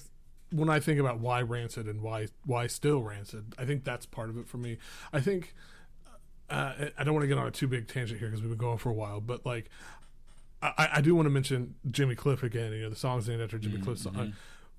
when 0.52 0.70
I 0.70 0.80
think 0.80 1.00
about 1.00 1.20
why 1.20 1.42
Rancid 1.42 1.88
and 1.88 2.02
why 2.02 2.28
why 2.46 2.68
still 2.68 3.02
Rancid. 3.02 3.56
I 3.58 3.66
think 3.66 3.84
that's 3.84 4.06
part 4.06 4.30
of 4.30 4.38
it 4.38 4.48
for 4.48 4.58
me. 4.58 4.78
I 5.12 5.20
think 5.20 5.56
uh, 6.50 6.74
I 6.98 7.04
don't 7.04 7.14
want 7.14 7.24
to 7.24 7.28
get 7.28 7.38
on 7.38 7.48
a 7.48 7.52
too 7.52 7.68
big 7.68 7.88
tangent 7.88 8.20
here 8.20 8.30
because 8.30 8.42
we've 8.42 8.52
been 8.52 8.58
going 8.58 8.78
for 8.78 8.90
a 8.90 8.94
while, 8.94 9.22
but 9.22 9.46
like 9.46 9.70
I, 10.62 10.90
I 10.94 11.02
do 11.02 11.16
want 11.16 11.26
to 11.26 11.30
mention 11.30 11.76
Jimmy 11.90 12.16
Cliff 12.16 12.44
again. 12.44 12.72
You 12.74 12.84
know, 12.84 12.90
the 12.90 12.96
songs 12.96 13.28
named 13.28 13.42
after 13.42 13.58
Jimmy 13.58 13.80
Cliff's 13.80 14.04
song. 14.04 14.34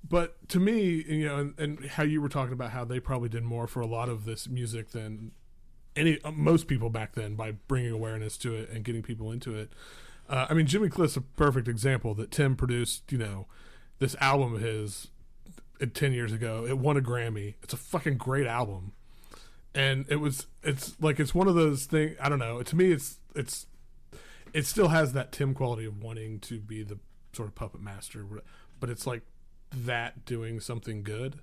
But 0.08 0.48
to 0.50 0.60
me, 0.60 1.04
you 1.08 1.26
know, 1.26 1.38
and, 1.38 1.58
and 1.58 1.84
how 1.86 2.02
you 2.04 2.20
were 2.20 2.28
talking 2.28 2.52
about 2.52 2.70
how 2.70 2.84
they 2.84 3.00
probably 3.00 3.28
did 3.28 3.42
more 3.42 3.66
for 3.66 3.80
a 3.80 3.86
lot 3.86 4.08
of 4.08 4.24
this 4.24 4.48
music 4.48 4.90
than 4.90 5.32
any 5.96 6.20
uh, 6.22 6.30
most 6.30 6.68
people 6.68 6.90
back 6.90 7.14
then 7.14 7.34
by 7.34 7.52
bringing 7.52 7.90
awareness 7.90 8.36
to 8.38 8.54
it 8.54 8.70
and 8.70 8.84
getting 8.84 9.02
people 9.02 9.32
into 9.32 9.54
it. 9.56 9.72
Uh, 10.28 10.46
I 10.48 10.54
mean, 10.54 10.66
Jimmy 10.66 10.88
Cliff's 10.88 11.16
a 11.16 11.20
perfect 11.20 11.68
example 11.68 12.14
that 12.14 12.30
Tim 12.30 12.56
produced. 12.56 13.10
You 13.10 13.18
know, 13.18 13.46
this 13.98 14.14
album 14.20 14.54
of 14.54 14.60
his 14.60 15.08
uh, 15.80 15.86
ten 15.92 16.12
years 16.12 16.32
ago. 16.32 16.66
It 16.68 16.78
won 16.78 16.96
a 16.96 17.00
Grammy. 17.00 17.54
It's 17.62 17.72
a 17.72 17.78
fucking 17.78 18.16
great 18.16 18.46
album, 18.46 18.92
and 19.76 20.06
it 20.08 20.16
was. 20.16 20.46
It's 20.62 20.96
like 21.00 21.20
it's 21.20 21.34
one 21.34 21.46
of 21.48 21.54
those 21.54 21.84
things. 21.86 22.16
I 22.20 22.28
don't 22.28 22.38
know. 22.40 22.62
To 22.62 22.76
me, 22.76 22.90
it's 22.92 23.18
it's 23.34 23.66
it 24.52 24.64
still 24.66 24.88
has 24.88 25.12
that 25.12 25.30
Tim 25.32 25.54
quality 25.54 25.84
of 25.84 26.02
wanting 26.02 26.40
to 26.40 26.58
be 26.60 26.82
the 26.82 26.98
sort 27.32 27.48
of 27.48 27.54
puppet 27.54 27.80
master, 27.80 28.24
but 28.80 28.88
it's 28.90 29.06
like 29.06 29.22
that 29.72 30.24
doing 30.24 30.58
something 30.60 31.02
good. 31.02 31.40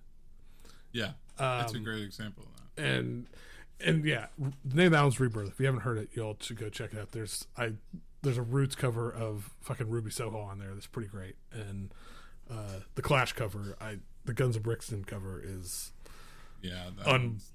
Yeah, 0.92 1.12
that's 1.38 1.74
a 1.74 1.78
Um, 1.78 1.84
great 1.84 2.04
example 2.04 2.44
of 2.46 2.76
that. 2.76 2.84
and 2.84 3.28
and 3.80 4.06
yeah, 4.06 4.28
the 4.38 4.76
name 4.76 4.88
of 4.88 4.92
that 4.94 4.98
album's 5.00 5.20
Rebirth. 5.20 5.50
If 5.50 5.60
you 5.60 5.66
haven't 5.66 5.82
heard 5.82 5.98
it, 5.98 6.10
y'all 6.14 6.38
should 6.40 6.58
go 6.58 6.70
check 6.70 6.94
it 6.94 7.00
out. 7.00 7.12
There's 7.12 7.48
I 7.58 7.74
there's 8.22 8.38
a 8.38 8.42
Roots 8.44 8.76
cover 8.76 9.12
of 9.12 9.52
fucking 9.62 9.90
Ruby 9.90 10.10
Soho 10.12 10.40
on 10.40 10.58
there 10.60 10.74
that's 10.74 10.88
pretty 10.88 11.10
great, 11.10 11.36
and 11.52 11.94
uh, 12.50 12.80
the 12.96 13.02
Clash 13.02 13.34
cover, 13.34 13.76
I 13.82 13.98
the 14.26 14.34
Guns 14.34 14.56
of 14.56 14.64
Brixton 14.64 15.04
cover 15.04 15.42
is 15.44 15.92
Yeah, 16.62 16.90
that 16.98 17.08
un. 17.08 17.22
one's- 17.32 17.53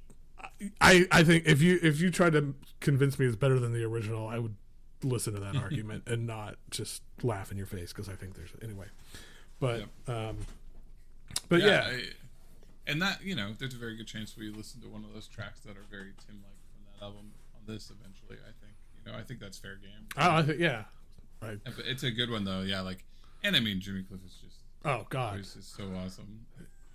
I 0.81 1.07
I 1.13 1.23
think 1.25 1.45
if 1.47 1.63
you 1.63 1.79
if 1.83 2.01
you 2.01 2.11
tried 2.11 2.33
to 2.33 2.55
convince 2.81 3.19
me 3.19 3.27
it's 3.27 3.37
better 3.37 3.59
than 3.59 3.73
the 3.73 3.85
original, 3.85 4.29
I 4.29 4.39
would 4.39 4.57
listen 5.03 5.35
to 5.35 5.41
that 5.41 5.57
argument 5.63 6.05
and 6.07 6.27
not 6.27 6.57
just 6.71 7.03
laugh 7.23 7.51
in 7.53 7.57
your 7.57 7.67
face 7.67 7.93
because 7.93 8.09
I 8.09 8.15
think 8.15 8.35
there's 8.35 8.51
anyway. 8.63 8.87
But 9.61 9.85
um, 10.07 10.39
but 11.49 11.61
yeah, 11.63 11.85
I- 11.87 12.03
and 12.87 13.03
that 13.03 13.23
you 13.23 13.37
know, 13.37 13.55
there's 13.59 13.75
a 13.75 13.79
very 13.79 13.97
good 13.97 14.07
chance 14.07 14.37
we 14.37 14.51
listen 14.51 14.81
to 14.81 14.89
one 14.89 15.05
of 15.05 15.13
those 15.13 15.29
tracks 15.29 15.61
that 15.61 15.77
are 15.77 15.85
very 15.91 16.13
Tim-like 16.27 16.59
from 16.73 16.85
that 16.87 17.05
album 17.05 17.33
on 17.55 17.73
this 17.73 17.91
eventually. 17.91 18.39
I 18.43 18.53
think 18.65 18.75
you 19.05 19.13
know, 19.13 19.19
I 19.19 19.23
think 19.23 19.41
that's 19.41 19.59
fair 19.59 19.77
game. 19.77 20.07
I, 20.17 20.39
I 20.39 20.43
think 20.43 20.59
yeah. 20.59 20.85
Right. 21.43 21.59
But 21.65 21.75
It's 21.87 22.03
a 22.03 22.11
good 22.11 22.31
one 22.31 22.45
though. 22.45 22.63
Yeah, 22.63 22.81
like, 22.81 23.05
and 23.45 23.55
I 23.55 23.61
mean, 23.61 23.79
Jimmy 23.81 24.03
Cliff 24.03 24.21
is 24.27 24.35
just 24.43 24.57
Oh 24.85 25.07
God. 25.11 25.37
voice 25.37 25.55
is 25.55 25.67
so 25.67 25.85
awesome. 26.05 26.47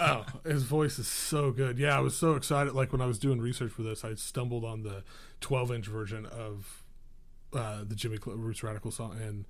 Oh, 0.04 0.26
his 0.50 0.64
voice 0.64 1.00
is 1.00 1.08
so 1.08 1.52
good. 1.52 1.80
Yeah, 1.80 1.98
I 1.98 2.02
was 2.02 2.16
so 2.16 2.34
excited. 2.36 2.74
Like 2.74 2.92
when 2.92 3.02
I 3.02 3.06
was 3.06 3.20
doing 3.20 3.40
research 3.40 3.72
for 3.72 3.84
this, 3.84 4.04
I 4.04 4.16
stumbled 4.16 4.66
on 4.66 4.84
the 4.84 5.04
12 5.42 5.72
inch 5.72 5.88
version 5.88 6.26
of 6.26 6.84
uh, 7.54 7.84
the 7.88 7.96
Jimmy 7.96 8.18
Cl- 8.24 8.38
Roots 8.38 8.64
Radical 8.64 8.92
song 8.92 9.18
and 9.22 9.46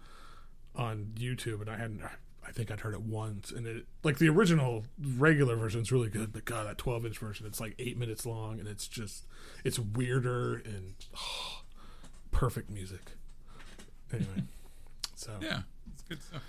on 0.76 1.14
YouTube, 1.16 1.62
and 1.62 1.70
I 1.70 1.78
hadn't. 1.78 2.02
I 2.46 2.52
think 2.52 2.72
I'd 2.72 2.82
heard 2.82 2.94
it 2.94 3.02
once, 3.02 3.52
and 3.52 3.66
it 3.66 3.86
like 4.04 4.18
the 4.18 4.28
original 4.28 4.84
regular 5.18 5.56
version 5.56 5.82
is 5.82 5.92
really 5.94 6.10
good, 6.10 6.34
but 6.34 6.44
God, 6.44 6.68
that 6.68 6.78
12 6.78 7.06
inch 7.06 7.18
version, 7.18 7.46
it's 7.48 7.62
like 7.62 7.74
eight 7.80 7.98
minutes 7.98 8.26
long, 8.26 8.60
and 8.60 8.68
it's 8.68 8.88
just 8.88 9.26
it's 9.64 9.80
weirder 9.80 10.56
and 10.56 10.94
perfect 12.32 12.70
music. 12.70 13.12
Anyway, 14.12 14.44
so 15.16 15.32
Yeah, 15.42 15.62
it's 15.94 16.02
good 16.04 16.22
stuff. 16.22 16.44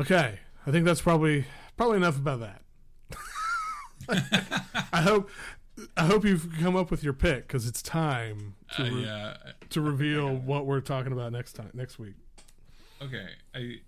Okay, 0.00 0.38
I 0.66 0.70
think 0.70 0.84
that's 0.84 1.00
probably 1.00 1.44
probably 1.76 1.96
enough 1.98 2.16
about 2.16 2.40
that. 2.40 2.62
I 4.92 5.02
hope 5.02 5.28
I 5.96 6.06
hope 6.06 6.24
you've 6.24 6.48
come 6.60 6.76
up 6.76 6.90
with 6.90 7.02
your 7.04 7.12
pick 7.12 7.46
because 7.46 7.66
it's 7.66 7.82
time 7.82 8.54
to 8.76 8.82
Uh, 8.84 8.90
yeah. 8.90 9.36
to 9.70 9.80
reveal 9.80 10.34
what 10.34 10.64
we're 10.66 10.80
talking 10.80 11.12
about 11.12 11.32
next 11.32 11.52
time 11.54 11.70
next 11.74 11.98
week. 11.98 12.14
Okay. 13.02 13.28
I 13.54 13.80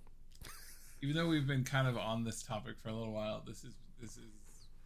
even 1.01 1.15
though 1.15 1.29
we've 1.29 1.47
been 1.47 1.65
kind 1.65 1.87
of 1.87 1.97
on 1.97 2.25
this 2.25 2.43
topic 2.43 2.77
for 2.83 2.89
a 2.89 2.93
little 2.93 3.13
while, 3.13 3.43
this 3.47 3.65
is 3.65 3.75
this 4.01 4.17
is 4.17 4.25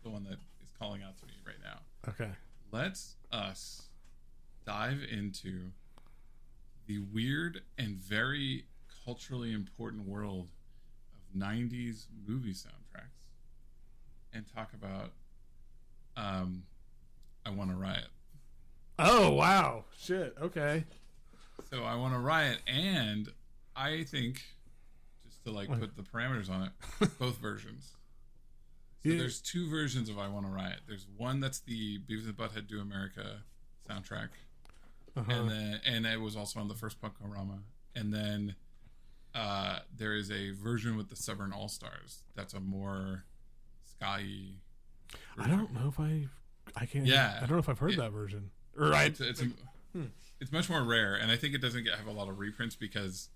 the 0.02 0.10
one 0.10 0.24
that 0.24 0.34
is 0.62 0.70
calling 0.78 1.02
out 1.02 1.16
to 1.18 1.26
me 1.26 1.32
right 1.46 1.56
now. 1.64 1.78
Okay. 2.08 2.30
Let's 2.70 3.16
us 3.30 3.88
dive 4.66 5.00
into 5.10 5.70
the 6.86 6.98
weird 7.12 7.62
and 7.78 7.96
very 7.96 8.66
culturally 9.04 9.52
important 9.52 10.06
world 10.06 10.48
of 11.14 11.38
90s 11.40 12.06
movie 12.26 12.52
soundtracks 12.52 12.68
and 14.34 14.44
talk 14.54 14.72
about 14.74 15.10
um 16.16 16.62
I 17.44 17.50
Want 17.50 17.70
to 17.70 17.76
Riot. 17.76 18.06
Oh 18.98 19.30
wow! 19.32 19.84
Shit. 19.98 20.34
Okay. 20.40 20.84
So 21.70 21.84
I 21.84 21.94
Want 21.96 22.14
to 22.14 22.18
Riot 22.20 22.58
and 22.66 23.28
I 23.74 24.04
think 24.04 24.42
just 25.24 25.42
to 25.44 25.50
like 25.50 25.68
put 25.68 25.96
the 25.96 26.02
parameters 26.02 26.50
on 26.50 26.62
it, 27.00 27.08
both 27.18 27.38
versions. 27.38 27.92
So 29.02 29.08
Yeah. 29.10 29.18
there's 29.18 29.40
two 29.40 29.68
versions 29.70 30.08
of 30.08 30.18
I 30.18 30.28
Want 30.28 30.46
to 30.46 30.52
Riot. 30.52 30.80
There's 30.86 31.06
one 31.16 31.40
that's 31.40 31.60
the 31.60 31.98
Beavis 32.00 32.24
and 32.26 32.36
Butthead 32.36 32.68
Do 32.68 32.80
America 32.80 33.42
soundtrack, 33.88 34.28
Uh-huh. 35.16 35.32
and 35.32 35.50
then 35.50 35.80
and 35.84 36.06
it 36.06 36.20
was 36.20 36.36
also 36.36 36.60
on 36.60 36.68
the 36.68 36.74
first 36.74 37.00
Punk-O-Rama. 37.00 37.58
And 37.94 38.12
then 38.14 38.54
uh, 39.34 39.80
there 39.96 40.14
is 40.14 40.30
a 40.30 40.50
version 40.52 40.96
with 40.96 41.08
the 41.08 41.16
Stubborn 41.16 41.52
All 41.52 41.68
Stars. 41.68 42.22
That's 42.36 42.54
a 42.54 42.60
more 42.60 43.24
ska. 44.02 44.22
I 45.38 45.48
don't 45.48 45.72
know 45.74 45.88
if 45.88 45.98
I 46.00 46.26
I 46.76 46.86
can't. 46.86 47.06
Yeah. 47.06 47.36
I 47.38 47.40
don't 47.40 47.52
know 47.52 47.58
if 47.58 47.68
I've 47.68 47.78
heard 47.78 47.92
It- 47.92 47.98
that 47.98 48.12
version. 48.12 48.50
Or 48.78 48.94
I. 48.94 49.04
It's, 49.04 49.20
it's, 49.20 49.42
it's 50.40 50.50
much 50.50 50.70
more 50.70 50.82
rare, 50.82 51.14
and 51.14 51.30
I 51.30 51.36
think 51.36 51.54
it 51.54 51.58
doesn't 51.60 51.84
get 51.84 51.94
have 51.94 52.06
a 52.06 52.10
lot 52.12 52.28
of 52.28 52.38
reprints 52.38 52.74
because 52.74 53.28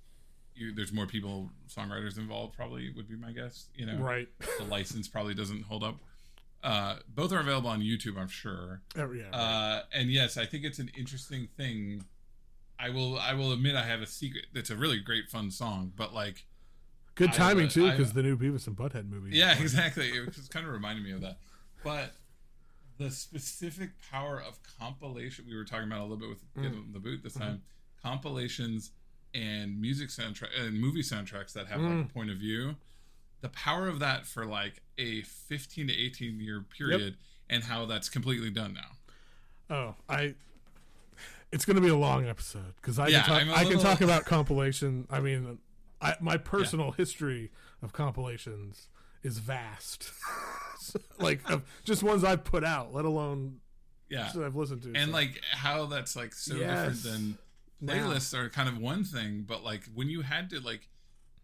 you, 0.54 0.74
there's 0.74 0.92
more 0.92 1.06
people, 1.06 1.50
songwriters 1.68 2.16
involved. 2.18 2.56
Probably 2.56 2.90
would 2.96 3.06
be 3.08 3.16
my 3.16 3.32
guess. 3.32 3.66
You 3.74 3.84
know, 3.86 3.98
Right. 3.98 4.28
the 4.58 4.64
license 4.64 5.06
probably 5.08 5.34
doesn't 5.34 5.64
hold 5.64 5.84
up. 5.84 5.96
Uh, 6.64 6.96
both 7.14 7.32
are 7.32 7.38
available 7.40 7.68
on 7.68 7.80
YouTube, 7.80 8.18
I'm 8.18 8.28
sure. 8.28 8.80
Oh, 8.96 9.12
yeah. 9.12 9.24
right. 9.24 9.34
Uh, 9.34 9.82
and 9.92 10.10
yes, 10.10 10.36
I 10.38 10.46
think 10.46 10.64
it's 10.64 10.78
an 10.78 10.90
interesting 10.96 11.48
thing. 11.56 12.04
I 12.78 12.88
will 12.90 13.18
I 13.18 13.34
will 13.34 13.52
admit 13.52 13.76
I 13.76 13.82
have 13.84 14.00
a 14.00 14.06
secret. 14.06 14.46
It's 14.54 14.70
a 14.70 14.76
really 14.76 14.98
great 14.98 15.28
fun 15.28 15.50
song, 15.50 15.92
but 15.94 16.12
like 16.14 16.46
Good 17.16 17.30
I- 17.30 17.32
timing 17.32 17.68
too, 17.68 17.90
because 17.90 18.12
the 18.12 18.22
new 18.22 18.36
Beavis 18.36 18.66
and 18.66 18.76
Butthead 18.76 19.08
movie. 19.08 19.36
yeah, 19.36 19.58
exactly. 19.58 20.08
It 20.08 20.24
was 20.24 20.48
kind 20.48 20.66
of 20.66 20.72
reminded 20.72 21.04
me 21.04 21.12
of 21.12 21.22
that. 21.22 21.38
But 21.82 22.12
the 22.98 23.10
specific 23.10 23.90
power 24.10 24.42
of 24.46 24.58
compilation 24.78 25.46
we 25.48 25.56
were 25.56 25.64
talking 25.64 25.86
about 25.86 26.00
a 26.00 26.02
little 26.02 26.16
bit 26.16 26.28
with 26.28 26.54
mm. 26.54 26.62
Get 26.62 26.72
in 26.72 26.92
the 26.92 26.98
Boot 26.98 27.22
this 27.22 27.34
mm-hmm. 27.34 27.42
time. 27.42 27.62
Compilations 28.02 28.92
and 29.34 29.80
music 29.80 30.08
soundtrack 30.08 30.48
and 30.58 30.80
movie 30.80 31.02
soundtracks 31.02 31.52
that 31.54 31.66
have 31.66 31.80
like 31.80 31.92
mm. 31.92 32.10
a 32.10 32.12
point 32.12 32.30
of 32.30 32.36
view. 32.36 32.76
The 33.40 33.48
power 33.50 33.88
of 33.88 33.98
that 34.00 34.26
for 34.26 34.46
like 34.46 34.82
a 34.98 35.22
15 35.22 35.88
to 35.88 35.94
18 35.94 36.40
year 36.40 36.64
period 36.76 37.16
and 37.48 37.64
how 37.64 37.86
that's 37.86 38.08
completely 38.08 38.50
done 38.50 38.74
now. 38.74 39.74
Oh, 39.74 39.94
I. 40.08 40.34
It's 41.52 41.64
going 41.64 41.76
to 41.76 41.82
be 41.82 41.88
a 41.88 41.96
long 41.96 42.26
episode 42.26 42.74
because 42.80 42.98
I 42.98 43.08
Yeah, 43.08 43.22
can 43.22 43.46
talk. 43.46 43.56
I 43.56 43.64
can 43.64 43.78
talk 43.78 44.00
about 44.00 44.24
compilation. 44.24 45.06
I 45.10 45.20
mean, 45.20 45.58
I, 46.06 46.16
my 46.20 46.36
personal 46.36 46.92
history 46.92 47.50
of 47.82 47.92
compilations 47.92 48.88
is 49.22 49.38
vast. 49.38 50.10
like 51.18 51.48
of 51.50 51.62
just 51.84 52.02
ones 52.02 52.24
I've 52.24 52.44
put 52.44 52.64
out, 52.64 52.94
let 52.94 53.04
alone 53.04 53.60
Yeah. 54.08 54.30
that 54.34 54.44
I've 54.44 54.56
listened 54.56 54.82
to. 54.82 54.92
and 54.94 55.06
so- 55.10 55.12
like 55.16 55.40
how 55.52 55.86
that's 55.86 56.16
like 56.16 56.32
so 56.34 56.54
Yes. 56.56 57.02
different 57.02 57.02
than 57.02 57.38
Now. 57.80 57.92
playlists 58.08 58.34
are 58.34 58.48
kind 58.48 58.68
of 58.68 58.78
one 58.78 59.04
thing, 59.04 59.42
but 59.46 59.64
like 59.64 59.84
when 59.94 60.08
you 60.08 60.22
had 60.22 60.50
to 60.50 60.60
like, 60.60 60.88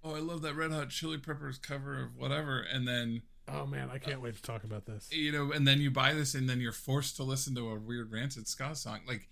oh, 0.05 0.15
I 0.15 0.21
love 0.21 0.43
that 0.43 0.55
Red 0.55 0.71
Hot 0.73 0.91
Chili 0.91 1.19
Peppers 1.19 1.59
cover 1.59 2.01
of 2.03 2.17
whatever, 2.17 2.61
and 2.61 2.87
then 2.87 3.23
oh 3.49 3.67
man, 3.67 3.91
I 3.93 3.99
can't 3.99 4.21
wait 4.23 4.37
to 4.37 4.43
talk 4.43 4.63
about 4.65 4.87
this. 4.87 5.09
you 5.13 5.33
know, 5.33 5.51
and 5.53 5.67
then 5.67 5.81
you 5.81 5.91
buy 5.91 6.15
this, 6.15 6.35
and 6.35 6.49
then 6.49 6.61
you're 6.61 6.73
forced 6.73 7.17
to 7.17 7.25
listen 7.25 7.55
to 7.57 7.69
a 7.71 7.75
weird 7.79 8.13
rancid 8.13 8.47
ska 8.49 8.75
song. 8.77 9.01
Like 9.07 9.29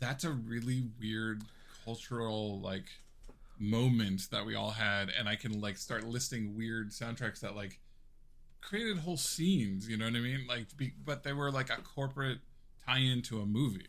that's 0.00 0.24
a 0.24 0.30
really 0.30 0.84
weird 1.00 1.42
cultural 1.84 2.60
like 2.60 2.86
moment 3.62 4.28
that 4.30 4.44
we 4.44 4.54
all 4.54 4.70
had, 4.70 5.10
and 5.16 5.28
I 5.28 5.36
can 5.36 5.60
like 5.60 5.78
start 5.78 6.04
listing 6.04 6.56
weird 6.56 6.90
soundtracks 6.90 7.40
that 7.40 7.54
like 7.54 7.80
created 8.60 8.98
whole 8.98 9.16
scenes. 9.16 9.88
You 9.88 9.96
know 9.96 10.06
what 10.06 10.16
I 10.16 10.20
mean? 10.20 10.46
Like, 10.48 10.76
be, 10.76 10.92
but 11.04 11.22
they 11.22 11.32
were 11.32 11.50
like 11.50 11.70
a 11.70 11.80
corporate 11.82 12.38
tie-in 12.86 13.22
to 13.22 13.40
a 13.40 13.46
movie. 13.46 13.86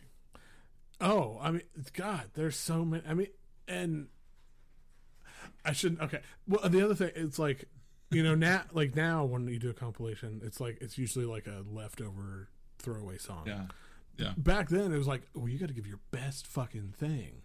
Oh, 1.02 1.40
I 1.42 1.52
mean, 1.52 1.64
God, 1.94 2.30
there's 2.34 2.56
so 2.56 2.86
many. 2.86 3.04
I 3.08 3.14
mean, 3.14 3.28
and 3.68 4.08
I 5.66 5.74
shouldn't. 5.74 6.02
Okay. 6.02 6.20
Well, 6.48 6.70
the 6.70 6.82
other 6.84 6.96
thing, 6.96 7.12
it's 7.16 7.40
like, 7.40 7.66
you 8.12 8.24
know, 8.24 8.36
now, 8.36 8.64
like 8.74 8.96
now, 8.96 9.26
when 9.26 9.48
you 9.48 9.60
do 9.60 9.70
a 9.70 9.74
compilation, 9.74 10.42
it's 10.44 10.60
like 10.60 10.78
it's 10.82 10.98
usually 10.98 11.26
like 11.26 11.48
a 11.48 11.64
leftover 11.70 12.50
throwaway 12.80 13.18
song. 13.18 13.44
Yeah. 13.48 13.66
Yeah. 14.16 14.34
Back 14.38 14.70
then, 14.70 14.94
it 14.94 14.98
was 14.98 15.08
like, 15.08 15.24
well, 15.34 15.50
you 15.50 15.58
got 15.58 15.70
to 15.70 15.74
give 15.74 15.88
your 15.88 16.00
best 16.12 16.46
fucking 16.46 16.94
thing 16.96 17.42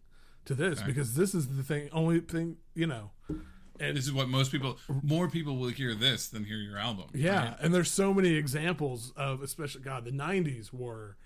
to 0.49 0.55
this 0.55 0.83
because 0.83 1.15
this 1.15 1.35
is 1.35 1.57
the 1.57 1.63
thing, 1.63 1.89
only 1.93 2.21
thing, 2.21 2.57
you 2.75 2.87
know. 2.87 3.11
And 3.81 3.97
This 3.97 4.07
is 4.07 4.13
what 4.13 4.29
most 4.29 4.51
people, 4.51 4.77
more 5.03 5.29
people 5.29 5.57
will 5.57 5.69
hear 5.69 5.95
this 5.95 6.27
than 6.29 6.45
hear 6.45 6.57
your 6.57 6.79
album. 6.79 7.07
yeah, 7.15 7.51
right? 7.51 7.57
and 7.61 7.73
there's 7.73 7.91
so 7.91 8.13
many 8.13 8.35
examples 8.35 9.13
of, 9.17 9.41
especially 9.43 9.83
God, 9.83 10.05
the 10.05 10.11
'90s 10.11 10.73
were. 10.73 11.17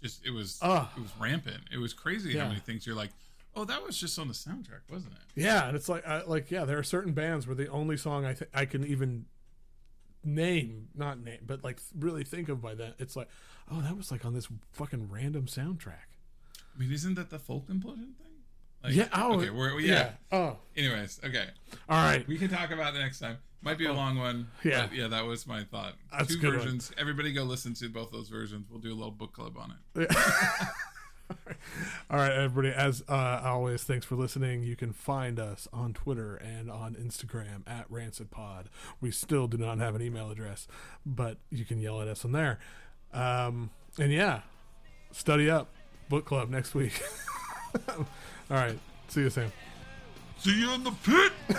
Just 0.00 0.24
it 0.24 0.30
was 0.30 0.58
Ugh. 0.62 0.86
it 0.96 1.00
was 1.00 1.10
rampant. 1.18 1.62
It 1.72 1.78
was 1.78 1.92
crazy 1.92 2.30
Yeah. 2.32 2.42
how 2.44 2.48
many 2.48 2.60
things 2.60 2.86
you're 2.86 2.94
like, 2.96 3.10
oh, 3.56 3.64
that 3.64 3.82
was 3.84 3.98
just 3.98 4.18
on 4.18 4.28
the 4.28 4.34
soundtrack, 4.34 4.82
wasn't 4.90 5.14
it? 5.14 5.42
Yeah, 5.42 5.66
and 5.66 5.76
it's 5.76 5.88
like, 5.88 6.06
I, 6.06 6.22
like, 6.22 6.50
yeah, 6.50 6.64
there 6.64 6.78
are 6.78 6.82
certain 6.84 7.12
bands 7.12 7.46
where 7.48 7.56
the 7.56 7.66
only 7.68 7.96
song 7.96 8.24
I 8.24 8.34
think 8.34 8.50
I 8.54 8.64
can 8.66 8.86
even 8.86 9.26
name, 10.24 10.88
not 10.94 11.18
name, 11.18 11.40
but 11.46 11.64
like 11.64 11.80
really 11.98 12.24
think 12.24 12.48
of 12.48 12.60
by 12.62 12.74
that, 12.76 12.94
it's 12.98 13.16
like, 13.16 13.28
oh, 13.70 13.80
that 13.80 13.96
was 13.96 14.10
like 14.10 14.24
on 14.24 14.34
this 14.34 14.48
fucking 14.72 15.08
random 15.10 15.46
soundtrack. 15.46 16.06
I 16.74 16.78
mean, 16.78 16.92
isn't 16.92 17.14
that 17.14 17.30
the 17.30 17.38
folk 17.38 17.66
implosion 17.68 18.14
thing? 18.16 18.29
Like, 18.82 18.94
Yeah. 18.94 19.08
Oh, 19.12 19.34
okay. 19.38 19.50
We're, 19.50 19.78
yeah. 19.80 20.12
Oh, 20.32 20.56
Anyways, 20.76 21.20
okay. 21.24 21.46
all 21.88 22.02
right. 22.02 22.26
We 22.26 22.38
can 22.38 22.48
talk 22.48 22.70
about 22.70 22.94
it 22.94 22.98
next 22.98 23.18
time. 23.18 23.38
Might 23.62 23.76
be 23.76 23.84
a 23.86 23.92
long 23.92 24.16
one. 24.16 24.48
Yeah. 24.64 24.88
Yeah, 24.90 25.08
that 25.08 25.26
was 25.26 25.46
my 25.46 25.64
thought. 25.64 25.92
That's 26.10 26.34
Two 26.34 26.40
good 26.40 26.50
one. 26.54 26.58
versions. 26.60 26.90
Everybody 26.96 27.32
go 27.32 27.42
listen 27.42 27.74
to 27.74 27.88
both 27.90 28.10
those 28.10 28.28
versions. 28.30 28.66
We'll 28.70 28.80
do 28.80 28.92
a 28.92 28.96
little 28.96 29.10
book 29.10 29.32
club 29.34 29.56
on 29.58 29.74
it. 29.96 30.10
All 32.10 32.16
right, 32.18 32.32
everybody. 32.32 32.74
As 32.74 33.04
uh, 33.08 33.42
always, 33.44 33.84
thanks 33.84 34.04
for 34.06 34.16
listening. 34.16 34.62
You 34.62 34.74
can 34.76 34.92
find 34.92 35.38
us 35.38 35.68
on 35.72 35.92
Twitter 35.92 36.34
and 36.36 36.70
on 36.70 36.94
Instagram 36.94 37.62
at 37.68 37.84
Rancid 37.90 38.30
Pod. 38.30 38.68
We 39.00 39.10
still 39.10 39.46
do 39.46 39.56
not 39.58 39.78
have 39.78 39.94
an 39.94 40.02
email 40.02 40.30
address, 40.30 40.66
but 41.06 41.36
you 41.50 41.64
can 41.64 41.80
yell 41.80 42.00
at 42.00 42.08
us 42.08 42.24
on 42.24 42.32
there. 42.32 42.58
Um, 43.12 43.70
and 43.98 44.10
yeah, 44.10 44.40
study 45.12 45.48
up. 45.50 45.68
Book 46.08 46.24
club 46.24 46.48
next 46.50 46.74
week. 46.74 47.00
All 48.50 48.56
right. 48.56 48.78
See 49.08 49.20
you, 49.20 49.30
Sam. 49.30 49.52
See 50.38 50.58
you 50.60 50.72
in 50.72 50.84
the 50.84 50.92
pit. 51.04 51.32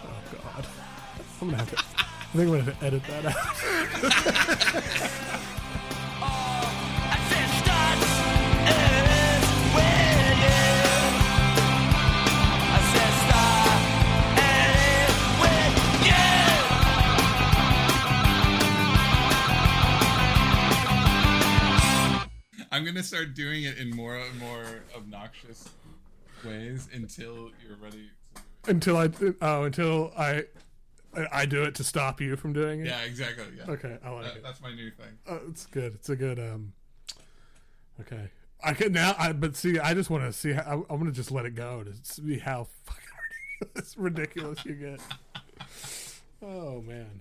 Oh 0.00 0.20
God, 0.32 0.66
I'm 1.40 1.50
gonna 1.50 1.58
have 1.58 1.70
to. 1.70 1.76
I 1.76 1.82
think 2.36 2.48
I'm 2.48 2.48
gonna 2.48 2.62
have 2.62 2.78
to 2.78 2.86
edit 2.86 3.02
that 3.08 3.24
out. 8.94 9.04
I'm 22.78 22.84
gonna 22.84 23.02
start 23.02 23.34
doing 23.34 23.64
it 23.64 23.76
in 23.78 23.90
more 23.90 24.16
and 24.16 24.38
more 24.38 24.64
obnoxious 24.96 25.68
ways 26.44 26.88
until 26.94 27.50
you're 27.66 27.76
ready. 27.82 28.08
To 28.34 28.40
do 28.40 28.40
it. 28.66 28.70
until 28.70 28.96
I 28.96 29.10
oh 29.42 29.64
until 29.64 30.12
I 30.16 30.44
I 31.32 31.44
do 31.46 31.64
it 31.64 31.74
to 31.76 31.84
stop 31.84 32.20
you 32.20 32.36
from 32.36 32.52
doing 32.52 32.80
it. 32.82 32.86
Yeah, 32.86 33.00
exactly. 33.02 33.46
Yeah. 33.56 33.72
Okay, 33.72 33.98
I 34.04 34.10
like 34.10 34.24
That- 34.26 34.36
it. 34.36 34.42
that's 34.44 34.60
my 34.62 34.72
new 34.72 34.90
thing. 34.92 35.18
Oh, 35.26 35.40
it's 35.48 35.66
good. 35.66 35.94
It's 35.96 36.08
a 36.08 36.14
good. 36.16 36.38
um 36.38 36.72
Okay, 38.00 38.30
I 38.62 38.74
can 38.74 38.92
now. 38.92 39.16
I 39.18 39.32
but 39.32 39.56
see, 39.56 39.80
I 39.80 39.92
just 39.94 40.08
want 40.08 40.22
to 40.22 40.32
see. 40.32 40.52
How, 40.52 40.62
I, 40.62 40.74
I'm 40.92 40.98
gonna 41.00 41.10
just 41.10 41.32
let 41.32 41.46
it 41.46 41.56
go 41.56 41.82
to 41.82 41.92
see 42.04 42.38
how 42.38 42.68
fucking 42.84 43.02
ridiculous, 43.60 43.96
ridiculous 43.98 44.64
you 44.64 44.74
get. 44.74 45.00
Oh 46.40 46.80
man. 46.82 47.20